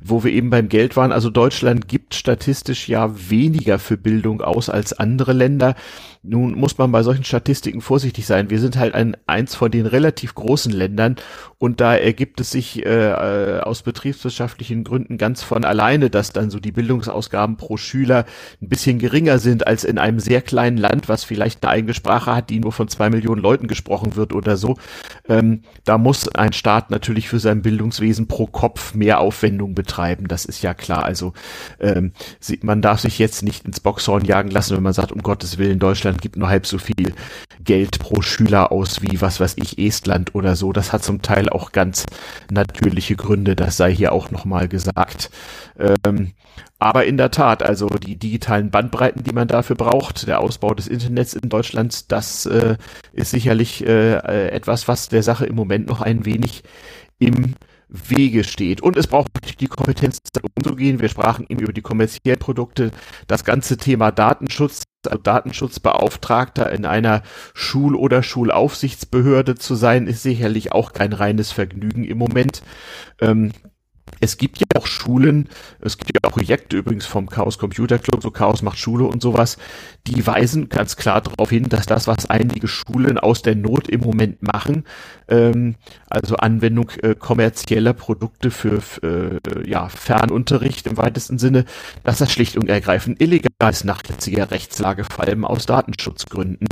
wo 0.00 0.22
wir 0.22 0.32
eben 0.32 0.50
beim 0.50 0.68
Geld 0.68 0.96
waren. 0.96 1.10
Also 1.12 1.30
Deutschland 1.30 1.88
gibt 1.88 2.14
statistisch 2.14 2.88
ja 2.88 3.12
weniger 3.30 3.78
für 3.78 3.95
für 3.96 4.02
Bildung 4.02 4.42
aus 4.42 4.68
als 4.68 4.92
andere 4.92 5.32
Länder. 5.32 5.74
Nun 6.28 6.54
muss 6.54 6.76
man 6.78 6.90
bei 6.92 7.02
solchen 7.02 7.24
Statistiken 7.24 7.80
vorsichtig 7.80 8.26
sein. 8.26 8.50
Wir 8.50 8.58
sind 8.58 8.76
halt 8.76 8.94
ein, 8.94 9.16
eins 9.26 9.54
von 9.54 9.70
den 9.70 9.86
relativ 9.86 10.34
großen 10.34 10.72
Ländern 10.72 11.16
und 11.58 11.80
da 11.80 11.94
ergibt 11.94 12.40
es 12.40 12.50
sich 12.50 12.84
äh, 12.84 13.10
äh, 13.10 13.60
aus 13.60 13.82
betriebswirtschaftlichen 13.82 14.84
Gründen 14.84 15.18
ganz 15.18 15.42
von 15.42 15.64
alleine, 15.64 16.10
dass 16.10 16.32
dann 16.32 16.50
so 16.50 16.58
die 16.58 16.72
Bildungsausgaben 16.72 17.56
pro 17.56 17.76
Schüler 17.76 18.26
ein 18.60 18.68
bisschen 18.68 18.98
geringer 18.98 19.38
sind 19.38 19.66
als 19.66 19.84
in 19.84 19.98
einem 19.98 20.20
sehr 20.20 20.42
kleinen 20.42 20.76
Land, 20.76 21.08
was 21.08 21.24
vielleicht 21.24 21.62
eine 21.62 21.72
eigene 21.72 21.94
Sprache 21.94 22.34
hat, 22.34 22.50
die 22.50 22.60
nur 22.60 22.72
von 22.72 22.88
zwei 22.88 23.08
Millionen 23.08 23.40
Leuten 23.40 23.68
gesprochen 23.68 24.16
wird 24.16 24.32
oder 24.34 24.56
so. 24.56 24.76
Ähm, 25.28 25.62
da 25.84 25.96
muss 25.96 26.28
ein 26.28 26.52
Staat 26.52 26.90
natürlich 26.90 27.28
für 27.28 27.38
sein 27.38 27.62
Bildungswesen 27.62 28.26
pro 28.26 28.46
Kopf 28.46 28.94
mehr 28.94 29.20
Aufwendung 29.20 29.74
betreiben. 29.74 30.28
Das 30.28 30.44
ist 30.44 30.62
ja 30.62 30.74
klar. 30.74 31.04
Also 31.04 31.32
ähm, 31.80 32.12
man 32.62 32.82
darf 32.82 33.00
sich 33.00 33.18
jetzt 33.18 33.42
nicht 33.42 33.64
ins 33.64 33.80
Boxhorn 33.80 34.24
jagen 34.24 34.50
lassen, 34.50 34.76
wenn 34.76 34.82
man 34.82 34.92
sagt, 34.92 35.12
um 35.12 35.22
Gottes 35.22 35.58
Willen, 35.58 35.78
Deutschland 35.78 36.15
gibt 36.16 36.36
nur 36.36 36.48
halb 36.48 36.66
so 36.66 36.78
viel 36.78 37.14
Geld 37.60 37.98
pro 37.98 38.22
Schüler 38.22 38.72
aus 38.72 39.02
wie, 39.02 39.20
was 39.20 39.40
weiß 39.40 39.56
ich, 39.56 39.78
Estland 39.78 40.34
oder 40.34 40.56
so. 40.56 40.72
Das 40.72 40.92
hat 40.92 41.02
zum 41.02 41.22
Teil 41.22 41.48
auch 41.48 41.72
ganz 41.72 42.06
natürliche 42.50 43.16
Gründe, 43.16 43.56
das 43.56 43.76
sei 43.76 43.94
hier 43.94 44.12
auch 44.12 44.30
nochmal 44.30 44.68
gesagt. 44.68 45.30
Ähm, 45.78 46.32
aber 46.78 47.06
in 47.06 47.16
der 47.16 47.30
Tat, 47.30 47.62
also 47.62 47.88
die 47.88 48.18
digitalen 48.18 48.70
Bandbreiten, 48.70 49.22
die 49.22 49.32
man 49.32 49.48
dafür 49.48 49.76
braucht, 49.76 50.26
der 50.26 50.40
Ausbau 50.40 50.74
des 50.74 50.88
Internets 50.88 51.34
in 51.34 51.48
Deutschland, 51.48 52.12
das 52.12 52.46
äh, 52.46 52.76
ist 53.12 53.30
sicherlich 53.30 53.86
äh, 53.86 54.16
äh 54.16 54.48
etwas, 54.50 54.88
was 54.88 55.08
der 55.08 55.22
Sache 55.22 55.46
im 55.46 55.54
Moment 55.54 55.86
noch 55.86 56.00
ein 56.00 56.24
wenig 56.24 56.62
im 57.18 57.54
Wege 57.88 58.44
steht. 58.44 58.80
Und 58.80 58.96
es 58.96 59.06
braucht 59.06 59.60
die 59.60 59.68
Kompetenz, 59.68 60.18
umzugehen. 60.56 61.00
Wir 61.00 61.08
sprachen 61.08 61.46
eben 61.48 61.60
über 61.60 61.72
die 61.72 61.82
kommerziellen 61.82 62.38
Produkte. 62.38 62.90
Das 63.26 63.44
ganze 63.44 63.76
Thema 63.76 64.10
Datenschutz, 64.10 64.82
Datenschutzbeauftragter 65.06 66.70
in 66.72 66.84
einer 66.84 67.22
Schul- 67.54 67.96
oder 67.96 68.22
Schulaufsichtsbehörde 68.22 69.54
zu 69.56 69.74
sein, 69.74 70.06
ist 70.06 70.22
sicherlich 70.22 70.72
auch 70.72 70.92
kein 70.92 71.12
reines 71.12 71.52
Vergnügen 71.52 72.04
im 72.04 72.18
Moment. 72.18 72.62
Ähm, 73.20 73.52
es 74.20 74.36
gibt 74.36 74.58
ja 74.58 74.66
auch 74.76 74.86
Schulen, 74.86 75.48
es 75.80 75.98
gibt 75.98 76.12
ja 76.14 76.28
auch 76.28 76.32
Projekte 76.32 76.76
übrigens 76.76 77.06
vom 77.06 77.28
Chaos 77.28 77.58
Computer 77.58 77.98
Club, 77.98 78.22
so 78.22 78.30
Chaos 78.30 78.62
macht 78.62 78.78
Schule 78.78 79.04
und 79.04 79.22
sowas, 79.22 79.58
die 80.06 80.26
weisen 80.26 80.68
ganz 80.68 80.96
klar 80.96 81.20
darauf 81.20 81.50
hin, 81.50 81.68
dass 81.68 81.86
das, 81.86 82.06
was 82.06 82.28
einige 82.30 82.68
Schulen 82.68 83.18
aus 83.18 83.42
der 83.42 83.54
Not 83.54 83.88
im 83.88 84.00
Moment 84.00 84.42
machen, 84.42 84.84
ähm, 85.28 85.76
also 86.08 86.36
Anwendung 86.36 86.90
äh, 87.02 87.14
kommerzieller 87.14 87.92
Produkte 87.92 88.50
für 88.50 88.82
äh, 89.02 89.68
ja, 89.68 89.88
Fernunterricht 89.88 90.86
im 90.86 90.96
weitesten 90.96 91.38
Sinne, 91.38 91.64
dass 92.04 92.18
das 92.18 92.32
schlicht 92.32 92.56
und 92.56 92.68
ergreifend 92.68 93.20
illegal 93.20 93.70
ist 93.70 93.84
nach 93.84 94.02
jetziger 94.08 94.50
Rechtslage, 94.50 95.04
vor 95.04 95.24
allem 95.24 95.44
aus 95.44 95.66
Datenschutzgründen. 95.66 96.68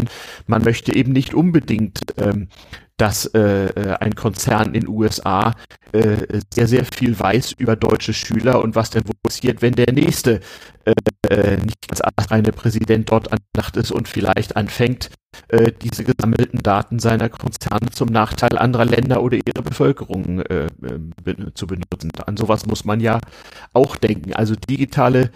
Man 0.46 0.62
möchte 0.62 0.94
eben 0.94 1.12
nicht 1.12 1.34
unbedingt 1.34 2.00
ähm, 2.18 2.48
dass 2.96 3.26
äh, 3.26 3.66
äh 3.66 3.96
ein 4.00 4.14
Konzern 4.14 4.74
in 4.74 4.88
USA 4.88 5.54
äh, 5.92 6.40
sehr, 6.52 6.68
sehr 6.68 6.84
viel 6.84 7.18
weiß 7.18 7.52
über 7.52 7.76
deutsche 7.76 8.12
Schüler 8.12 8.62
und 8.62 8.74
was 8.74 8.90
denn 8.90 9.02
wo 9.06 9.12
passiert, 9.22 9.62
wenn 9.62 9.74
der 9.74 9.92
nächste 9.92 10.40
äh, 10.84 10.94
äh 11.28 11.56
nicht 11.56 11.88
ganz 11.88 12.00
astreine 12.16 12.52
Präsident 12.52 13.10
dort 13.10 13.32
an 13.32 13.38
Nacht 13.56 13.76
ist 13.76 13.90
und 13.90 14.08
vielleicht 14.08 14.56
anfängt, 14.56 15.10
äh, 15.48 15.72
diese 15.82 16.04
gesammelten 16.04 16.62
Daten 16.62 16.98
seiner 16.98 17.28
Konzerne 17.28 17.90
zum 17.90 18.08
Nachteil 18.08 18.58
anderer 18.58 18.84
Länder 18.84 19.22
oder 19.22 19.36
ihrer 19.36 19.62
Bevölkerung 19.62 20.40
äh, 20.40 20.66
äh, 20.66 21.54
zu 21.54 21.66
benutzen. 21.66 22.10
An 22.26 22.36
sowas 22.36 22.66
muss 22.66 22.84
man 22.84 23.00
ja 23.00 23.20
auch 23.72 23.96
denken. 23.96 24.32
Also 24.34 24.54
digitale 24.54 25.30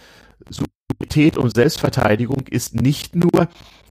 Souveränität 0.49 1.37
und 1.37 1.55
Selbstverteidigung 1.55 2.47
ist 2.49 2.75
nicht 2.75 3.17
nur 3.17 3.49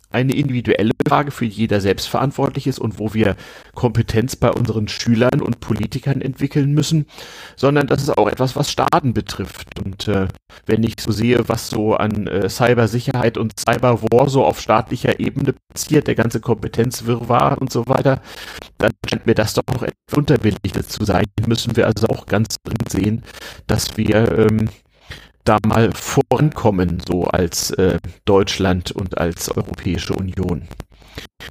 eine 0.10 0.34
individuelle 0.34 0.92
Frage, 1.08 1.32
für 1.32 1.46
jeder 1.46 1.82
selbst 1.82 2.08
verantwortlich 2.08 2.68
ist 2.68 2.80
und 2.80 3.00
wo 3.00 3.14
wir 3.14 3.36
Kompetenz 3.76 4.36
bei 4.36 4.52
unseren 4.52 4.88
Schülern 4.88 5.42
und 5.42 5.60
Politikern 5.60 6.22
entwickeln 6.22 6.74
müssen, 6.74 7.06
sondern 7.56 7.88
das 7.88 8.02
ist 8.02 8.18
auch 8.18 8.28
etwas, 8.28 8.56
was 8.56 8.72
Staaten 8.72 9.14
betrifft. 9.14 9.80
Und 9.84 10.08
äh, 10.08 10.28
wenn 10.66 10.84
ich 10.84 10.96
so 11.00 11.12
sehe, 11.12 11.48
was 11.50 11.70
so 11.70 11.96
an 11.96 12.28
äh, 12.28 12.50
Cybersicherheit 12.50 13.38
und 13.38 13.60
Cyberwar 13.60 14.30
so 14.30 14.46
auf 14.46 14.62
staatlicher 14.62 15.20
Ebene 15.20 15.54
passiert, 15.74 16.08
der 16.08 16.16
ganze 16.16 16.40
Kompetenzwirrwarr 16.40 17.58
und 17.60 17.72
so 17.72 17.88
weiter, 17.88 18.22
dann 18.78 18.92
scheint 19.10 19.26
mir 19.26 19.36
das 19.36 19.54
doch 19.54 19.64
noch 19.74 19.84
etwas 19.84 20.18
unterbelichtet 20.18 20.90
zu 20.90 21.04
sein. 21.04 21.26
Müssen 21.48 21.76
wir 21.76 21.88
also 21.88 22.08
auch 22.08 22.26
ganz 22.26 22.56
dringend 22.64 22.90
sehen, 22.90 23.24
dass 23.68 23.98
wir 23.98 24.38
ähm, 24.38 24.70
da 25.48 25.58
mal 25.66 25.92
vorankommen, 25.94 27.02
so 27.08 27.26
als 27.26 27.72
äh, 27.72 28.00
Deutschland 28.26 28.92
und 28.92 29.18
als 29.18 29.50
Europäische 29.56 30.14
Union. 30.14 30.68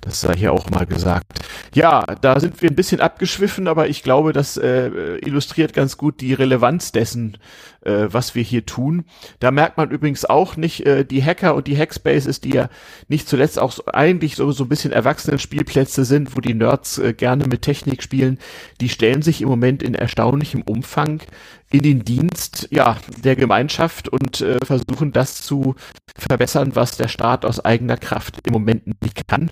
Das 0.00 0.20
sei 0.20 0.34
hier 0.36 0.52
auch 0.52 0.70
mal 0.70 0.86
gesagt. 0.86 1.26
Ja, 1.74 2.04
da 2.20 2.38
sind 2.38 2.60
wir 2.62 2.70
ein 2.70 2.76
bisschen 2.76 3.00
abgeschwiffen, 3.00 3.66
aber 3.66 3.88
ich 3.88 4.02
glaube, 4.02 4.32
das 4.32 4.56
äh, 4.56 4.88
illustriert 5.18 5.72
ganz 5.72 5.96
gut 5.96 6.20
die 6.20 6.34
Relevanz 6.34 6.92
dessen, 6.92 7.38
äh, 7.82 8.06
was 8.10 8.34
wir 8.34 8.42
hier 8.42 8.66
tun. 8.66 9.04
Da 9.40 9.50
merkt 9.50 9.76
man 9.76 9.90
übrigens 9.90 10.24
auch 10.24 10.56
nicht, 10.56 10.86
äh, 10.86 11.04
die 11.04 11.24
Hacker 11.24 11.54
und 11.54 11.66
die 11.66 11.76
Hackspaces, 11.76 12.40
die 12.40 12.54
ja 12.54 12.68
nicht 13.08 13.28
zuletzt 13.28 13.58
auch 13.58 13.72
so, 13.72 13.84
eigentlich 13.86 14.36
so, 14.36 14.50
so 14.52 14.64
ein 14.64 14.68
bisschen 14.68 14.92
Erwachsenen-Spielplätze 14.92 16.04
sind, 16.04 16.36
wo 16.36 16.40
die 16.40 16.54
Nerds 16.54 16.98
äh, 16.98 17.12
gerne 17.12 17.46
mit 17.46 17.62
Technik 17.62 18.02
spielen, 18.02 18.38
die 18.80 18.88
stellen 18.88 19.22
sich 19.22 19.40
im 19.40 19.48
Moment 19.48 19.82
in 19.82 19.94
erstaunlichem 19.94 20.62
Umfang 20.62 21.22
in 21.70 21.82
den 21.82 22.04
Dienst 22.04 22.68
ja, 22.70 22.96
der 23.22 23.36
Gemeinschaft 23.36 24.08
und 24.08 24.40
äh, 24.40 24.58
versuchen 24.64 25.12
das 25.12 25.42
zu 25.42 25.74
verbessern, 26.16 26.74
was 26.74 26.96
der 26.96 27.08
Staat 27.08 27.44
aus 27.44 27.64
eigener 27.64 27.96
Kraft 27.96 28.38
im 28.46 28.52
Moment 28.52 29.02
nicht 29.02 29.26
kann. 29.28 29.50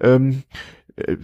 Ähm, 0.00 0.44
äh, 0.96 1.16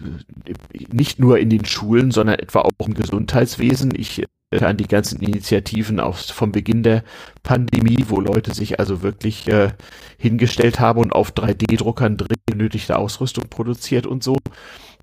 nicht 0.93 1.19
nur 1.19 1.39
in 1.39 1.51
den 1.51 1.65
Schulen, 1.65 2.11
sondern 2.11 2.39
etwa 2.39 2.61
auch 2.61 2.87
im 2.87 2.95
Gesundheitswesen. 2.95 3.93
Ich 3.97 4.25
äh, 4.53 4.65
an 4.65 4.77
die 4.77 4.87
ganzen 4.87 5.21
Initiativen 5.21 5.99
aus, 5.99 6.31
vom 6.31 6.53
Beginn 6.53 6.83
der 6.83 7.05
Pandemie, 7.43 8.05
wo 8.09 8.21
Leute 8.21 8.55
sich 8.55 8.79
also 8.79 9.03
wirklich 9.03 9.49
äh, 9.49 9.71
hingestellt 10.19 10.79
haben 10.79 11.01
und 11.01 11.13
auf 11.13 11.33
3D-Druckern 11.33 12.17
dringend 12.17 12.47
benötigte 12.47 12.99
Ausrüstung 12.99 13.49
produziert 13.49 14.07
und 14.07 14.23
so. 14.23 14.37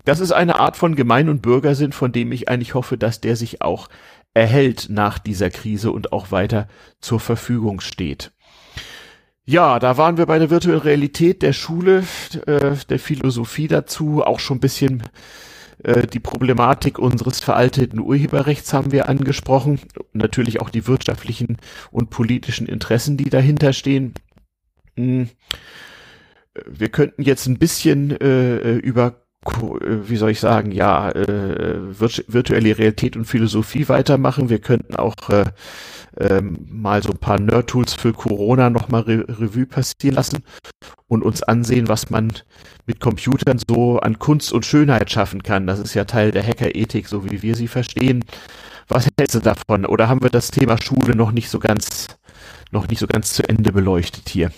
Das 0.04 0.20
ist 0.20 0.32
eine 0.32 0.58
Art 0.58 0.76
von 0.76 0.94
Gemein- 0.94 1.28
und 1.28 1.42
Bürgersinn, 1.42 1.92
von 1.92 2.12
dem 2.12 2.32
ich 2.32 2.48
eigentlich 2.48 2.74
hoffe, 2.74 2.96
dass 2.96 3.20
der 3.20 3.36
sich 3.36 3.60
auch 3.60 3.88
erhält 4.34 4.88
nach 4.88 5.18
dieser 5.18 5.50
Krise 5.50 5.90
und 5.90 6.12
auch 6.12 6.30
weiter 6.30 6.68
zur 7.00 7.20
Verfügung 7.20 7.80
steht. 7.80 8.32
Ja, 9.44 9.78
da 9.78 9.96
waren 9.96 10.16
wir 10.16 10.26
bei 10.26 10.38
der 10.38 10.50
virtuellen 10.50 10.80
Realität 10.80 11.42
der 11.42 11.52
Schule, 11.52 12.04
äh, 12.46 12.76
der 12.88 12.98
Philosophie 12.98 13.66
dazu, 13.66 14.22
auch 14.22 14.38
schon 14.38 14.58
ein 14.58 14.60
bisschen 14.60 15.02
äh, 15.82 16.06
die 16.06 16.20
Problematik 16.20 16.98
unseres 16.98 17.40
veralteten 17.40 17.98
Urheberrechts 18.00 18.72
haben 18.72 18.92
wir 18.92 19.08
angesprochen, 19.08 19.80
natürlich 20.12 20.60
auch 20.60 20.70
die 20.70 20.86
wirtschaftlichen 20.86 21.56
und 21.90 22.10
politischen 22.10 22.66
Interessen, 22.66 23.16
die 23.16 23.30
dahinter 23.30 23.72
stehen. 23.72 24.14
Hm. 24.96 25.30
Wir 26.66 26.88
könnten 26.88 27.22
jetzt 27.22 27.46
ein 27.46 27.58
bisschen 27.58 28.10
äh, 28.20 28.74
über 28.74 29.06
äh, 29.08 29.29
wie 29.42 30.16
soll 30.16 30.30
ich 30.30 30.40
sagen, 30.40 30.70
ja, 30.70 31.10
äh, 31.10 31.78
virtuelle 31.98 32.76
Realität 32.76 33.16
und 33.16 33.24
Philosophie 33.24 33.88
weitermachen. 33.88 34.50
Wir 34.50 34.58
könnten 34.58 34.96
auch 34.96 35.14
äh, 35.30 35.44
ähm, 36.18 36.66
mal 36.68 37.02
so 37.02 37.10
ein 37.10 37.18
paar 37.18 37.40
Nerd-Tools 37.40 37.94
für 37.94 38.12
Corona 38.12 38.68
nochmal 38.68 39.02
Re 39.02 39.24
Revue 39.28 39.64
passieren 39.64 40.16
lassen 40.16 40.44
und 41.08 41.22
uns 41.22 41.42
ansehen, 41.42 41.88
was 41.88 42.10
man 42.10 42.32
mit 42.86 43.00
Computern 43.00 43.58
so 43.66 43.98
an 43.98 44.18
Kunst 44.18 44.52
und 44.52 44.66
Schönheit 44.66 45.10
schaffen 45.10 45.42
kann. 45.42 45.66
Das 45.66 45.78
ist 45.78 45.94
ja 45.94 46.04
Teil 46.04 46.32
der 46.32 46.46
Hackerethik, 46.46 47.08
so 47.08 47.24
wie 47.30 47.42
wir 47.42 47.54
sie 47.54 47.68
verstehen. 47.68 48.24
Was 48.88 49.08
hältst 49.18 49.36
du 49.36 49.40
davon? 49.40 49.86
Oder 49.86 50.08
haben 50.08 50.22
wir 50.22 50.30
das 50.30 50.50
Thema 50.50 50.76
Schule 50.82 51.16
noch 51.16 51.32
nicht 51.32 51.48
so 51.48 51.60
ganz, 51.60 52.08
noch 52.72 52.88
nicht 52.88 52.98
so 52.98 53.06
ganz 53.06 53.32
zu 53.32 53.48
Ende 53.48 53.72
beleuchtet 53.72 54.28
hier? 54.28 54.50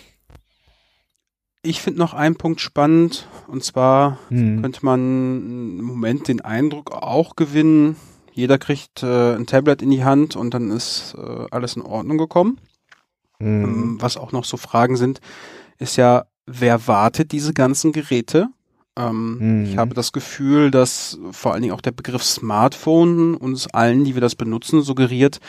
Ich 1.65 1.81
finde 1.81 2.01
noch 2.01 2.13
einen 2.13 2.35
Punkt 2.35 2.61
spannend, 2.61 3.29
und 3.47 3.63
zwar 3.63 4.19
hm. 4.29 4.63
könnte 4.63 4.85
man 4.85 5.79
im 5.79 5.85
Moment 5.85 6.27
den 6.27 6.41
Eindruck 6.41 6.91
auch 6.93 7.37
gewinnen, 7.37 7.97
jeder 8.33 8.59
kriegt 8.59 9.03
äh, 9.03 9.35
ein 9.37 9.47
Tablet 9.47 9.83
in 9.83 9.91
die 9.91 10.05
Hand 10.05 10.37
und 10.37 10.55
dann 10.55 10.71
ist 10.71 11.15
äh, 11.17 11.47
alles 11.51 11.77
in 11.77 11.83
Ordnung 11.83 12.19
gekommen. 12.19 12.59
Hm. 13.39 13.65
Ähm, 13.65 13.97
was 14.01 14.17
auch 14.17 14.33
noch 14.33 14.45
so 14.45 14.57
Fragen 14.57 14.97
sind, 14.97 15.21
ist 15.79 15.97
ja, 15.97 16.25
wer 16.47 16.89
wartet 16.89 17.31
diese 17.33 17.53
ganzen 17.53 17.93
Geräte? 17.93 18.49
Ähm, 18.97 19.37
hm. 19.39 19.65
Ich 19.65 19.77
habe 19.77 19.95
das 19.95 20.13
Gefühl, 20.13 20.71
dass 20.71 21.19
vor 21.31 21.53
allen 21.53 21.63
Dingen 21.63 21.75
auch 21.75 21.81
der 21.81 21.93
Begriff 21.93 22.25
Smartphone 22.25 23.35
uns 23.35 23.67
allen, 23.69 24.05
die 24.05 24.15
wir 24.15 24.21
das 24.21 24.35
benutzen, 24.35 24.83
suggeriert, 24.83 25.41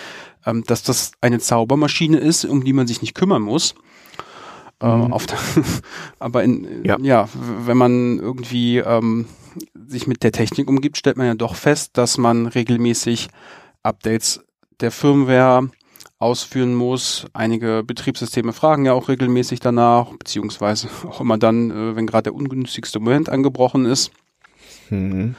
ähm, 0.46 0.64
dass 0.66 0.84
das 0.84 1.14
eine 1.22 1.40
Zaubermaschine 1.40 2.18
ist, 2.18 2.46
um 2.46 2.64
die 2.64 2.74
man 2.74 2.88
sich 2.88 3.02
nicht 3.02 3.16
kümmern 3.16 3.42
muss. 3.42 3.76
Äh, 4.84 4.98
mhm. 4.98 5.14
auf 5.14 5.26
aber 6.20 6.44
in, 6.44 6.84
ja. 6.84 6.98
ja. 7.00 7.30
wenn 7.34 7.78
man 7.78 8.20
irgendwie 8.20 8.80
ähm, 8.80 9.28
sich 9.88 10.08
mit 10.08 10.24
der 10.24 10.34
Technik 10.34 10.68
umgibt, 10.68 10.98
stellt 10.98 11.16
man 11.16 11.28
ja 11.28 11.36
doch 11.36 11.56
fest, 11.56 11.92
dass 11.94 12.18
man 12.18 12.48
regelmäßig 12.48 13.30
Updates 13.82 14.44
der 14.82 14.92
Firmware 14.92 15.70
ausführen 16.20 16.76
muss. 16.76 17.28
Einige 17.32 17.84
Betriebssysteme 17.86 18.52
fragen 18.52 18.86
ja 18.86 18.92
auch 18.92 19.08
regelmäßig 19.08 19.62
danach, 19.62 20.12
beziehungsweise 20.18 20.90
auch 21.08 21.22
immer 21.22 21.38
dann, 21.38 21.72
äh, 21.72 21.96
wenn 21.96 22.06
gerade 22.06 22.24
der 22.24 22.36
ungünstigste 22.36 23.00
Moment 23.00 23.30
angebrochen 23.30 23.86
ist. 23.86 24.12
Mhm. 24.90 25.36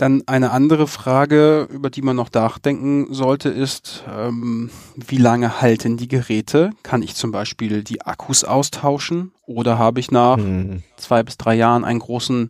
Dann 0.00 0.22
eine 0.24 0.50
andere 0.50 0.86
Frage, 0.86 1.68
über 1.70 1.90
die 1.90 2.00
man 2.00 2.16
noch 2.16 2.32
nachdenken 2.32 3.12
sollte, 3.12 3.50
ist, 3.50 4.02
ähm, 4.10 4.70
wie 4.96 5.18
lange 5.18 5.60
halten 5.60 5.98
die 5.98 6.08
Geräte? 6.08 6.70
Kann 6.82 7.02
ich 7.02 7.14
zum 7.16 7.32
Beispiel 7.32 7.84
die 7.84 8.00
Akkus 8.00 8.42
austauschen 8.42 9.32
oder 9.44 9.78
habe 9.78 10.00
ich 10.00 10.10
nach 10.10 10.38
mhm. 10.38 10.82
zwei 10.96 11.22
bis 11.22 11.36
drei 11.36 11.54
Jahren 11.54 11.84
einen 11.84 11.98
großen 11.98 12.48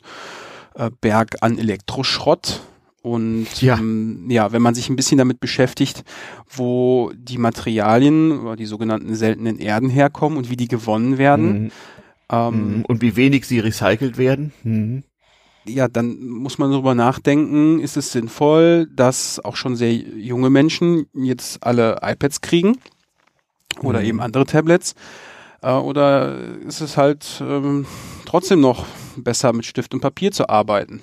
äh, 0.76 0.92
Berg 1.00 1.38
an 1.40 1.58
Elektroschrott? 1.58 2.60
Und 3.02 3.48
ja. 3.60 3.78
Ähm, 3.78 4.26
ja, 4.30 4.52
wenn 4.52 4.62
man 4.62 4.76
sich 4.76 4.88
ein 4.88 4.94
bisschen 4.94 5.18
damit 5.18 5.40
beschäftigt, 5.40 6.04
wo 6.48 7.10
die 7.16 7.38
Materialien 7.38 8.38
oder 8.42 8.54
die 8.54 8.66
sogenannten 8.66 9.16
seltenen 9.16 9.58
Erden 9.58 9.90
herkommen 9.90 10.38
und 10.38 10.50
wie 10.50 10.56
die 10.56 10.68
gewonnen 10.68 11.18
werden. 11.18 11.64
Mhm. 11.64 11.70
Ähm, 12.30 12.76
mhm. 12.76 12.84
und 12.84 13.02
wie 13.02 13.16
wenig 13.16 13.44
sie 13.44 13.58
recycelt 13.58 14.18
werden. 14.18 14.52
Mhm. 14.62 15.02
Ja, 15.66 15.88
dann 15.88 16.26
muss 16.26 16.58
man 16.58 16.70
darüber 16.70 16.94
nachdenken, 16.94 17.80
ist 17.80 17.96
es 17.96 18.12
sinnvoll, 18.12 18.88
dass 18.94 19.38
auch 19.44 19.56
schon 19.56 19.76
sehr 19.76 19.92
junge 19.92 20.50
Menschen 20.50 21.06
jetzt 21.12 21.62
alle 21.62 21.98
iPads 22.02 22.40
kriegen 22.40 22.78
oder 23.82 24.00
mhm. 24.00 24.06
eben 24.06 24.20
andere 24.20 24.46
Tablets. 24.46 24.94
Äh, 25.62 25.72
oder 25.72 26.36
ist 26.66 26.80
es 26.80 26.96
halt 26.96 27.42
ähm, 27.46 27.86
trotzdem 28.24 28.60
noch 28.60 28.86
besser, 29.16 29.52
mit 29.52 29.66
Stift 29.66 29.92
und 29.92 30.00
Papier 30.00 30.32
zu 30.32 30.48
arbeiten? 30.48 31.02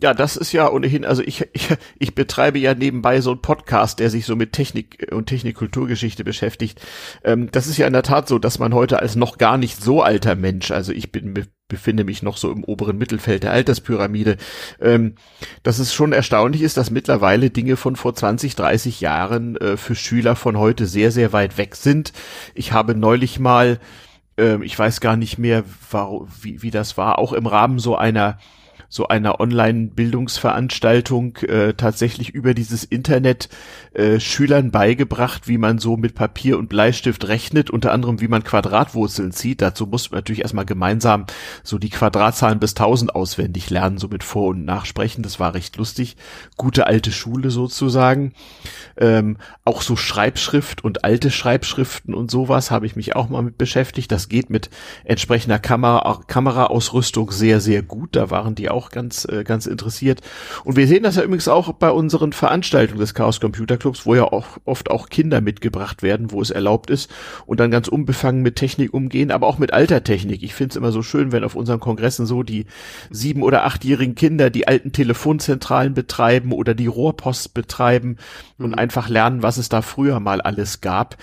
Ja, 0.00 0.14
das 0.14 0.36
ist 0.36 0.52
ja 0.52 0.70
ohnehin, 0.70 1.04
also 1.04 1.22
ich, 1.22 1.44
ich, 1.52 1.68
ich 1.98 2.14
betreibe 2.14 2.60
ja 2.60 2.72
nebenbei 2.72 3.20
so 3.20 3.32
einen 3.32 3.42
Podcast, 3.42 3.98
der 3.98 4.10
sich 4.10 4.26
so 4.26 4.36
mit 4.36 4.52
Technik 4.52 5.08
und 5.10 5.26
Technikkulturgeschichte 5.26 6.22
beschäftigt. 6.22 6.80
Ähm, 7.24 7.50
das 7.50 7.66
ist 7.66 7.78
ja 7.78 7.86
in 7.88 7.94
der 7.94 8.04
Tat 8.04 8.28
so, 8.28 8.38
dass 8.38 8.60
man 8.60 8.74
heute 8.74 9.00
als 9.00 9.16
noch 9.16 9.38
gar 9.38 9.58
nicht 9.58 9.82
so 9.82 10.00
alter 10.00 10.36
Mensch, 10.36 10.70
also 10.70 10.92
ich 10.92 11.10
bin, 11.10 11.34
befinde 11.66 12.04
mich 12.04 12.22
noch 12.22 12.36
so 12.36 12.52
im 12.52 12.62
oberen 12.62 12.96
Mittelfeld 12.96 13.42
der 13.42 13.50
Alterspyramide, 13.50 14.36
ähm, 14.80 15.16
dass 15.64 15.80
es 15.80 15.92
schon 15.92 16.12
erstaunlich 16.12 16.62
ist, 16.62 16.76
dass 16.76 16.92
mittlerweile 16.92 17.50
Dinge 17.50 17.76
von 17.76 17.96
vor 17.96 18.14
20, 18.14 18.54
30 18.54 19.00
Jahren 19.00 19.56
äh, 19.56 19.76
für 19.76 19.96
Schüler 19.96 20.36
von 20.36 20.56
heute 20.58 20.86
sehr, 20.86 21.10
sehr 21.10 21.32
weit 21.32 21.58
weg 21.58 21.74
sind. 21.74 22.12
Ich 22.54 22.72
habe 22.72 22.94
neulich 22.94 23.40
mal, 23.40 23.80
äh, 24.38 24.62
ich 24.64 24.78
weiß 24.78 25.00
gar 25.00 25.16
nicht 25.16 25.38
mehr, 25.38 25.64
wie, 26.40 26.62
wie 26.62 26.70
das 26.70 26.96
war, 26.96 27.18
auch 27.18 27.32
im 27.32 27.48
Rahmen 27.48 27.80
so 27.80 27.96
einer 27.96 28.38
so 28.88 29.08
einer 29.08 29.38
Online-Bildungsveranstaltung 29.40 31.36
äh, 31.38 31.74
tatsächlich 31.74 32.30
über 32.30 32.54
dieses 32.54 32.84
Internet 32.84 33.50
äh, 33.92 34.18
Schülern 34.18 34.70
beigebracht, 34.70 35.46
wie 35.46 35.58
man 35.58 35.78
so 35.78 35.96
mit 35.96 36.14
Papier 36.14 36.58
und 36.58 36.68
Bleistift 36.68 37.28
rechnet, 37.28 37.68
unter 37.68 37.92
anderem 37.92 38.20
wie 38.20 38.28
man 38.28 38.44
Quadratwurzeln 38.44 39.32
zieht. 39.32 39.60
Dazu 39.60 39.86
muss 39.86 40.10
man 40.10 40.18
natürlich 40.18 40.40
erstmal 40.42 40.64
gemeinsam 40.64 41.26
so 41.62 41.78
die 41.78 41.90
Quadratzahlen 41.90 42.60
bis 42.60 42.70
1000 42.70 43.14
auswendig 43.14 43.68
lernen, 43.68 43.98
so 43.98 44.08
mit 44.08 44.24
Vor- 44.24 44.48
und 44.48 44.64
Nachsprechen. 44.64 45.22
Das 45.22 45.38
war 45.38 45.52
recht 45.52 45.76
lustig. 45.76 46.16
Gute 46.56 46.86
alte 46.86 47.12
Schule 47.12 47.50
sozusagen. 47.50 48.32
Ähm, 48.96 49.36
auch 49.64 49.82
so 49.82 49.96
Schreibschrift 49.96 50.82
und 50.82 51.04
alte 51.04 51.30
Schreibschriften 51.30 52.14
und 52.14 52.30
sowas 52.30 52.70
habe 52.70 52.86
ich 52.86 52.96
mich 52.96 53.16
auch 53.16 53.28
mal 53.28 53.42
mit 53.42 53.58
beschäftigt. 53.58 54.10
Das 54.12 54.30
geht 54.30 54.48
mit 54.48 54.70
entsprechender 55.04 55.58
Kamera, 55.58 56.20
Kameraausrüstung 56.26 57.30
sehr, 57.32 57.60
sehr 57.60 57.82
gut. 57.82 58.16
Da 58.16 58.30
waren 58.30 58.54
die 58.54 58.70
auch 58.70 58.77
auch 58.78 58.90
ganz, 58.90 59.24
äh, 59.24 59.42
ganz 59.42 59.66
interessiert. 59.66 60.20
Und 60.64 60.76
wir 60.76 60.86
sehen 60.86 61.02
das 61.02 61.16
ja 61.16 61.22
übrigens 61.22 61.48
auch 61.48 61.72
bei 61.72 61.90
unseren 61.90 62.32
Veranstaltungen 62.32 63.00
des 63.00 63.12
Chaos 63.12 63.40
Computer 63.40 63.76
Clubs, 63.76 64.06
wo 64.06 64.14
ja 64.14 64.24
auch 64.24 64.46
oft 64.64 64.90
auch 64.90 65.08
Kinder 65.08 65.40
mitgebracht 65.40 66.02
werden, 66.02 66.30
wo 66.30 66.40
es 66.40 66.50
erlaubt 66.50 66.90
ist 66.90 67.10
und 67.46 67.58
dann 67.58 67.72
ganz 67.72 67.88
unbefangen 67.88 68.42
mit 68.42 68.56
Technik 68.56 68.94
umgehen, 68.94 69.32
aber 69.32 69.48
auch 69.48 69.58
mit 69.58 69.72
alter 69.72 70.04
Technik. 70.04 70.44
Ich 70.44 70.54
finde 70.54 70.72
es 70.72 70.76
immer 70.76 70.92
so 70.92 71.02
schön, 71.02 71.32
wenn 71.32 71.42
auf 71.42 71.56
unseren 71.56 71.80
Kongressen 71.80 72.24
so 72.24 72.44
die 72.44 72.66
sieben- 73.10 73.42
oder 73.42 73.64
achtjährigen 73.64 74.14
Kinder 74.14 74.48
die 74.50 74.68
alten 74.68 74.92
Telefonzentralen 74.92 75.94
betreiben 75.94 76.52
oder 76.52 76.74
die 76.74 76.86
Rohrpost 76.86 77.52
betreiben 77.54 78.16
und 78.58 78.68
mhm. 78.68 78.74
einfach 78.74 79.08
lernen, 79.08 79.42
was 79.42 79.56
es 79.56 79.68
da 79.68 79.82
früher 79.82 80.20
mal 80.20 80.40
alles 80.40 80.80
gab 80.80 81.16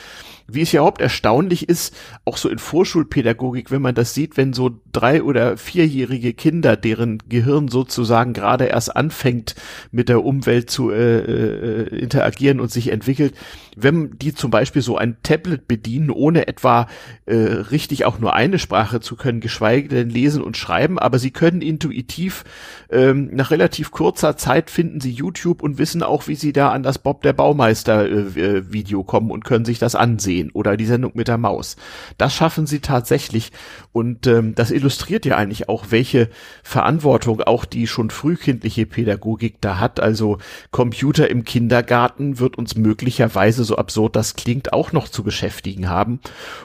wie 0.48 0.62
es 0.62 0.72
ja 0.72 0.82
überhaupt 0.82 1.02
erstaunlich 1.02 1.68
ist, 1.68 1.96
auch 2.24 2.38
so 2.38 2.50
in 2.50 2.60
Vorschulpädagogik, 2.60 3.72
wenn 3.72 3.82
man 3.82 3.96
das 3.96 4.14
sieht, 4.14 4.38
wenn 4.38 4.54
so 4.54 4.80
drei- 4.92 5.24
oder 5.24 5.58
vierjährige 5.58 6.34
Kinder, 6.34 6.78
deren 6.78 7.18
Gehirn 7.28 7.68
sozusagen 7.68 8.34
gerade 8.34 8.66
erst 8.66 8.96
anfängt, 8.96 9.56
mit 9.92 10.08
der 10.08 10.24
Umwelt 10.24 10.70
zu 10.70 10.92
äh, 10.92 11.20
äh, 11.20 12.00
interagieren 12.00 12.60
und 12.60 12.72
sich 12.72 12.92
entwickelt, 12.92 13.34
wenn 13.76 14.18
die 14.20 14.34
zum 14.34 14.52
Beispiel 14.52 14.82
so 14.82 14.98
ein 14.98 15.18
Tablet 15.24 15.68
bedienen, 15.68 16.12
ohne 16.12 16.48
etwa 16.48 16.88
äh, 17.26 17.36
richtig 17.36 18.06
auch 18.06 18.20
nur 18.20 18.34
eine 18.34 18.60
Sprache 18.60 19.00
zu 19.00 19.16
können, 19.16 19.40
geschweige 19.40 19.90
denn 19.90 20.10
lesen 20.10 20.44
und 20.44 20.58
schreiben, 20.58 21.00
aber 21.00 21.18
sie 21.18 21.32
können 21.32 21.62
intuitiv 21.62 22.44
ähm, 22.92 23.30
nach 23.34 23.52
relativ 23.52 23.92
kurzer 23.92 24.38
Zeit 24.38 24.70
finden 24.70 25.02
sie 25.02 25.12
YouTube 25.12 25.64
und 25.64 25.80
wissen 25.80 26.04
auch, 26.04 26.28
wie 26.28 26.36
sie 26.36 26.54
da 26.54 26.72
an 26.72 26.84
das 26.84 27.00
Bob 27.00 27.24
der 27.24 27.34
Baumeister 27.34 28.06
äh, 28.06 28.40
äh 28.40 28.72
Video 28.72 29.04
kommen 29.04 29.32
und 29.32 29.44
können 29.44 29.66
sich 29.66 29.80
das 29.80 29.96
ansehen 29.96 30.35
oder 30.54 30.78
die 30.78 30.86
Sendung 30.86 31.12
mit 31.16 31.28
der 31.28 31.38
Maus. 31.38 31.76
Das 32.18 32.34
schaffen 32.34 32.68
sie 32.68 32.80
tatsächlich 32.80 33.52
und 33.92 34.28
ähm, 34.28 34.56
das 34.56 34.72
illustriert 34.72 35.26
ja 35.26 35.38
eigentlich 35.38 35.70
auch, 35.70 35.86
welche 35.90 36.30
Verantwortung 36.64 37.42
auch 37.42 37.66
die 37.66 37.88
schon 37.88 38.10
frühkindliche 38.10 38.86
Pädagogik 38.86 39.62
da 39.62 39.80
hat. 39.80 40.00
Also 40.00 40.38
Computer 40.72 41.30
im 41.30 41.44
Kindergarten 41.44 42.40
wird 42.40 42.58
uns 42.58 42.76
möglicherweise 42.76 43.64
so 43.64 43.78
absurd 43.78 44.16
das 44.16 44.36
klingt, 44.36 44.74
auch 44.74 44.92
noch 44.92 45.10
zu 45.10 45.24
beschäftigen 45.24 45.90
haben. 45.90 46.20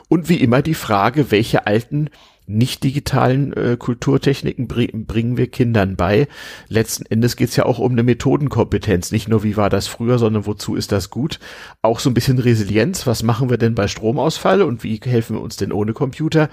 Und 0.09 0.29
wie 0.29 0.37
immer 0.37 0.63
die 0.63 0.75
Frage, 0.75 1.31
welche 1.31 1.67
alten 1.67 2.11
nicht 2.57 2.83
digitalen 2.85 3.53
äh, 3.53 3.77
Kulturtechniken 3.79 4.69
br 4.69 4.87
bringen 4.93 5.37
wir 5.37 5.49
Kindern 5.49 5.97
bei. 5.97 6.29
Letzten 6.69 7.07
Endes 7.07 7.37
geht's 7.37 7.57
ja 7.57 7.65
auch 7.65 7.79
um 7.79 7.93
eine 7.93 8.03
Methodenkompetenz. 8.03 9.13
Nicht 9.13 9.29
nur, 9.29 9.43
wie 9.43 9.57
war 9.57 9.71
das 9.71 9.87
früher, 9.87 10.19
sondern 10.19 10.47
wozu 10.47 10.75
ist 10.75 10.93
das 10.93 11.11
gut. 11.11 11.39
Auch 11.83 12.01
so 12.01 12.11
ein 12.11 12.15
bisschen 12.15 12.39
Resilienz. 12.39 13.07
Was 13.07 13.23
machen 13.23 13.51
wir 13.51 13.59
denn 13.59 13.75
bei 13.75 13.89
Stromausfall 13.89 14.63
und 14.63 14.85
wie 14.85 15.01
helfen 15.03 15.37
wir 15.37 15.43
uns 15.43 15.57
denn 15.57 15.73
ohne 15.73 15.93
Computer? 15.93 16.49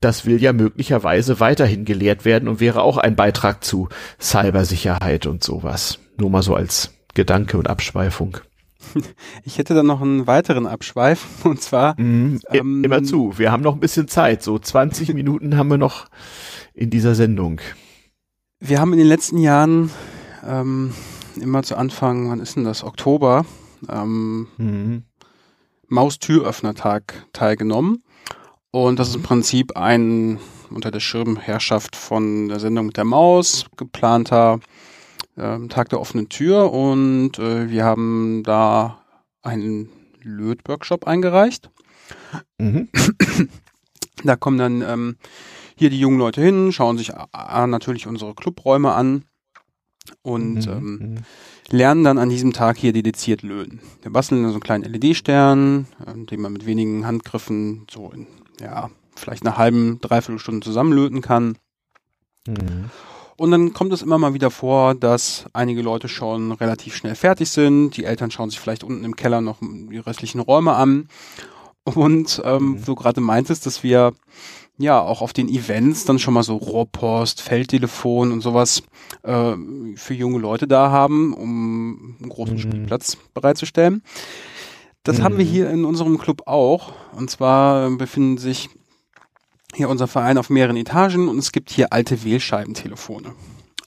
Das 0.00 0.26
will 0.26 0.40
ja 0.40 0.52
möglicherweise 0.52 1.40
weiterhin 1.40 1.84
gelehrt 1.84 2.24
werden 2.24 2.48
und 2.48 2.60
wäre 2.60 2.82
auch 2.82 2.98
ein 2.98 3.16
Beitrag 3.16 3.64
zu 3.64 3.88
Cybersicherheit 4.20 5.26
und 5.26 5.42
sowas. 5.42 5.98
Nur 6.16 6.30
mal 6.30 6.42
so 6.42 6.54
als 6.54 6.94
Gedanke 7.14 7.58
und 7.58 7.68
Abschweifung. 7.68 8.38
Ich 9.44 9.58
hätte 9.58 9.74
dann 9.74 9.86
noch 9.86 10.00
einen 10.00 10.26
weiteren 10.26 10.66
Abschweif 10.66 11.26
und 11.44 11.60
zwar 11.60 12.00
mhm, 12.00 12.40
ähm, 12.50 12.84
immer 12.84 13.02
zu. 13.02 13.38
Wir 13.38 13.52
haben 13.52 13.62
noch 13.62 13.74
ein 13.74 13.80
bisschen 13.80 14.08
Zeit. 14.08 14.42
So 14.42 14.58
20 14.58 15.08
Minuten 15.14 15.56
haben 15.56 15.68
wir 15.68 15.78
noch 15.78 16.06
in 16.74 16.90
dieser 16.90 17.14
Sendung. 17.14 17.60
Wir 18.60 18.80
haben 18.80 18.92
in 18.92 18.98
den 18.98 19.08
letzten 19.08 19.38
Jahren 19.38 19.90
ähm, 20.46 20.92
immer 21.40 21.62
zu 21.62 21.76
Anfang, 21.76 22.30
wann 22.30 22.40
ist 22.40 22.56
denn 22.56 22.64
das? 22.64 22.82
Oktober, 22.82 23.44
ähm, 23.88 24.48
mhm. 24.56 25.04
Maustüröffnertag 25.86 27.26
teilgenommen. 27.32 28.02
Und 28.70 28.98
das 28.98 29.08
ist 29.08 29.16
im 29.16 29.22
Prinzip 29.22 29.76
ein 29.76 30.38
unter 30.70 30.90
der 30.90 31.00
Schirmherrschaft 31.00 31.96
von 31.96 32.48
der 32.48 32.60
Sendung 32.60 32.86
mit 32.86 32.96
der 32.96 33.04
Maus 33.04 33.66
geplanter 33.76 34.60
ähm, 35.38 35.68
Tag 35.68 35.88
der 35.90 36.00
offenen 36.00 36.28
Tür 36.28 36.72
und 36.72 37.38
äh, 37.38 37.70
wir 37.70 37.84
haben 37.84 38.42
da 38.44 39.00
einen 39.42 39.88
Lötworkshop 40.22 41.06
eingereicht. 41.06 41.70
Mhm. 42.58 42.88
Da 44.24 44.34
kommen 44.34 44.58
dann 44.58 44.82
ähm, 44.82 45.16
hier 45.76 45.90
die 45.90 46.00
jungen 46.00 46.18
Leute 46.18 46.40
hin, 46.40 46.72
schauen 46.72 46.98
sich 46.98 47.12
natürlich 47.32 48.08
unsere 48.08 48.34
Clubräume 48.34 48.92
an 48.92 49.22
und 50.22 50.66
mhm. 50.66 50.72
ähm, 50.72 50.98
mhm. 50.98 51.16
lernen 51.70 52.02
dann 52.02 52.18
an 52.18 52.28
diesem 52.28 52.52
Tag 52.52 52.78
hier 52.78 52.92
dediziert 52.92 53.42
löten. 53.42 53.80
Wir 54.02 54.12
basteln 54.12 54.42
so 54.42 54.50
einen 54.50 54.60
kleinen 54.60 54.92
LED-Stern, 54.92 55.86
äh, 56.04 56.26
den 56.26 56.40
man 56.40 56.52
mit 56.52 56.66
wenigen 56.66 57.06
Handgriffen 57.06 57.86
so 57.88 58.10
in, 58.10 58.26
ja, 58.60 58.90
vielleicht 59.14 59.46
einer 59.46 59.56
halben, 59.56 60.00
dreiviertel 60.00 60.40
Stunde 60.40 60.64
zusammenlöten 60.64 61.20
kann. 61.20 61.58
Mhm. 62.46 62.90
Und 63.38 63.52
dann 63.52 63.72
kommt 63.72 63.92
es 63.92 64.02
immer 64.02 64.18
mal 64.18 64.34
wieder 64.34 64.50
vor, 64.50 64.96
dass 64.96 65.44
einige 65.52 65.80
Leute 65.80 66.08
schon 66.08 66.50
relativ 66.50 66.96
schnell 66.96 67.14
fertig 67.14 67.48
sind. 67.50 67.96
Die 67.96 68.04
Eltern 68.04 68.32
schauen 68.32 68.50
sich 68.50 68.58
vielleicht 68.58 68.82
unten 68.82 69.04
im 69.04 69.14
Keller 69.14 69.40
noch 69.40 69.58
die 69.60 69.98
restlichen 69.98 70.40
Räume 70.40 70.74
an. 70.74 71.06
Und 71.84 72.42
ähm, 72.44 72.70
mhm. 72.70 72.84
du 72.84 72.96
gerade 72.96 73.20
meintest, 73.20 73.64
dass 73.64 73.84
wir 73.84 74.12
ja 74.76 75.00
auch 75.00 75.22
auf 75.22 75.32
den 75.32 75.48
Events 75.48 76.04
dann 76.04 76.18
schon 76.18 76.34
mal 76.34 76.42
so 76.42 76.56
Rohrpost, 76.56 77.40
Feldtelefon 77.40 78.32
und 78.32 78.40
sowas 78.40 78.82
äh, 79.22 79.54
für 79.94 80.14
junge 80.14 80.38
Leute 80.38 80.66
da 80.66 80.90
haben, 80.90 81.32
um 81.32 82.16
einen 82.20 82.28
großen 82.28 82.56
mhm. 82.56 82.60
Spielplatz 82.60 83.16
bereitzustellen. 83.34 84.02
Das 85.04 85.18
mhm. 85.18 85.22
haben 85.22 85.38
wir 85.38 85.44
mhm. 85.44 85.50
hier 85.50 85.70
in 85.70 85.84
unserem 85.84 86.18
Club 86.18 86.42
auch. 86.46 86.92
Und 87.12 87.30
zwar 87.30 87.88
befinden 87.90 88.36
sich 88.36 88.68
hier 89.78 89.88
unser 89.88 90.06
Verein 90.06 90.36
auf 90.38 90.50
mehreren 90.50 90.76
Etagen 90.76 91.28
und 91.28 91.38
es 91.38 91.52
gibt 91.52 91.70
hier 91.70 91.92
alte 91.92 92.22
Wählscheibentelefone. 92.24 93.32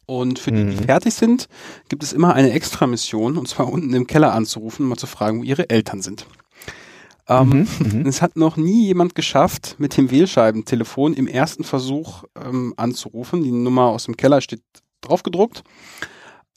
Und 0.08 0.40
für 0.40 0.52
die, 0.52 0.66
die 0.66 0.76
mhm. 0.76 0.86
fertig 0.86 1.14
sind, 1.14 1.48
gibt 1.88 2.04
es 2.04 2.12
immer 2.12 2.34
eine 2.34 2.52
Extra-Mission, 2.52 3.38
und 3.38 3.48
zwar 3.48 3.72
unten 3.72 3.94
im 3.94 4.08
Keller 4.08 4.34
anzurufen, 4.34 4.84
um 4.84 4.90
mal 4.90 4.98
zu 4.98 5.08
fragen, 5.08 5.40
wo 5.40 5.44
ihre 5.44 5.70
Eltern 5.70 6.02
sind. 6.02 6.26
Ähm, 7.30 7.68
mhm, 7.80 8.00
mhm, 8.00 8.08
es 8.08 8.22
hat 8.22 8.36
noch 8.36 8.58
nie 8.58 8.88
jemand 8.88 9.16
geschafft, 9.16 9.76
mit 9.78 9.96
dem 9.96 10.12
Wählscheibentelefon 10.12 11.14
im 11.14 11.28
ersten 11.28 11.64
Versuch 11.64 12.26
ähm, 12.36 12.74
anzurufen. 12.76 13.44
Die 13.44 13.52
Nummer 13.52 13.84
aus 13.84 14.06
dem 14.06 14.18
Keller 14.18 14.42
steht 14.42 14.64
draufgedruckt. 15.00 15.64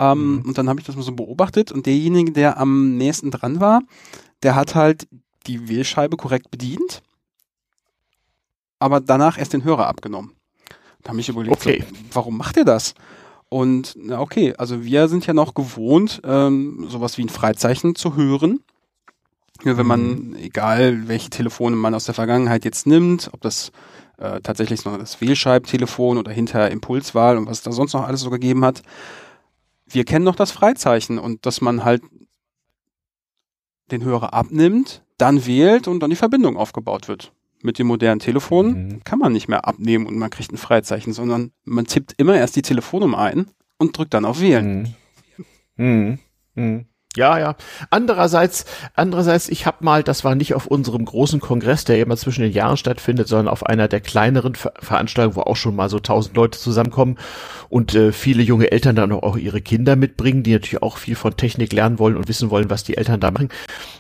Ähm, 0.01 0.37
mhm. 0.37 0.43
Und 0.43 0.59
dann 0.59 0.69
habe 0.69 0.81
ich 0.81 0.87
das 0.87 0.97
mal 0.97 1.03
so 1.03 1.13
beobachtet 1.13 1.71
und 1.71 1.87
derjenige, 1.87 2.33
der 2.33 2.59
am 2.59 2.97
nächsten 2.97 3.31
dran 3.31 3.61
war, 3.61 3.83
der 4.43 4.57
hat 4.57 4.75
halt 4.75 5.07
die 5.47 5.69
Wählscheibe 5.69 6.17
korrekt 6.17 6.51
bedient, 6.51 7.03
aber 8.85 9.01
danach 9.01 9.39
erst 9.39 9.55
den 9.55 9.65
Hörer 9.65 9.87
abgenommen. 9.87 10.33
Da 11.03 11.09
habe 11.09 11.21
ich 11.21 11.31
überlegt, 11.31 11.57
okay. 11.57 11.83
so, 11.89 11.97
warum 12.13 12.37
macht 12.37 12.59
er 12.59 12.67
das? 12.67 12.93
Und 13.49 13.95
na 13.97 14.21
okay, 14.21 14.55
also 14.59 14.85
wir 14.85 15.09
sind 15.09 15.27
ja 15.27 15.33
noch 15.33 15.55
gewohnt, 15.55 16.21
ähm, 16.23 16.87
sowas 16.91 17.17
wie 17.17 17.23
ein 17.23 17.31
Freizeichen 17.31 17.95
zu 17.95 18.15
hören. 18.15 18.61
Ja, 19.65 19.79
wenn 19.79 19.87
man, 19.87 20.01
mhm. 20.03 20.37
egal 20.37 21.09
welche 21.09 21.31
Telefone 21.31 21.77
man 21.77 21.95
aus 21.95 22.05
der 22.05 22.13
Vergangenheit 22.15 22.67
jetzt 22.67 22.87
nimmt, 22.87 23.31
ob 23.33 23.41
das 23.41 23.73
äh, 24.19 24.43
tatsächlich 24.43 24.85
noch 24.85 24.99
das 24.99 25.19
Wählscheibentelefon 25.23 26.19
oder 26.19 26.33
hinter 26.33 26.71
Impulswahl 26.71 27.39
und 27.39 27.47
was 27.47 27.63
da 27.63 27.73
sonst 27.73 27.95
noch 27.95 28.07
alles 28.07 28.21
so 28.21 28.29
gegeben 28.29 28.67
hat, 28.67 28.83
wir 29.87 30.05
kennen 30.05 30.27
noch 30.27 30.37
das 30.37 30.51
Freizeichen 30.51 31.19
und 31.19 31.47
dass 31.47 31.63
man 31.63 31.85
halt 31.85 32.03
den 33.91 34.05
Hörer 34.05 34.35
abnimmt, 34.35 35.03
dann 35.17 35.47
wählt 35.47 35.89
und 35.89 36.01
dann 36.01 36.11
die 36.11 36.17
Verbindung 36.17 36.59
aufgebaut 36.59 37.09
wird. 37.09 37.33
Mit 37.65 37.79
dem 37.79 37.87
modernen 37.87 38.21
Telefon 38.21 38.67
mhm. 38.67 39.05
kann 39.05 39.19
man 39.19 39.33
nicht 39.33 39.49
mehr 39.49 39.67
abnehmen 39.67 40.07
und 40.07 40.19
man 40.19 40.29
kriegt 40.29 40.53
ein 40.53 40.59
Freizeichen, 40.59 41.15
sondern 41.15 41.51
man 41.65 41.87
tippt 41.87 42.13
immer 42.19 42.37
erst 42.37 42.57
die 42.57 42.63
Telefonnummer 42.63 43.19
ein 43.19 43.47
und 43.79 43.97
drückt 43.97 44.13
dann 44.13 44.27
auf 44.27 44.43
Wählen. 44.43 44.95
Mhm. 45.77 46.19
Mhm. 46.55 46.87
Ja, 47.17 47.39
ja. 47.39 47.55
Andererseits, 47.91 48.65
andererseits, 48.95 49.49
ich 49.49 49.67
habe 49.67 49.85
mal, 49.85 50.03
das 50.03 50.25
war 50.25 50.35
nicht 50.35 50.55
auf 50.55 50.67
unserem 50.67 51.05
großen 51.05 51.39
Kongress, 51.39 51.85
der 51.85 52.01
immer 52.01 52.17
zwischen 52.17 52.43
den 52.43 52.53
Jahren 52.53 52.77
stattfindet, 52.77 53.29
sondern 53.29 53.49
auf 53.49 53.65
einer 53.65 53.87
der 53.87 54.01
kleineren 54.01 54.57
Ver 54.57 54.73
Veranstaltungen, 54.81 55.37
wo 55.37 55.43
auch 55.43 55.57
schon 55.57 55.77
mal 55.77 55.89
so 55.89 56.01
tausend 56.01 56.37
Leute 56.37 56.59
zusammenkommen 56.59 57.17
und 57.69 57.95
äh, 57.95 58.11
viele 58.13 58.43
junge 58.43 58.73
Eltern 58.73 58.97
dann 58.97 59.13
auch 59.13 59.37
ihre 59.37 59.61
Kinder 59.61 59.95
mitbringen, 59.95 60.43
die 60.43 60.53
natürlich 60.53 60.83
auch 60.83 60.97
viel 60.97 61.15
von 61.15 61.37
Technik 61.37 61.73
lernen 61.73 62.01
wollen 62.01 62.17
und 62.17 62.29
wissen 62.29 62.51
wollen, 62.51 62.69
was 62.69 62.83
die 62.83 62.97
Eltern 62.97 63.21
da 63.21 63.31
machen. 63.31 63.49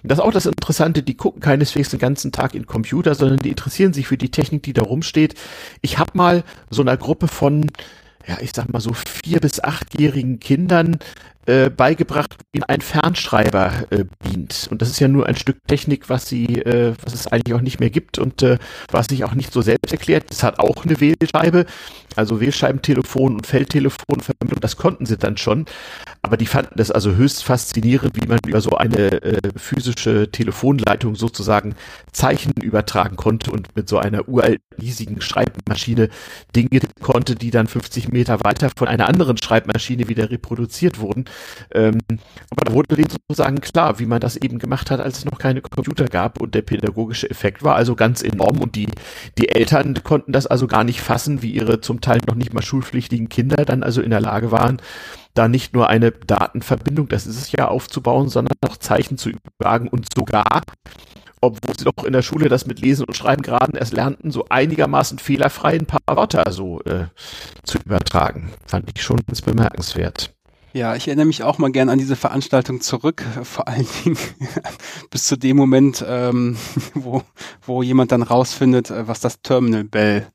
Das 0.02 0.18
ist 0.18 0.24
auch 0.24 0.32
das 0.32 0.46
Interessante, 0.46 1.04
die 1.04 1.16
gucken 1.16 1.40
keineswegs 1.40 1.90
den 1.90 2.00
ganzen 2.00 2.32
Tag 2.32 2.54
in 2.54 2.66
Computer, 2.66 3.14
sondern 3.14 3.38
die 3.38 3.50
interessieren 3.50 3.92
sich 3.92 4.08
für 4.08 4.18
die 4.18 4.30
Technik, 4.30 4.64
die 4.64 4.72
da 4.72 4.82
rumsteht. 4.82 5.34
Ich 5.82 5.98
habe 5.98 6.10
mal 6.14 6.42
so 6.68 6.82
einer 6.82 6.96
Gruppe 6.96 7.28
von 7.28 7.70
ja, 8.26 8.38
ich 8.40 8.52
sag 8.54 8.72
mal 8.72 8.80
so 8.80 8.92
vier 8.94 9.40
bis 9.40 9.62
achtjährigen 9.62 10.40
Kindern 10.40 10.98
äh, 11.46 11.70
beigebracht, 11.70 12.36
wie 12.52 12.62
ein 12.62 12.80
Fernschreiber 12.80 13.84
äh, 13.90 14.04
dient. 14.26 14.68
Und 14.70 14.82
das 14.82 14.90
ist 14.90 15.00
ja 15.00 15.08
nur 15.08 15.26
ein 15.26 15.36
Stück 15.36 15.58
Technik, 15.66 16.08
was 16.08 16.28
sie, 16.28 16.62
äh, 16.62 16.94
was 17.02 17.14
es 17.14 17.26
eigentlich 17.26 17.54
auch 17.54 17.60
nicht 17.60 17.80
mehr 17.80 17.90
gibt 17.90 18.18
und 18.18 18.42
äh, 18.42 18.58
was 18.90 19.06
sich 19.06 19.24
auch 19.24 19.34
nicht 19.34 19.52
so 19.52 19.60
selbst 19.60 19.92
erklärt. 19.92 20.30
Es 20.30 20.42
hat 20.42 20.58
auch 20.58 20.84
eine 20.84 21.00
Wählscheibe, 21.00 21.66
also 22.16 22.40
Wählscheibentelefon 22.40 23.34
und 23.34 23.46
Feldtelefonverbindung, 23.46 24.60
das 24.60 24.76
konnten 24.76 25.06
sie 25.06 25.16
dann 25.16 25.36
schon. 25.36 25.66
Aber 26.22 26.36
die 26.36 26.46
fanden 26.46 26.74
das 26.76 26.90
also 26.90 27.14
höchst 27.14 27.44
faszinierend, 27.44 28.16
wie 28.16 28.26
man 28.26 28.38
über 28.46 28.60
so 28.60 28.70
eine 28.70 29.22
äh, 29.22 29.40
physische 29.56 30.30
Telefonleitung 30.30 31.16
sozusagen 31.16 31.74
Zeichen 32.12 32.52
übertragen 32.62 33.16
konnte 33.16 33.50
und 33.50 33.76
mit 33.76 33.88
so 33.88 33.98
einer 33.98 34.28
uralten, 34.28 34.62
riesigen 34.80 35.20
Schreibmaschine 35.20 36.08
Dinge 36.56 36.80
konnte, 37.02 37.34
die 37.34 37.50
dann 37.50 37.66
50 37.66 38.08
Meter 38.08 38.42
weiter 38.42 38.70
von 38.76 38.88
einer 38.88 39.08
anderen 39.08 39.36
Schreibmaschine 39.36 40.08
wieder 40.08 40.30
reproduziert 40.30 40.98
wurden. 40.98 41.26
Ähm, 41.72 41.98
aber 42.50 42.64
da 42.64 42.72
wurde 42.72 42.96
denen 42.96 43.10
sozusagen 43.10 43.60
klar, 43.60 43.98
wie 43.98 44.06
man 44.06 44.20
das 44.20 44.36
eben 44.36 44.58
gemacht 44.58 44.90
hat, 44.90 45.00
als 45.00 45.18
es 45.18 45.24
noch 45.24 45.38
keine 45.38 45.60
Computer 45.60 46.06
gab 46.06 46.40
und 46.40 46.54
der 46.54 46.62
pädagogische 46.62 47.30
Effekt 47.30 47.62
war 47.62 47.76
also 47.76 47.94
ganz 47.94 48.22
enorm 48.22 48.60
und 48.60 48.76
die, 48.76 48.88
die 49.38 49.48
Eltern 49.48 50.02
konnten 50.02 50.32
das 50.32 50.46
also 50.46 50.66
gar 50.66 50.84
nicht 50.84 51.00
fassen, 51.00 51.42
wie 51.42 51.52
ihre 51.52 51.80
zum 51.80 52.00
Teil 52.00 52.20
noch 52.26 52.34
nicht 52.34 52.54
mal 52.54 52.62
schulpflichtigen 52.62 53.28
Kinder 53.28 53.64
dann 53.64 53.82
also 53.82 54.00
in 54.00 54.10
der 54.10 54.20
Lage 54.20 54.50
waren, 54.50 54.80
da 55.34 55.48
nicht 55.48 55.74
nur 55.74 55.88
eine 55.88 56.12
Datenverbindung, 56.12 57.08
das 57.08 57.26
ist 57.26 57.36
es 57.36 57.52
ja, 57.52 57.68
aufzubauen, 57.68 58.28
sondern 58.28 58.56
auch 58.66 58.76
Zeichen 58.76 59.18
zu 59.18 59.30
übertragen 59.30 59.88
und 59.88 60.06
sogar 60.14 60.62
obwohl 61.44 61.76
sie 61.76 61.84
doch 61.84 62.04
in 62.04 62.12
der 62.12 62.22
Schule 62.22 62.48
das 62.48 62.66
mit 62.66 62.80
Lesen 62.80 63.04
und 63.04 63.16
Schreiben 63.16 63.42
gerade 63.42 63.76
erst 63.76 63.92
lernten, 63.92 64.30
so 64.30 64.46
einigermaßen 64.48 65.18
fehlerfrei 65.18 65.74
ein 65.74 65.86
paar 65.86 66.00
Wörter 66.06 66.50
so 66.50 66.80
äh, 66.82 67.06
zu 67.64 67.78
übertragen. 67.78 68.50
Fand 68.66 68.90
ich 68.94 69.02
schon 69.02 69.20
ganz 69.26 69.42
bemerkenswert. 69.42 70.34
Ja, 70.74 70.96
ich 70.96 71.06
erinnere 71.06 71.26
mich 71.26 71.44
auch 71.44 71.58
mal 71.58 71.70
gern 71.70 71.88
an 71.88 72.00
diese 72.00 72.16
Veranstaltung 72.16 72.80
zurück, 72.80 73.22
vor 73.44 73.68
allen 73.68 73.86
Dingen 74.02 74.18
bis 75.10 75.24
zu 75.24 75.36
dem 75.36 75.56
Moment, 75.56 76.04
ähm, 76.06 76.56
wo, 76.94 77.22
wo 77.64 77.84
jemand 77.84 78.10
dann 78.10 78.22
rausfindet, 78.22 78.90
äh, 78.90 79.06
was 79.06 79.20
das 79.20 79.40
Terminal 79.40 79.84
Bell 79.84 80.26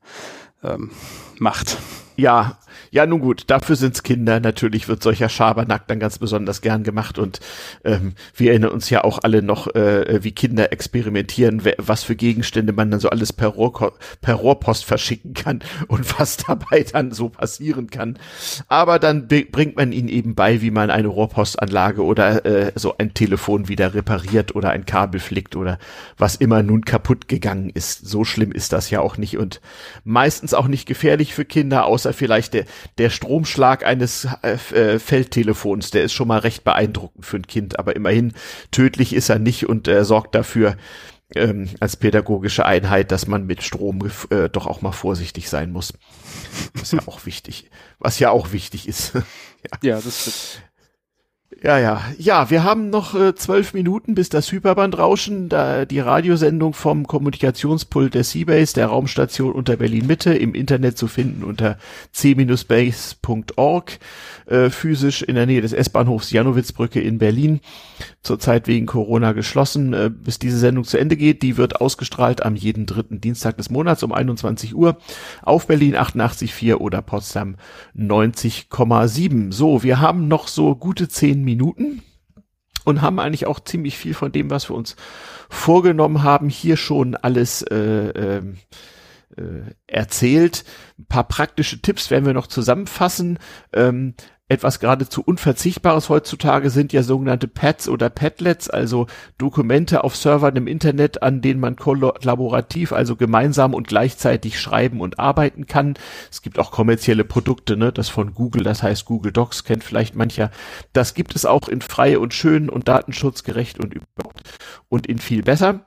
ähm, 0.64 0.92
macht. 1.38 1.76
Ja, 2.20 2.58
ja, 2.90 3.06
nun 3.06 3.20
gut, 3.20 3.44
dafür 3.46 3.76
sind's 3.76 4.02
Kinder. 4.02 4.40
Natürlich 4.40 4.88
wird 4.88 5.02
solcher 5.02 5.28
Schabernack 5.28 5.86
dann 5.86 6.00
ganz 6.00 6.18
besonders 6.18 6.60
gern 6.60 6.82
gemacht 6.82 7.18
und 7.18 7.40
ähm, 7.84 8.12
wir 8.34 8.50
erinnern 8.50 8.72
uns 8.72 8.90
ja 8.90 9.04
auch 9.04 9.20
alle 9.22 9.42
noch, 9.42 9.74
äh, 9.74 10.22
wie 10.22 10.32
Kinder 10.32 10.70
experimentieren, 10.70 11.62
was 11.78 12.02
für 12.02 12.16
Gegenstände 12.16 12.74
man 12.74 12.90
dann 12.90 13.00
so 13.00 13.08
alles 13.08 13.32
per, 13.32 13.48
Rohr, 13.48 13.94
per 14.20 14.34
Rohrpost 14.34 14.84
verschicken 14.84 15.32
kann 15.32 15.60
und 15.86 16.18
was 16.20 16.36
dabei 16.36 16.82
dann 16.82 17.12
so 17.12 17.30
passieren 17.30 17.88
kann. 17.88 18.18
Aber 18.68 18.98
dann 18.98 19.28
bringt 19.28 19.76
man 19.76 19.92
ihnen 19.92 20.08
eben 20.08 20.34
bei, 20.34 20.60
wie 20.60 20.70
man 20.70 20.90
eine 20.90 21.08
Rohrpostanlage 21.08 22.04
oder 22.04 22.44
äh, 22.44 22.72
so 22.74 22.98
ein 22.98 23.14
Telefon 23.14 23.68
wieder 23.68 23.94
repariert 23.94 24.54
oder 24.54 24.70
ein 24.70 24.84
Kabel 24.84 25.20
flickt 25.20 25.56
oder 25.56 25.78
was 26.18 26.36
immer 26.36 26.62
nun 26.62 26.84
kaputt 26.84 27.28
gegangen 27.28 27.70
ist. 27.70 28.06
So 28.06 28.24
schlimm 28.24 28.52
ist 28.52 28.74
das 28.74 28.90
ja 28.90 29.00
auch 29.00 29.16
nicht 29.16 29.38
und 29.38 29.62
meistens 30.04 30.52
auch 30.52 30.68
nicht 30.68 30.86
gefährlich 30.86 31.34
für 31.34 31.44
Kinder, 31.46 31.86
außer 31.86 32.09
vielleicht 32.12 32.54
der, 32.54 32.64
der 32.98 33.10
Stromschlag 33.10 33.84
eines 33.84 34.28
äh, 34.42 34.56
äh, 34.74 34.98
Feldtelefons, 34.98 35.90
der 35.90 36.04
ist 36.04 36.12
schon 36.12 36.28
mal 36.28 36.40
recht 36.40 36.64
beeindruckend 36.64 37.26
für 37.26 37.36
ein 37.36 37.46
Kind, 37.46 37.78
aber 37.78 37.96
immerhin 37.96 38.32
tödlich 38.70 39.14
ist 39.14 39.28
er 39.28 39.38
nicht 39.38 39.68
und 39.68 39.88
er 39.88 40.04
sorgt 40.04 40.34
dafür, 40.34 40.76
ähm, 41.34 41.68
als 41.78 41.96
pädagogische 41.96 42.66
Einheit, 42.66 43.12
dass 43.12 43.26
man 43.26 43.46
mit 43.46 43.62
Strom 43.62 44.10
äh, 44.30 44.48
doch 44.48 44.66
auch 44.66 44.82
mal 44.82 44.92
vorsichtig 44.92 45.48
sein 45.48 45.70
muss. 45.70 45.92
Was 46.74 46.92
ja 46.92 47.00
auch 47.06 47.26
wichtig, 47.26 47.70
was 47.98 48.18
ja 48.18 48.30
auch 48.30 48.52
wichtig 48.52 48.88
ist. 48.88 49.14
ja. 49.14 49.22
ja, 49.82 50.00
das 50.00 50.20
stimmt. 50.20 50.69
Ja, 51.62 51.78
ja. 51.78 52.00
Ja, 52.16 52.48
wir 52.48 52.62
haben 52.62 52.90
noch 52.90 53.14
äh, 53.14 53.34
zwölf 53.34 53.74
Minuten, 53.74 54.14
bis 54.14 54.28
das 54.28 54.50
Hyperbandrauschen, 54.52 55.48
da 55.48 55.84
die 55.84 55.98
Radiosendung 55.98 56.74
vom 56.74 57.08
Kommunikationspult 57.08 58.14
der 58.14 58.22
Seabase, 58.22 58.74
der 58.74 58.86
Raumstation 58.86 59.52
unter 59.52 59.76
Berlin 59.76 60.06
Mitte, 60.06 60.32
im 60.32 60.54
Internet 60.54 60.96
zu 60.96 61.08
finden 61.08 61.42
unter 61.42 61.76
c-base.org 62.12 63.98
äh, 64.46 64.70
physisch 64.70 65.22
in 65.22 65.34
der 65.34 65.46
Nähe 65.46 65.60
des 65.60 65.72
S-Bahnhofs 65.72 66.30
Janowitzbrücke 66.30 67.00
in 67.00 67.18
Berlin. 67.18 67.60
Zurzeit 68.22 68.66
wegen 68.66 68.86
Corona 68.86 69.32
geschlossen, 69.32 69.92
äh, 69.92 70.10
bis 70.12 70.38
diese 70.38 70.58
Sendung 70.58 70.84
zu 70.84 70.98
Ende 70.98 71.16
geht. 71.16 71.42
Die 71.42 71.56
wird 71.56 71.80
ausgestrahlt 71.80 72.44
am 72.44 72.54
jeden 72.54 72.86
dritten 72.86 73.20
Dienstag 73.20 73.56
des 73.56 73.70
Monats 73.70 74.02
um 74.02 74.12
21 74.12 74.74
Uhr 74.74 74.98
auf 75.42 75.66
Berlin 75.66 75.96
88,4 75.96 76.76
oder 76.76 77.02
Potsdam 77.02 77.56
90,7. 77.96 79.52
So, 79.52 79.82
wir 79.82 80.00
haben 80.00 80.28
noch 80.28 80.48
so 80.48 80.74
gute 80.74 81.08
zehn 81.08 81.39
Minuten 81.44 82.02
und 82.84 83.02
haben 83.02 83.18
eigentlich 83.18 83.46
auch 83.46 83.60
ziemlich 83.60 83.96
viel 83.96 84.14
von 84.14 84.32
dem, 84.32 84.50
was 84.50 84.70
wir 84.70 84.76
uns 84.76 84.96
vorgenommen 85.48 86.22
haben, 86.22 86.48
hier 86.48 86.76
schon 86.76 87.14
alles 87.14 87.62
äh, 87.62 87.76
äh, 87.76 88.42
äh, 89.36 89.74
erzählt. 89.86 90.64
Ein 90.98 91.06
paar 91.06 91.28
praktische 91.28 91.80
Tipps 91.80 92.10
werden 92.10 92.26
wir 92.26 92.34
noch 92.34 92.46
zusammenfassen. 92.46 93.38
Ähm, 93.72 94.14
etwas 94.50 94.80
geradezu 94.80 95.22
Unverzichtbares 95.22 96.08
heutzutage 96.08 96.70
sind 96.70 96.92
ja 96.92 97.04
sogenannte 97.04 97.46
Pads 97.46 97.88
oder 97.88 98.10
Padlets, 98.10 98.68
also 98.68 99.06
Dokumente 99.38 100.02
auf 100.02 100.16
Servern 100.16 100.56
im 100.56 100.66
Internet, 100.66 101.22
an 101.22 101.40
denen 101.40 101.60
man 101.60 101.76
kollaborativ, 101.76 102.92
also 102.92 103.14
gemeinsam 103.14 103.74
und 103.74 103.86
gleichzeitig 103.86 104.58
schreiben 104.58 105.00
und 105.00 105.20
arbeiten 105.20 105.68
kann. 105.68 105.94
Es 106.32 106.42
gibt 106.42 106.58
auch 106.58 106.72
kommerzielle 106.72 107.22
Produkte, 107.22 107.76
ne, 107.76 107.92
das 107.92 108.08
von 108.08 108.34
Google, 108.34 108.64
das 108.64 108.82
heißt 108.82 109.04
Google 109.04 109.30
Docs, 109.30 109.62
kennt 109.62 109.84
vielleicht 109.84 110.16
mancher. 110.16 110.50
Das 110.92 111.14
gibt 111.14 111.36
es 111.36 111.46
auch 111.46 111.68
in 111.68 111.80
frei 111.80 112.18
und 112.18 112.34
schön 112.34 112.68
und 112.68 112.88
datenschutzgerecht 112.88 113.78
und 113.78 113.94
überhaupt 113.94 114.42
und 114.88 115.06
in 115.06 115.18
viel 115.18 115.44
besser. 115.44 115.86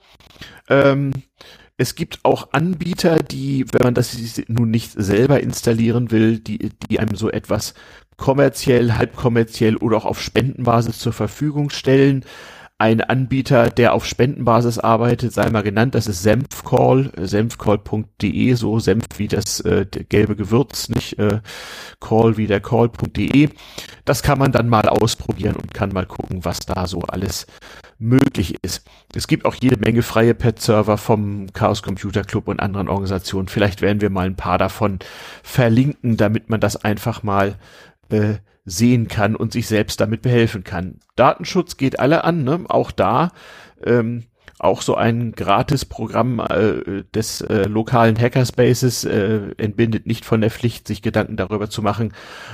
Ähm, 0.69 1.11
es 1.75 1.95
gibt 1.95 2.19
auch 2.23 2.49
Anbieter, 2.53 3.17
die, 3.17 3.65
wenn 3.71 3.81
man 3.81 3.93
das 3.95 4.15
nun 4.47 4.69
nicht 4.69 4.91
selber 4.91 5.41
installieren 5.41 6.11
will, 6.11 6.39
die, 6.39 6.69
die 6.89 6.99
einem 6.99 7.15
so 7.15 7.31
etwas 7.31 7.73
kommerziell, 8.17 8.93
halbkommerziell 8.93 9.77
oder 9.77 9.97
auch 9.97 10.05
auf 10.05 10.21
Spendenbasis 10.21 10.99
zur 10.99 11.13
Verfügung 11.13 11.69
stellen. 11.69 12.25
Ein 12.79 13.01
Anbieter, 13.01 13.69
der 13.69 13.93
auf 13.93 14.05
Spendenbasis 14.05 14.77
arbeitet, 14.77 15.31
sei 15.31 15.49
mal 15.49 15.61
genannt, 15.63 15.95
das 15.95 16.07
ist 16.07 16.23
Senfcall, 16.23 17.11
senfcall.de, 17.17 18.53
so 18.55 18.79
Senf 18.79 19.05
wie 19.17 19.27
das 19.27 19.61
äh, 19.61 19.85
gelbe 19.85 20.35
Gewürz, 20.35 20.89
nicht 20.89 21.17
äh, 21.17 21.39
Call 22.01 22.35
wie 22.35 22.47
der 22.47 22.59
Call.de. 22.59 23.49
Das 24.05 24.21
kann 24.21 24.39
man 24.39 24.51
dann 24.51 24.67
mal 24.67 24.89
ausprobieren 24.89 25.55
und 25.55 25.73
kann 25.73 25.93
mal 25.93 26.05
gucken, 26.05 26.43
was 26.43 26.59
da 26.59 26.87
so 26.87 26.99
alles 27.01 27.45
möglich 27.99 28.57
ist. 28.63 28.85
Es 29.15 29.27
gibt 29.27 29.45
auch 29.45 29.55
jede 29.55 29.77
Menge 29.77 30.01
freie 30.01 30.33
Pet-Server 30.33 30.97
vom 30.97 31.53
Chaos 31.53 31.83
Computer 31.83 32.23
Club 32.23 32.49
und 32.49 32.59
anderen 32.59 32.89
Organisationen. 32.89 33.47
Vielleicht 33.47 33.81
werden 33.81 34.01
wir 34.01 34.09
mal 34.09 34.25
ein 34.25 34.35
paar 34.35 34.57
davon 34.57 34.99
verlinken, 35.41 36.17
damit 36.17 36.49
man 36.49 36.59
das 36.59 36.75
einfach 36.83 37.23
mal 37.23 37.55
äh, 38.13 38.35
sehen 38.65 39.07
kann 39.07 39.35
und 39.35 39.51
sich 39.51 39.67
selbst 39.67 39.99
damit 39.99 40.21
behelfen 40.21 40.63
kann. 40.63 40.99
Datenschutz 41.15 41.77
geht 41.77 41.99
alle 41.99 42.23
an, 42.23 42.43
ne? 42.43 42.61
auch 42.67 42.91
da. 42.91 43.31
Ähm, 43.85 44.23
auch 44.59 44.81
so 44.81 44.95
ein 44.95 45.33
Gratis-Programm 45.33 46.39
äh, 46.39 47.03
des 47.13 47.41
äh, 47.41 47.63
lokalen 47.63 48.17
Hackerspaces 48.17 49.03
äh, 49.03 49.51
entbindet 49.57 50.05
nicht 50.05 50.23
von 50.23 50.39
der 50.39 50.51
Pflicht, 50.51 50.87
sich 50.87 51.01
Gedanken 51.01 51.35
darüber 51.35 51.69
zu 51.69 51.81
machen, 51.81 52.13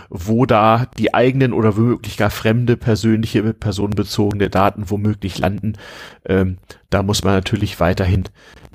wo 0.09 0.47
da 0.47 0.87
die 0.97 1.13
eigenen 1.13 1.53
oder 1.53 1.77
womöglich 1.77 2.17
gar 2.17 2.31
fremde 2.31 2.77
persönliche, 2.77 3.53
personenbezogene 3.53 4.49
Daten 4.49 4.89
womöglich 4.89 5.37
landen. 5.37 5.73
Ähm, 6.25 6.57
da 6.89 7.03
muss 7.03 7.23
man 7.23 7.35
natürlich 7.35 7.79
weiterhin 7.79 8.23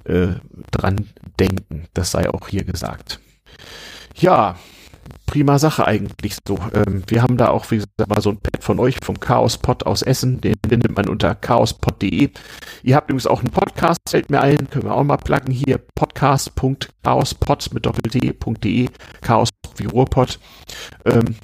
äh, 0.05 0.29
dran 0.71 1.09
denken. 1.41 1.87
Das 1.93 2.13
sei 2.13 2.31
auch 2.31 2.47
hier 2.47 2.63
gesagt. 2.65 3.19
Ja, 4.15 4.57
prima 5.27 5.59
Sache 5.59 5.87
eigentlich 5.87 6.37
so. 6.47 6.59
Ähm, 6.73 7.03
wir 7.07 7.23
haben 7.23 7.37
da 7.37 7.49
auch, 7.49 7.71
wie 7.71 7.77
gesagt, 7.77 8.09
mal 8.09 8.21
so 8.21 8.31
ein 8.31 8.39
Pad 8.39 8.63
von 8.63 8.79
euch 8.79 8.97
vom 9.03 9.19
Chaospod 9.19 9.85
aus 9.87 10.03
Essen. 10.03 10.41
Den 10.41 10.55
findet 10.69 10.97
man 10.97 11.09
unter 11.09 11.35
chaospod.de. 11.35 12.31
Ihr 12.83 12.97
habt 12.97 13.11
übrigens 13.11 13.27
auch 13.27 13.41
einen 13.41 13.51
Podcast, 13.51 14.01
fällt 14.09 14.31
mir 14.31 14.41
ein, 14.41 14.71
können 14.71 14.85
wir 14.85 14.95
auch 14.95 15.05
mal 15.05 15.17
pluggen 15.17 15.53
hier. 15.53 15.79
Podcast.chaospod 15.95 17.73
mit 17.73 17.87
doppelt.de, 17.87 18.89
Chaos 19.21 19.49
wie 19.77 19.87
Ruhrpod. 19.87 20.39
Ähm, 21.05 21.37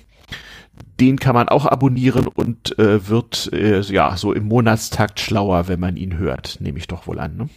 den 1.01 1.19
kann 1.19 1.35
man 1.35 1.49
auch 1.49 1.67
abonnieren 1.67 2.27
und 2.27 2.79
äh, 2.79 3.09
wird 3.09 3.51
äh, 3.53 3.81
ja 3.81 4.17
so 4.17 4.33
im 4.33 4.45
Monatstakt 4.45 5.19
schlauer, 5.19 5.67
wenn 5.69 5.81
man 5.81 5.97
ihn 5.97 6.19
hört, 6.19 6.59
nehme 6.61 6.79
ich 6.79 6.89
doch 6.89 7.07
wohl 7.07 7.19
an. 7.19 7.37
Ne? 7.37 7.49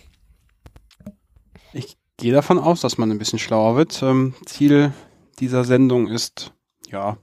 Ich 1.73 1.97
gehe 2.17 2.31
davon 2.31 2.57
aus, 2.57 2.81
dass 2.81 2.97
man 2.97 3.11
ein 3.11 3.17
bisschen 3.17 3.39
schlauer 3.39 3.75
wird. 3.75 4.01
Ähm, 4.01 4.33
Ziel 4.45 4.93
dieser 5.39 5.63
Sendung 5.63 6.07
ist, 6.07 6.53
ja, 6.89 7.17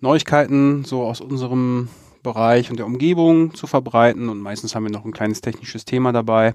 Neuigkeiten 0.00 0.84
so 0.84 1.02
aus 1.02 1.20
unserem 1.20 1.88
Bereich 2.22 2.70
und 2.70 2.78
der 2.78 2.86
Umgebung 2.86 3.54
zu 3.54 3.66
verbreiten 3.66 4.28
und 4.28 4.40
meistens 4.40 4.74
haben 4.74 4.84
wir 4.84 4.90
noch 4.90 5.04
ein 5.04 5.12
kleines 5.12 5.40
technisches 5.40 5.84
Thema 5.84 6.12
dabei. 6.12 6.54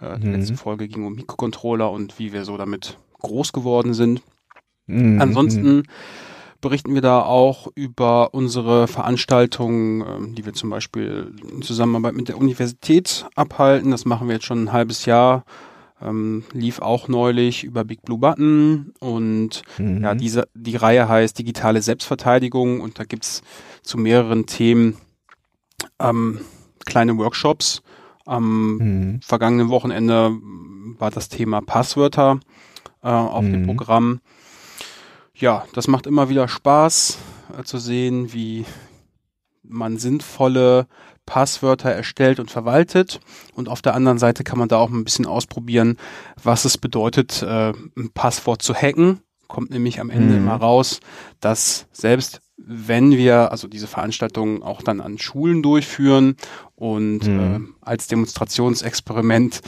Äh, 0.00 0.18
die 0.18 0.28
mhm. 0.28 0.34
letzte 0.34 0.56
Folge 0.56 0.88
ging 0.88 1.06
um 1.06 1.14
Mikrocontroller 1.14 1.90
und 1.90 2.18
wie 2.18 2.32
wir 2.32 2.44
so 2.44 2.56
damit 2.56 2.98
groß 3.20 3.52
geworden 3.52 3.94
sind. 3.94 4.22
Mhm. 4.86 5.20
Ansonsten 5.20 5.84
berichten 6.60 6.94
wir 6.94 7.02
da 7.02 7.22
auch 7.22 7.68
über 7.74 8.34
unsere 8.34 8.88
Veranstaltungen, 8.88 10.00
äh, 10.00 10.34
die 10.34 10.46
wir 10.46 10.54
zum 10.54 10.70
Beispiel 10.70 11.34
in 11.50 11.62
Zusammenarbeit 11.62 12.14
mit 12.14 12.28
der 12.28 12.38
Universität 12.38 13.26
abhalten. 13.34 13.90
Das 13.90 14.04
machen 14.04 14.28
wir 14.28 14.34
jetzt 14.34 14.46
schon 14.46 14.64
ein 14.64 14.72
halbes 14.72 15.06
Jahr 15.06 15.44
ähm, 16.00 16.44
lief 16.52 16.80
auch 16.80 17.08
neulich 17.08 17.64
über 17.64 17.84
Big 17.84 18.02
Blue 18.02 18.18
Button 18.18 18.92
und 19.00 19.62
mhm. 19.78 20.02
ja, 20.02 20.14
diese, 20.14 20.48
die 20.54 20.76
Reihe 20.76 21.08
heißt 21.08 21.38
Digitale 21.38 21.82
Selbstverteidigung 21.82 22.80
und 22.80 22.98
da 22.98 23.04
gibt's 23.04 23.42
zu 23.82 23.98
mehreren 23.98 24.46
Themen 24.46 24.96
ähm, 25.98 26.40
kleine 26.84 27.16
Workshops. 27.18 27.82
Am 28.24 28.76
mhm. 28.76 29.20
vergangenen 29.22 29.68
Wochenende 29.68 30.36
war 30.98 31.10
das 31.10 31.28
Thema 31.28 31.60
Passwörter 31.60 32.40
äh, 33.02 33.08
auf 33.08 33.44
mhm. 33.44 33.52
dem 33.52 33.66
Programm. 33.66 34.20
Ja, 35.34 35.64
das 35.74 35.86
macht 35.86 36.06
immer 36.06 36.28
wieder 36.28 36.48
Spaß 36.48 37.18
äh, 37.58 37.62
zu 37.62 37.78
sehen, 37.78 38.32
wie 38.32 38.64
man 39.62 39.98
sinnvolle 39.98 40.86
Passwörter 41.26 41.90
erstellt 41.90 42.40
und 42.40 42.50
verwaltet. 42.50 43.20
Und 43.54 43.68
auf 43.68 43.82
der 43.82 43.94
anderen 43.94 44.18
Seite 44.18 44.44
kann 44.44 44.58
man 44.58 44.68
da 44.68 44.78
auch 44.78 44.90
ein 44.90 45.04
bisschen 45.04 45.26
ausprobieren, 45.26 45.98
was 46.42 46.64
es 46.64 46.78
bedeutet, 46.78 47.42
äh, 47.42 47.72
ein 47.96 48.10
Passwort 48.14 48.62
zu 48.62 48.74
hacken. 48.74 49.20
Kommt 49.48 49.70
nämlich 49.70 50.00
am 50.00 50.10
Ende 50.10 50.34
mhm. 50.34 50.38
immer 50.38 50.56
raus, 50.56 51.00
dass 51.40 51.86
selbst 51.92 52.40
wenn 52.56 53.12
wir 53.12 53.52
also 53.52 53.68
diese 53.68 53.86
Veranstaltungen 53.86 54.62
auch 54.62 54.82
dann 54.82 55.00
an 55.00 55.18
Schulen 55.18 55.62
durchführen 55.62 56.36
und 56.74 57.26
mhm. 57.26 57.74
äh, 57.82 57.86
als 57.86 58.06
Demonstrationsexperiment 58.06 59.60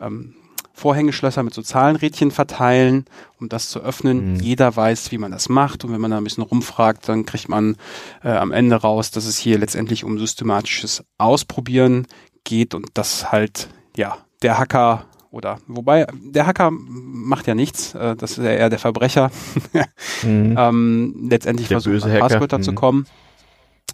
ähm, 0.00 0.36
Vorhängeschlösser 0.76 1.42
mit 1.42 1.54
so 1.54 1.62
Zahlenrädchen 1.62 2.30
verteilen, 2.30 3.06
um 3.40 3.48
das 3.48 3.70
zu 3.70 3.80
öffnen. 3.80 4.34
Mhm. 4.34 4.40
Jeder 4.40 4.76
weiß, 4.76 5.10
wie 5.10 5.16
man 5.16 5.32
das 5.32 5.48
macht. 5.48 5.84
Und 5.84 5.92
wenn 5.92 6.02
man 6.02 6.10
da 6.10 6.18
ein 6.18 6.24
bisschen 6.24 6.42
rumfragt, 6.42 7.08
dann 7.08 7.24
kriegt 7.24 7.48
man 7.48 7.76
äh, 8.22 8.28
am 8.28 8.52
Ende 8.52 8.76
raus, 8.76 9.10
dass 9.10 9.24
es 9.24 9.38
hier 9.38 9.58
letztendlich 9.58 10.04
um 10.04 10.18
systematisches 10.18 11.02
Ausprobieren 11.16 12.06
geht 12.44 12.74
und 12.74 12.90
das 12.92 13.32
halt, 13.32 13.70
ja, 13.96 14.18
der 14.42 14.58
Hacker 14.58 15.06
oder 15.30 15.58
wobei 15.66 16.06
der 16.12 16.46
Hacker 16.46 16.70
macht 16.70 17.46
ja 17.46 17.54
nichts, 17.54 17.94
äh, 17.94 18.14
das 18.14 18.32
ist 18.32 18.44
ja 18.44 18.50
eher 18.50 18.68
der 18.68 18.78
Verbrecher. 18.78 19.30
mhm. 20.22 20.56
ähm, 20.58 21.26
letztendlich 21.30 21.68
der 21.68 21.80
versucht 21.80 22.04
an 22.04 22.20
Passwörter 22.20 22.58
mhm. 22.58 22.62
zu 22.62 22.74
kommen. 22.74 23.06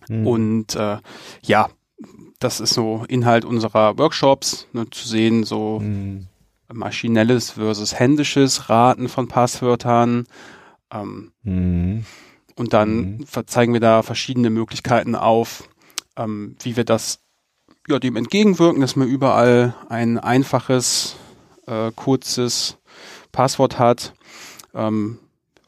Mhm. 0.09 0.27
Und 0.27 0.75
äh, 0.75 0.97
ja, 1.43 1.69
das 2.41 2.59
ist 2.59 2.75
so 2.75 3.05
Inhalt 3.07 3.45
unserer 3.45 3.97
Workshops, 3.99 4.67
ne, 4.73 4.91
zu 4.91 5.07
sehen, 5.07 5.45
so 5.45 5.79
mhm 5.79 6.27
maschinelles 6.73 7.51
versus 7.51 7.99
händisches 7.99 8.69
Raten 8.69 9.09
von 9.09 9.29
Passwörtern. 9.29 10.27
Ähm, 10.93 11.33
mhm. 11.43 12.05
Und 12.57 12.73
dann 12.73 13.19
mhm. 13.19 13.27
zeigen 13.47 13.73
wir 13.73 13.81
da 13.81 14.03
verschiedene 14.03 14.51
Möglichkeiten 14.51 15.15
auf, 15.15 15.69
ähm, 16.17 16.57
wie 16.63 16.77
wir 16.77 16.85
das 16.85 17.21
ja, 17.89 17.99
dem 17.99 18.17
entgegenwirken, 18.17 18.81
dass 18.81 18.97
man 18.97 19.09
überall 19.09 19.75
ein 19.89 20.19
einfaches, 20.19 21.17
äh, 21.67 21.91
kurzes 21.95 22.79
Passwort 23.33 23.79
hat. 23.79 24.15
Ähm, 24.75 25.19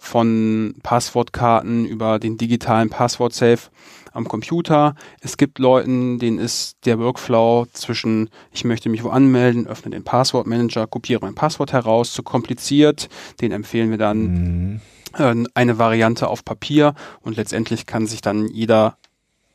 von 0.05 0.75
Passwortkarten 0.83 1.87
über 1.87 2.19
den 2.19 2.37
digitalen 2.37 2.91
Passwort-Safe 2.91 3.71
am 4.13 4.29
Computer. 4.29 4.95
Es 5.21 5.37
gibt 5.37 5.59
Leuten, 5.59 6.19
denen 6.19 6.39
ist 6.39 6.77
der 6.85 6.99
Workflow 6.99 7.67
zwischen, 7.73 8.31
ich 8.53 8.65
möchte 8.65 8.89
mich 8.89 9.03
wo 9.03 9.09
anmelden, 9.09 9.67
öffne 9.67 9.91
den 9.91 10.05
Passwortmanager, 10.05 10.87
kopiere 10.87 11.21
mein 11.23 11.35
Passwort 11.35 11.73
heraus, 11.73 12.13
zu 12.13 12.23
kompliziert. 12.23 13.09
Den 13.41 13.51
empfehlen 13.51 13.91
wir 13.91 13.99
dann 13.99 14.19
mhm. 14.19 14.81
äh, 15.19 15.35
eine 15.55 15.79
Variante 15.79 16.29
auf 16.29 16.45
Papier 16.45 16.95
und 17.23 17.37
letztendlich 17.37 17.87
kann 17.87 18.07
sich 18.07 18.21
dann 18.21 18.47
jeder 18.49 18.97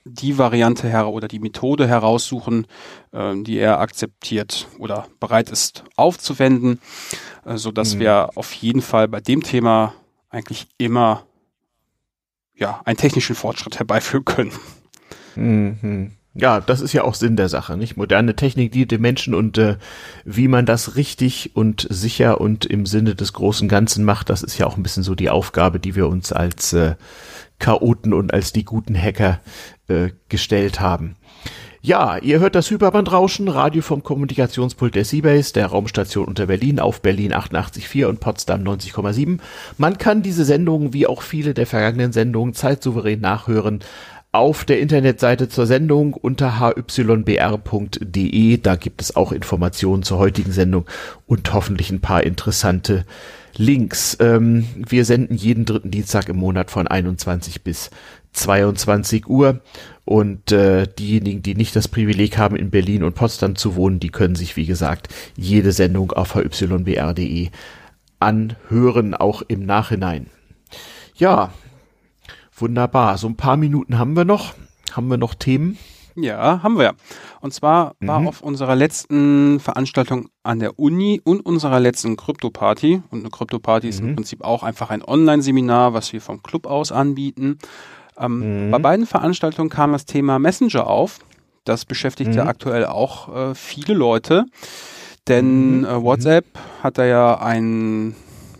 die 0.03 0.37
Variante 0.37 0.87
her 0.87 1.09
oder 1.09 1.27
die 1.27 1.39
Methode 1.39 1.87
heraussuchen, 1.87 2.65
äh, 3.11 3.35
die 3.41 3.57
er 3.57 3.79
akzeptiert 3.79 4.67
oder 4.79 5.07
bereit 5.19 5.51
ist 5.51 5.83
aufzuwenden, 5.95 6.79
äh, 7.45 7.57
so 7.57 7.71
dass 7.71 7.95
mhm. 7.95 7.99
wir 7.99 8.29
auf 8.35 8.51
jeden 8.53 8.81
Fall 8.81 9.07
bei 9.07 9.21
dem 9.21 9.43
Thema 9.43 9.93
eigentlich 10.29 10.67
immer 10.77 11.25
ja, 12.55 12.81
einen 12.85 12.97
technischen 12.97 13.35
Fortschritt 13.35 13.79
herbeiführen 13.79 14.25
können. 14.25 14.51
Mhm. 15.35 16.11
Ja, 16.35 16.61
das 16.61 16.79
ist 16.79 16.93
ja 16.93 17.03
auch 17.03 17.15
Sinn 17.15 17.35
der 17.35 17.49
Sache, 17.49 17.75
nicht? 17.75 17.97
Moderne 17.97 18.35
Technik 18.35 18.71
dient 18.71 18.91
dem 18.91 19.01
Menschen 19.01 19.33
und 19.33 19.57
äh, 19.57 19.77
wie 20.25 20.47
man 20.47 20.65
das 20.65 20.95
richtig 20.95 21.55
und 21.55 21.87
sicher 21.89 22.39
und 22.39 22.65
im 22.65 22.85
Sinne 22.85 23.15
des 23.15 23.33
großen 23.33 23.67
Ganzen 23.67 24.05
macht, 24.05 24.29
das 24.29 24.43
ist 24.43 24.57
ja 24.57 24.67
auch 24.67 24.77
ein 24.77 24.83
bisschen 24.83 25.03
so 25.03 25.15
die 25.15 25.29
Aufgabe, 25.29 25.79
die 25.79 25.95
wir 25.95 26.07
uns 26.07 26.31
als 26.31 26.71
äh, 26.73 26.95
Chaoten 27.57 28.13
und 28.13 28.33
als 28.33 28.53
die 28.53 28.63
guten 28.63 28.95
Hacker 28.95 29.41
äh, 29.87 30.11
gestellt 30.29 30.79
haben. 30.79 31.15
Ja, 31.81 32.17
ihr 32.17 32.41
hört 32.41 32.55
das 32.55 32.69
Hyperbandrauschen, 32.71 33.47
Radio 33.47 33.81
vom 33.81 34.03
Kommunikationspult 34.03 34.95
der 34.95 35.05
Seabase, 35.05 35.53
der 35.53 35.67
Raumstation 35.67 36.27
unter 36.27 36.47
Berlin 36.47 36.77
auf 36.77 37.01
Berlin 37.01 37.33
88.4 37.33 38.05
und 38.07 38.19
Potsdam 38.19 38.63
90,7. 38.63 39.39
Man 39.77 39.97
kann 39.97 40.21
diese 40.21 40.43
Sendungen 40.43 40.93
wie 40.93 41.07
auch 41.07 41.21
viele 41.21 41.53
der 41.53 41.65
vergangenen 41.65 42.11
Sendungen 42.11 42.53
zeitsouverän 42.53 43.21
nachhören 43.21 43.79
auf 44.33 44.65
der 44.65 44.81
Internetseite 44.81 45.47
zur 45.47 45.67
Sendung 45.67 46.15
unter 46.15 46.59
hybr.de. 46.59 48.57
Da 48.57 48.75
gibt 48.75 49.01
es 49.01 49.15
auch 49.15 49.31
Informationen 49.31 50.03
zur 50.03 50.19
heutigen 50.19 50.51
Sendung 50.51 50.85
und 51.27 51.53
hoffentlich 51.53 51.91
ein 51.91 52.01
paar 52.01 52.23
interessante 52.23 53.05
Links. 53.55 54.17
Ähm, 54.19 54.67
wir 54.75 55.05
senden 55.05 55.35
jeden 55.35 55.65
dritten 55.65 55.91
Dienstag 55.91 56.29
im 56.29 56.37
Monat 56.37 56.71
von 56.71 56.87
21 56.87 57.63
bis 57.63 57.89
22 58.33 59.27
Uhr. 59.27 59.61
Und 60.05 60.51
äh, 60.51 60.87
diejenigen, 60.87 61.43
die 61.43 61.55
nicht 61.55 61.75
das 61.75 61.87
Privileg 61.87 62.37
haben, 62.37 62.55
in 62.55 62.71
Berlin 62.71 63.03
und 63.03 63.13
Potsdam 63.13 63.55
zu 63.55 63.75
wohnen, 63.75 63.99
die 63.99 64.09
können 64.09 64.35
sich, 64.35 64.55
wie 64.55 64.65
gesagt, 64.65 65.09
jede 65.35 65.71
Sendung 65.71 66.11
auf 66.11 66.35
hybr.de 66.35 67.49
anhören, 68.19 69.13
auch 69.13 69.43
im 69.47 69.65
Nachhinein. 69.65 70.27
Ja, 71.15 71.51
wunderbar. 72.55 73.17
So 73.17 73.27
ein 73.27 73.35
paar 73.35 73.57
Minuten 73.57 73.99
haben 73.99 74.15
wir 74.15 74.25
noch. 74.25 74.53
Haben 74.91 75.09
wir 75.09 75.17
noch 75.17 75.35
Themen? 75.35 75.77
Ja, 76.15 76.61
haben 76.63 76.77
wir. 76.77 76.95
Und 77.41 77.53
zwar 77.53 77.95
war 77.99 78.19
mhm. 78.19 78.27
auf 78.27 78.41
unserer 78.41 78.75
letzten 78.75 79.59
Veranstaltung 79.59 80.29
an 80.43 80.59
der 80.59 80.79
Uni 80.79 81.21
und 81.23 81.45
unserer 81.45 81.79
letzten 81.79 82.17
Krypto-Party, 82.17 83.03
und 83.09 83.19
eine 83.19 83.29
Krypto-Party 83.29 83.87
mhm. 83.87 83.89
ist 83.89 83.99
im 83.99 84.07
mhm. 84.07 84.15
Prinzip 84.15 84.43
auch 84.43 84.63
einfach 84.63 84.89
ein 84.89 85.03
Online-Seminar, 85.03 85.93
was 85.93 86.11
wir 86.11 86.21
vom 86.21 86.43
Club 86.43 86.65
aus 86.65 86.91
anbieten, 86.91 87.59
ähm, 88.19 88.67
mhm. 88.67 88.71
Bei 88.71 88.79
beiden 88.79 89.05
Veranstaltungen 89.05 89.69
kam 89.69 89.91
das 89.93 90.05
Thema 90.05 90.39
Messenger 90.39 90.87
auf. 90.87 91.19
Das 91.63 91.85
beschäftigt 91.85 92.31
mhm. 92.31 92.37
ja 92.37 92.45
aktuell 92.45 92.85
auch 92.85 93.51
äh, 93.51 93.55
viele 93.55 93.93
Leute. 93.93 94.45
Denn 95.27 95.79
mhm. 95.79 95.85
äh, 95.85 96.01
WhatsApp 96.01 96.45
hat 96.83 96.97
da 96.97 97.05
ja 97.05 97.39
ein, 97.39 98.15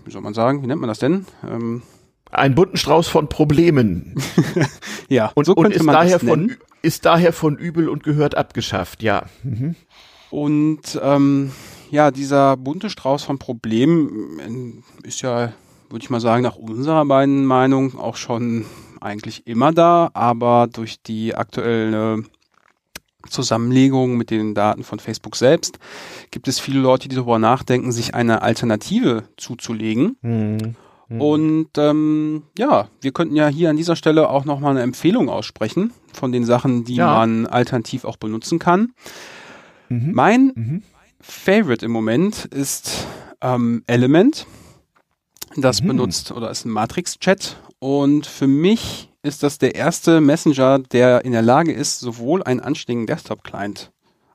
wie 0.06 0.12
soll 0.12 0.22
man 0.22 0.34
sagen, 0.34 0.62
wie 0.62 0.68
nennt 0.68 0.82
man 0.82 0.88
das 0.88 1.00
denn? 1.00 1.26
Ähm, 1.48 1.82
ein 2.32 2.54
bunten 2.54 2.78
Strauß 2.78 3.08
von 3.08 3.28
Problemen. 3.28 4.16
ja, 5.10 5.32
und, 5.34 5.46
so 5.46 5.56
könnte 5.56 5.70
und 5.70 5.76
ist 5.76 5.84
man 5.84 5.96
daher 5.96 6.20
von 6.20 6.56
ist 6.82 7.06
daher 7.06 7.34
von 7.34 7.58
übel 7.58 7.90
und 7.90 8.04
gehört 8.04 8.36
abgeschafft. 8.36 9.04
Ja. 9.04 9.24
Mhm. 9.44 9.76
Und 10.30 11.00
ähm, 11.02 11.52
ja, 11.90 12.12
dieser 12.12 12.56
bunte 12.56 12.90
Strauß 12.90 13.24
von 13.24 13.40
Problemen 13.40 14.84
äh, 15.04 15.08
ist 15.08 15.22
ja, 15.22 15.54
würde 15.90 16.04
ich 16.04 16.10
mal 16.10 16.22
sagen, 16.22 16.44
nach 16.44 16.56
unserer 16.56 17.04
beiden 17.06 17.46
Meinung 17.46 17.98
auch 17.98 18.16
schon 18.16 18.66
eigentlich 19.02 19.48
immer 19.48 19.72
da, 19.72 20.10
aber 20.14 20.68
durch 20.72 21.02
die 21.02 21.36
aktuelle 21.36 22.24
Zusammenlegung 23.30 24.18
mit 24.18 24.30
den 24.32 24.56
Daten 24.56 24.84
von 24.84 25.00
Facebook 25.00 25.36
selbst 25.36 25.78
gibt 26.32 26.48
es 26.48 26.60
viele 26.60 26.80
Leute, 26.80 27.10
die 27.10 27.16
darüber 27.16 27.40
nachdenken, 27.40 27.92
sich 27.92 28.16
eine 28.16 28.42
Alternative 28.42 29.24
zuzulegen. 29.38 30.18
Mhm. 30.22 30.76
Mhm. 31.10 31.22
Und 31.22 31.70
ähm, 31.78 32.44
ja, 32.58 32.88
wir 33.02 33.12
könnten 33.12 33.36
ja 33.36 33.48
hier 33.48 33.70
an 33.70 33.78
dieser 33.78 33.96
Stelle 33.96 34.30
auch 34.30 34.46
nochmal 34.46 34.72
eine 34.72 34.82
Empfehlung 34.82 35.28
aussprechen 35.28 35.92
von 36.14 36.32
den 36.32 36.46
Sachen, 36.46 36.86
die 36.86 36.96
ja. 36.96 37.14
man 37.14 37.48
alternativ 37.48 38.06
auch 38.06 38.18
benutzen 38.18 38.60
kann. 38.60 38.94
Mhm. 39.90 40.12
Mein 40.14 40.52
mhm. 40.56 40.84
Favorite 41.20 41.86
im 41.86 41.92
Moment 41.92 42.46
ist 42.46 43.08
ähm, 43.42 43.84
Element. 43.88 44.46
Das 45.58 45.82
mhm. 45.82 45.88
benutzt 45.88 46.32
oder 46.32 46.52
ist 46.52 46.66
ein 46.66 46.72
Matrix-Chat. 46.72 47.58
Und 47.80 48.26
für 48.26 48.48
mich 48.48 49.10
ist 49.24 49.44
das 49.44 49.58
der 49.58 49.76
erste 49.76 50.22
Messenger, 50.22 50.80
der 50.80 51.26
in 51.26 51.32
der 51.32 51.42
Lage 51.42 51.72
ist, 51.72 52.00
sowohl 52.00 52.44
einen 52.44 52.60
anständigen 52.60 53.08
Desktop-Client 53.08 53.92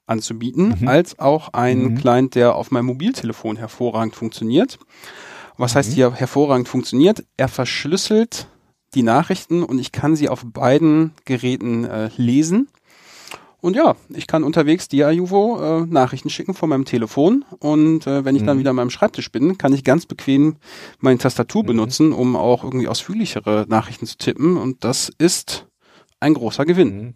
anzubieten, 0.06 0.76
mhm. 0.80 0.88
als 0.88 1.18
auch 1.18 1.52
einen 1.52 1.92
mhm. 1.92 1.94
Client, 1.96 2.34
der 2.34 2.54
auf 2.54 2.70
meinem 2.70 2.86
Mobiltelefon 2.86 3.56
hervorragend 3.56 4.14
funktioniert. 4.14 4.78
Was 5.56 5.76
heißt 5.76 5.92
hier 5.92 6.12
hervorragend 6.12 6.68
funktioniert? 6.68 7.24
Er 7.36 7.48
verschlüsselt 7.48 8.48
die 8.94 9.02
Nachrichten 9.02 9.62
und 9.62 9.78
ich 9.78 9.92
kann 9.92 10.16
sie 10.16 10.28
auf 10.28 10.44
beiden 10.44 11.12
Geräten 11.24 11.84
äh, 11.84 12.10
lesen. 12.16 12.68
Und 13.64 13.76
ja, 13.76 13.96
ich 14.10 14.26
kann 14.26 14.44
unterwegs 14.44 14.88
dir, 14.88 15.10
Juvo, 15.10 15.58
äh, 15.58 15.86
Nachrichten 15.86 16.28
schicken 16.28 16.52
von 16.52 16.68
meinem 16.68 16.84
Telefon. 16.84 17.46
Und 17.60 18.06
äh, 18.06 18.22
wenn 18.22 18.36
ich 18.36 18.42
mhm. 18.42 18.46
dann 18.46 18.58
wieder 18.58 18.68
an 18.68 18.76
meinem 18.76 18.90
Schreibtisch 18.90 19.32
bin, 19.32 19.56
kann 19.56 19.72
ich 19.72 19.84
ganz 19.84 20.04
bequem 20.04 20.56
meine 21.00 21.16
Tastatur 21.16 21.62
mhm. 21.62 21.68
benutzen, 21.68 22.12
um 22.12 22.36
auch 22.36 22.62
irgendwie 22.62 22.88
ausführlichere 22.88 23.64
Nachrichten 23.66 24.04
zu 24.04 24.18
tippen. 24.18 24.58
Und 24.58 24.84
das 24.84 25.10
ist 25.16 25.66
ein 26.20 26.34
großer 26.34 26.66
Gewinn. 26.66 26.98
Mhm. 26.98 27.14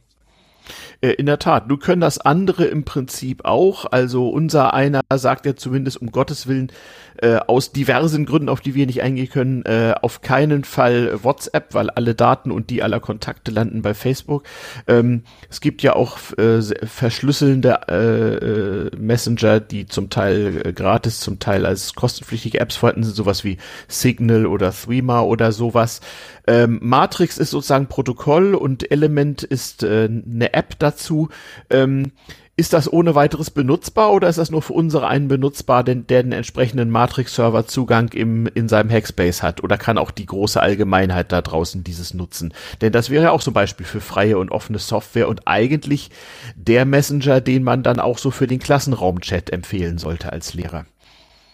Äh, 1.02 1.10
in 1.10 1.26
der 1.26 1.38
Tat, 1.38 1.68
nun 1.68 1.80
können 1.80 2.00
das 2.00 2.18
andere 2.18 2.64
im 2.64 2.84
Prinzip 2.84 3.44
auch. 3.44 3.84
Also 3.84 4.30
unser 4.30 4.72
einer 4.72 5.02
sagt 5.14 5.44
ja 5.44 5.54
zumindest 5.54 6.00
um 6.00 6.10
Gottes 6.10 6.46
Willen 6.46 6.72
äh, 7.18 7.36
aus 7.46 7.72
diversen 7.72 8.26
Gründen, 8.26 8.48
auf 8.48 8.60
die 8.60 8.74
wir 8.74 8.86
nicht 8.86 9.02
eingehen 9.02 9.28
können, 9.28 9.62
äh, 9.64 9.94
auf 10.00 10.20
keinen 10.20 10.64
Fall 10.64 11.22
WhatsApp, 11.22 11.74
weil 11.74 11.90
alle 11.90 12.14
Daten 12.14 12.50
und 12.50 12.70
die 12.70 12.82
aller 12.82 13.00
Kontakte 13.00 13.50
landen 13.50 13.82
bei 13.82 13.94
Facebook. 13.94 14.44
Ähm, 14.86 15.22
es 15.50 15.60
gibt 15.60 15.82
ja 15.82 15.94
auch 15.94 16.18
äh, 16.38 16.62
verschlüsselnde 16.86 17.80
äh, 17.88 18.34
äh, 18.34 18.96
Messenger, 18.96 19.60
die 19.60 19.86
zum 19.86 20.10
Teil 20.10 20.62
äh, 20.64 20.72
gratis, 20.72 21.20
zum 21.20 21.38
Teil 21.38 21.66
als 21.66 21.94
kostenpflichtige 21.94 22.60
Apps 22.60 22.76
vorhanden 22.76 23.04
sind, 23.04 23.14
sowas 23.16 23.44
wie 23.44 23.58
Signal 23.88 24.46
oder 24.46 24.72
Threema 24.72 25.22
oder 25.22 25.52
sowas. 25.52 26.00
Ähm, 26.46 26.78
Matrix 26.82 27.38
ist 27.38 27.50
sozusagen 27.50 27.88
Protokoll 27.88 28.54
und 28.54 28.90
Element 28.90 29.42
ist 29.42 29.82
äh, 29.82 30.08
eine 30.08 30.54
App 30.54 30.78
dazu. 30.78 31.28
Ähm, 31.70 32.12
ist 32.58 32.72
das 32.72 32.92
ohne 32.92 33.14
weiteres 33.14 33.52
benutzbar 33.52 34.12
oder 34.12 34.28
ist 34.28 34.36
das 34.36 34.50
nur 34.50 34.62
für 34.62 34.72
unsere 34.72 35.06
einen 35.06 35.28
benutzbar, 35.28 35.84
denn 35.84 36.08
der 36.08 36.24
den 36.24 36.32
entsprechenden 36.32 36.90
Matrix-Server 36.90 37.68
Zugang 37.68 38.08
im, 38.08 38.48
in 38.48 38.68
seinem 38.68 38.90
Hackspace 38.90 39.44
hat? 39.44 39.62
Oder 39.62 39.78
kann 39.78 39.96
auch 39.96 40.10
die 40.10 40.26
große 40.26 40.60
Allgemeinheit 40.60 41.30
da 41.30 41.40
draußen 41.40 41.84
dieses 41.84 42.14
nutzen? 42.14 42.52
Denn 42.80 42.90
das 42.90 43.10
wäre 43.10 43.24
ja 43.24 43.30
auch 43.30 43.42
ein 43.42 43.52
Beispiel 43.52 43.86
für 43.86 44.00
freie 44.00 44.38
und 44.38 44.50
offene 44.50 44.80
Software 44.80 45.28
und 45.28 45.46
eigentlich 45.46 46.10
der 46.56 46.84
Messenger, 46.84 47.40
den 47.40 47.62
man 47.62 47.84
dann 47.84 48.00
auch 48.00 48.18
so 48.18 48.32
für 48.32 48.48
den 48.48 48.58
Klassenraum-Chat 48.58 49.50
empfehlen 49.50 49.98
sollte 49.98 50.32
als 50.32 50.52
Lehrer. 50.52 50.84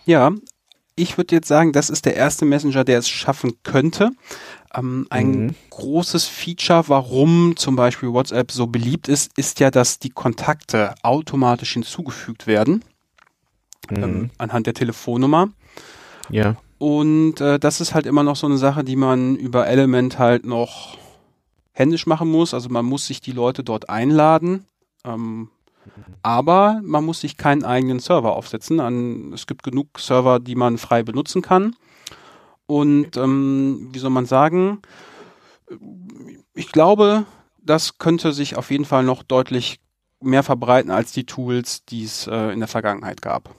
Ja, 0.06 0.30
ich 0.96 1.18
würde 1.18 1.34
jetzt 1.34 1.48
sagen, 1.48 1.74
das 1.74 1.90
ist 1.90 2.06
der 2.06 2.16
erste 2.16 2.46
Messenger, 2.46 2.82
der 2.82 3.00
es 3.00 3.10
schaffen 3.10 3.52
könnte. 3.62 4.10
Ähm, 4.74 5.06
ein 5.10 5.30
mhm. 5.30 5.54
großes 5.70 6.26
Feature, 6.26 6.84
warum 6.88 7.56
zum 7.56 7.76
Beispiel 7.76 8.12
WhatsApp 8.12 8.50
so 8.50 8.66
beliebt 8.66 9.08
ist, 9.08 9.36
ist 9.38 9.60
ja, 9.60 9.70
dass 9.70 9.98
die 9.98 10.10
Kontakte 10.10 10.94
automatisch 11.02 11.74
hinzugefügt 11.74 12.46
werden 12.46 12.84
ähm, 13.90 13.96
mhm. 13.96 14.02
ähm, 14.02 14.30
anhand 14.38 14.66
der 14.66 14.74
Telefonnummer. 14.74 15.48
Ja. 16.30 16.56
Und 16.78 17.40
äh, 17.40 17.58
das 17.58 17.80
ist 17.80 17.94
halt 17.94 18.06
immer 18.06 18.22
noch 18.22 18.36
so 18.36 18.46
eine 18.46 18.58
Sache, 18.58 18.84
die 18.84 18.96
man 18.96 19.36
über 19.36 19.66
Element 19.66 20.18
halt 20.18 20.44
noch 20.44 20.98
händisch 21.72 22.06
machen 22.06 22.30
muss. 22.30 22.54
Also 22.54 22.68
man 22.68 22.84
muss 22.84 23.06
sich 23.06 23.20
die 23.20 23.32
Leute 23.32 23.64
dort 23.64 23.88
einladen. 23.88 24.66
Ähm, 25.04 25.50
aber 26.22 26.80
man 26.82 27.04
muss 27.04 27.20
sich 27.20 27.36
keinen 27.36 27.64
eigenen 27.64 28.00
Server 28.00 28.34
aufsetzen. 28.34 28.80
An, 28.80 29.32
es 29.32 29.46
gibt 29.46 29.62
genug 29.62 29.98
Server, 29.98 30.40
die 30.40 30.54
man 30.54 30.78
frei 30.78 31.02
benutzen 31.02 31.42
kann. 31.42 31.76
Und 32.66 33.16
ähm, 33.16 33.90
wie 33.92 33.98
soll 33.98 34.10
man 34.10 34.26
sagen, 34.26 34.80
ich 36.54 36.72
glaube, 36.72 37.26
das 37.62 37.98
könnte 37.98 38.32
sich 38.32 38.56
auf 38.56 38.70
jeden 38.70 38.84
Fall 38.84 39.04
noch 39.04 39.22
deutlich 39.22 39.80
mehr 40.20 40.42
verbreiten 40.42 40.90
als 40.90 41.12
die 41.12 41.26
Tools, 41.26 41.84
die 41.84 42.04
es 42.04 42.26
äh, 42.26 42.52
in 42.52 42.60
der 42.60 42.68
Vergangenheit 42.68 43.20
gab. 43.22 43.54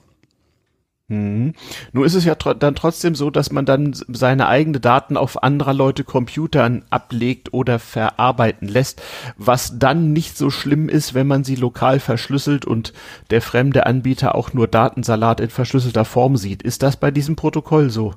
Mhm. 1.08 1.52
Nur 1.92 2.04
ist 2.04 2.14
es 2.14 2.24
ja 2.24 2.34
tr 2.34 2.54
dann 2.54 2.74
trotzdem 2.74 3.14
so, 3.14 3.30
dass 3.30 3.52
man 3.52 3.64
dann 3.64 3.94
seine 4.08 4.48
eigenen 4.48 4.80
Daten 4.80 5.16
auf 5.16 5.40
anderer 5.44 5.72
Leute 5.72 6.02
Computern 6.02 6.84
ablegt 6.90 7.54
oder 7.54 7.78
verarbeiten 7.78 8.66
lässt, 8.66 9.00
was 9.36 9.78
dann 9.78 10.12
nicht 10.12 10.36
so 10.36 10.50
schlimm 10.50 10.88
ist, 10.88 11.14
wenn 11.14 11.28
man 11.28 11.44
sie 11.44 11.54
lokal 11.54 12.00
verschlüsselt 12.00 12.64
und 12.64 12.92
der 13.30 13.40
fremde 13.40 13.86
Anbieter 13.86 14.34
auch 14.34 14.52
nur 14.52 14.66
Datensalat 14.66 15.38
in 15.38 15.50
verschlüsselter 15.50 16.04
Form 16.04 16.36
sieht. 16.36 16.62
Ist 16.62 16.82
das 16.82 16.96
bei 16.96 17.12
diesem 17.12 17.36
Protokoll 17.36 17.88
so? 17.88 18.14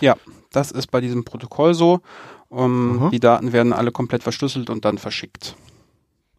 Ja, 0.00 0.16
das 0.52 0.70
ist 0.70 0.90
bei 0.90 1.00
diesem 1.00 1.24
Protokoll 1.24 1.74
so. 1.74 2.00
Um, 2.48 3.06
mhm. 3.06 3.10
die 3.10 3.18
Daten 3.18 3.52
werden 3.52 3.72
alle 3.72 3.90
komplett 3.90 4.22
verschlüsselt 4.22 4.70
und 4.70 4.84
dann 4.84 4.98
verschickt. 4.98 5.56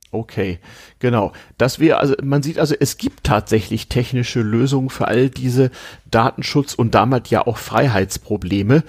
Okay, 0.10 0.60
genau. 0.99 1.34
Das 1.58 1.80
wäre 1.80 1.97
also, 1.97 2.16
man 2.24 2.41
sieht 2.41 2.60
also, 2.60 2.74
es 2.80 2.97
gibt 2.97 3.26
tatsächlich 3.26 3.89
technische 3.89 4.39
Lösungen 4.39 4.89
für 4.89 5.10
all 5.10 5.30
diese 5.30 5.70
Datenschutz 6.10 6.74
und 6.74 6.95
damit 6.95 7.28
ja 7.28 7.45
auch 7.45 7.58
Freiheitsprobleme. 7.58 8.84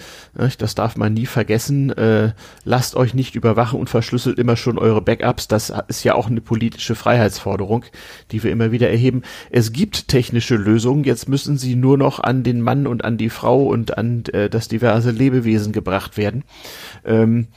Das 0.58 0.76
darf 0.76 0.96
man 0.96 1.14
nie 1.14 1.26
vergessen. 1.26 1.90
Äh, 1.90 2.34
lasst 2.64 2.94
euch 2.94 3.14
nicht 3.14 3.34
überwachen 3.34 3.80
und 3.80 3.90
verschlüsselt 3.90 4.38
immer 4.38 4.56
schon 4.56 4.78
eure 4.78 5.02
Backups. 5.02 5.48
Das 5.48 5.72
ist 5.88 6.04
ja 6.04 6.14
auch 6.14 6.28
eine 6.28 6.40
politische 6.40 6.94
Freiheitsforderung, 6.94 7.84
die 8.30 8.44
wir 8.44 8.52
immer 8.52 8.70
wieder 8.70 8.88
erheben. 8.88 9.22
Es 9.50 9.72
gibt 9.72 10.06
technische 10.06 10.54
Lösungen. 10.54 11.02
Jetzt 11.02 11.28
müssen 11.28 11.58
sie 11.58 11.74
nur 11.74 11.98
noch 11.98 12.20
an 12.20 12.44
den 12.44 12.60
Mann 12.60 12.86
und 12.86 13.04
an 13.04 13.16
die 13.16 13.30
Frau 13.30 13.64
und 13.64 13.98
an 13.98 14.22
äh, 14.32 14.48
das 14.48 14.68
diverse 14.68 15.10
Lebewesen 15.10 15.72
gebracht 15.72 16.16
werden. 16.16 16.44
Ähm, 17.04 17.48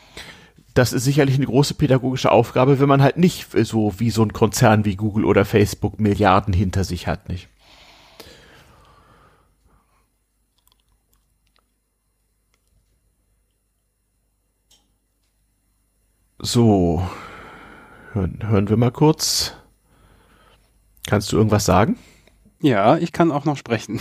das 0.73 0.93
ist 0.93 1.03
sicherlich 1.03 1.35
eine 1.35 1.45
große 1.45 1.73
pädagogische 1.73 2.31
Aufgabe, 2.31 2.79
wenn 2.79 2.87
man 2.87 3.01
halt 3.01 3.17
nicht 3.17 3.47
so 3.65 3.93
wie 3.99 4.09
so 4.09 4.23
ein 4.23 4.33
Konzern 4.33 4.85
wie 4.85 4.95
Google 4.95 5.25
oder 5.25 5.45
Facebook 5.45 5.99
Milliarden 5.99 6.53
hinter 6.53 6.83
sich 6.83 7.07
hat, 7.07 7.29
nicht? 7.29 7.49
So, 16.39 17.07
hören, 18.13 18.39
hören 18.41 18.69
wir 18.69 18.77
mal 18.77 18.91
kurz. 18.91 19.53
Kannst 21.07 21.31
du 21.31 21.37
irgendwas 21.37 21.65
sagen? 21.65 21.97
Ja, 22.61 22.97
ich 22.97 23.11
kann 23.11 23.31
auch 23.31 23.45
noch 23.45 23.57
sprechen. 23.57 23.99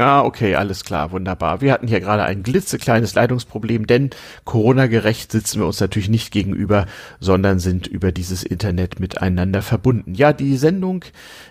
Ah, 0.00 0.22
okay, 0.22 0.54
alles 0.54 0.84
klar, 0.84 1.10
wunderbar. 1.10 1.60
Wir 1.60 1.72
hatten 1.72 1.88
hier 1.88 1.98
gerade 1.98 2.22
ein 2.22 2.44
glitzekleines 2.44 3.16
Leitungsproblem, 3.16 3.88
denn 3.88 4.10
Corona-gerecht 4.44 5.32
sitzen 5.32 5.58
wir 5.58 5.66
uns 5.66 5.80
natürlich 5.80 6.08
nicht 6.08 6.30
gegenüber, 6.30 6.86
sondern 7.18 7.58
sind 7.58 7.88
über 7.88 8.12
dieses 8.12 8.44
Internet 8.44 9.00
miteinander 9.00 9.60
verbunden. 9.60 10.14
Ja, 10.14 10.32
die 10.32 10.56
Sendung 10.56 11.04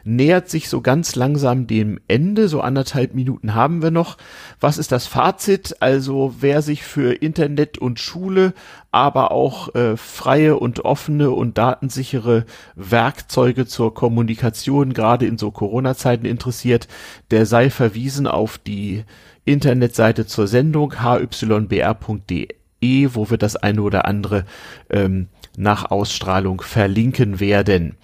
nähert 0.06 0.50
sich 0.50 0.70
so 0.70 0.80
ganz 0.80 1.18
langsam 1.18 1.68
dem 1.68 2.00
Ende, 2.08 2.48
so 2.48 2.62
anderthalb 2.62 3.16
Minuten 3.16 3.54
haben 3.54 3.82
wir 3.82 3.92
noch. 3.92 4.16
Was 4.62 4.78
ist 4.78 4.94
das 4.94 5.08
Fazit? 5.08 5.76
Also, 5.82 6.36
wer 6.40 6.62
sich 6.62 6.84
für 6.84 7.12
Internet 7.12 7.78
und 7.78 8.00
Schule 8.00 8.54
aber 8.98 9.30
auch 9.30 9.76
äh, 9.76 9.96
freie 9.96 10.58
und 10.58 10.84
offene 10.84 11.30
und 11.30 11.60
datensichere 11.60 12.46
Werkzeuge 12.74 13.68
zur 13.68 13.94
Kommunikation 13.94 14.92
gerade 14.92 15.28
in 15.28 15.38
so 15.38 15.52
Corona-Zeiten 15.52 16.26
interessiert, 16.26 16.88
der 17.30 17.46
sei 17.46 17.70
verwiesen 17.70 18.26
auf 18.26 18.58
die 18.58 19.04
Internetseite 19.46 20.26
zur 20.26 20.48
Sendung 20.48 20.96
hybr.de 21.04 22.48
wo 22.82 23.30
wir 23.30 23.38
das 23.38 23.56
eine 23.56 23.84
oder 23.84 24.06
andere 24.06 24.46
ähm, 24.90 25.28
nach 25.56 25.92
Ausstrahlung 25.92 26.62
verlinken 26.62 27.40
werden. 27.40 27.98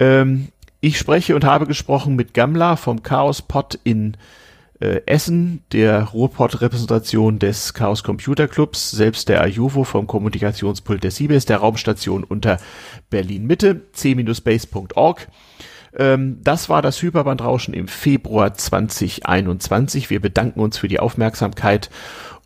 Ähm, 0.00 0.48
ich 0.80 0.98
spreche 0.98 1.36
und 1.36 1.44
habe 1.44 1.68
gesprochen 1.68 2.16
mit 2.16 2.34
Gamla 2.34 2.74
vom 2.74 3.04
Chaos 3.04 3.40
Pod 3.40 3.78
in 3.84 4.16
äh, 4.80 5.00
Essen, 5.06 5.62
der 5.72 6.02
Ruhrpott-Repräsentation 6.04 7.38
des 7.38 7.74
Chaos 7.74 8.02
Computer 8.02 8.48
Clubs, 8.48 8.90
selbst 8.90 9.28
der 9.28 9.40
Ajuvo 9.42 9.84
vom 9.84 10.06
Kommunikationspult 10.06 11.02
der 11.02 11.10
Siebes, 11.10 11.46
der 11.46 11.58
Raumstation 11.58 12.24
unter 12.24 12.58
Berlin 13.10 13.46
Mitte, 13.46 13.82
c-base.org. 13.92 15.28
Ähm, 15.96 16.38
das 16.42 16.68
war 16.68 16.82
das 16.82 17.00
Hyperbandrauschen 17.00 17.74
im 17.74 17.88
Februar 17.88 18.54
2021. 18.54 20.10
Wir 20.10 20.20
bedanken 20.20 20.60
uns 20.60 20.78
für 20.78 20.88
die 20.88 21.00
Aufmerksamkeit 21.00 21.90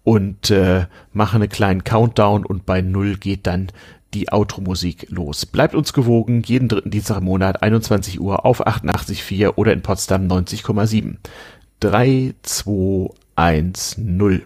und 0.04 0.50
äh, 0.50 0.86
machen 1.12 1.42
einen 1.42 1.50
kleinen 1.50 1.84
Countdown 1.84 2.44
und 2.44 2.66
bei 2.66 2.80
Null 2.80 3.16
geht 3.16 3.46
dann 3.46 3.68
die 4.14 4.32
Outro-Musik 4.32 5.06
los. 5.10 5.44
Bleibt 5.44 5.74
uns 5.74 5.92
gewogen, 5.92 6.42
jeden 6.42 6.68
dritten 6.68 6.90
Dienstag 6.90 7.18
im 7.18 7.24
Monat, 7.24 7.62
21 7.62 8.20
Uhr 8.20 8.46
auf 8.46 8.66
88.4 8.66 9.54
oder 9.56 9.72
in 9.72 9.82
Potsdam 9.82 10.26
90,7. 10.26 11.16
3, 11.80 12.34
2, 12.42 13.14
1, 13.36 13.72
0. 13.72 14.40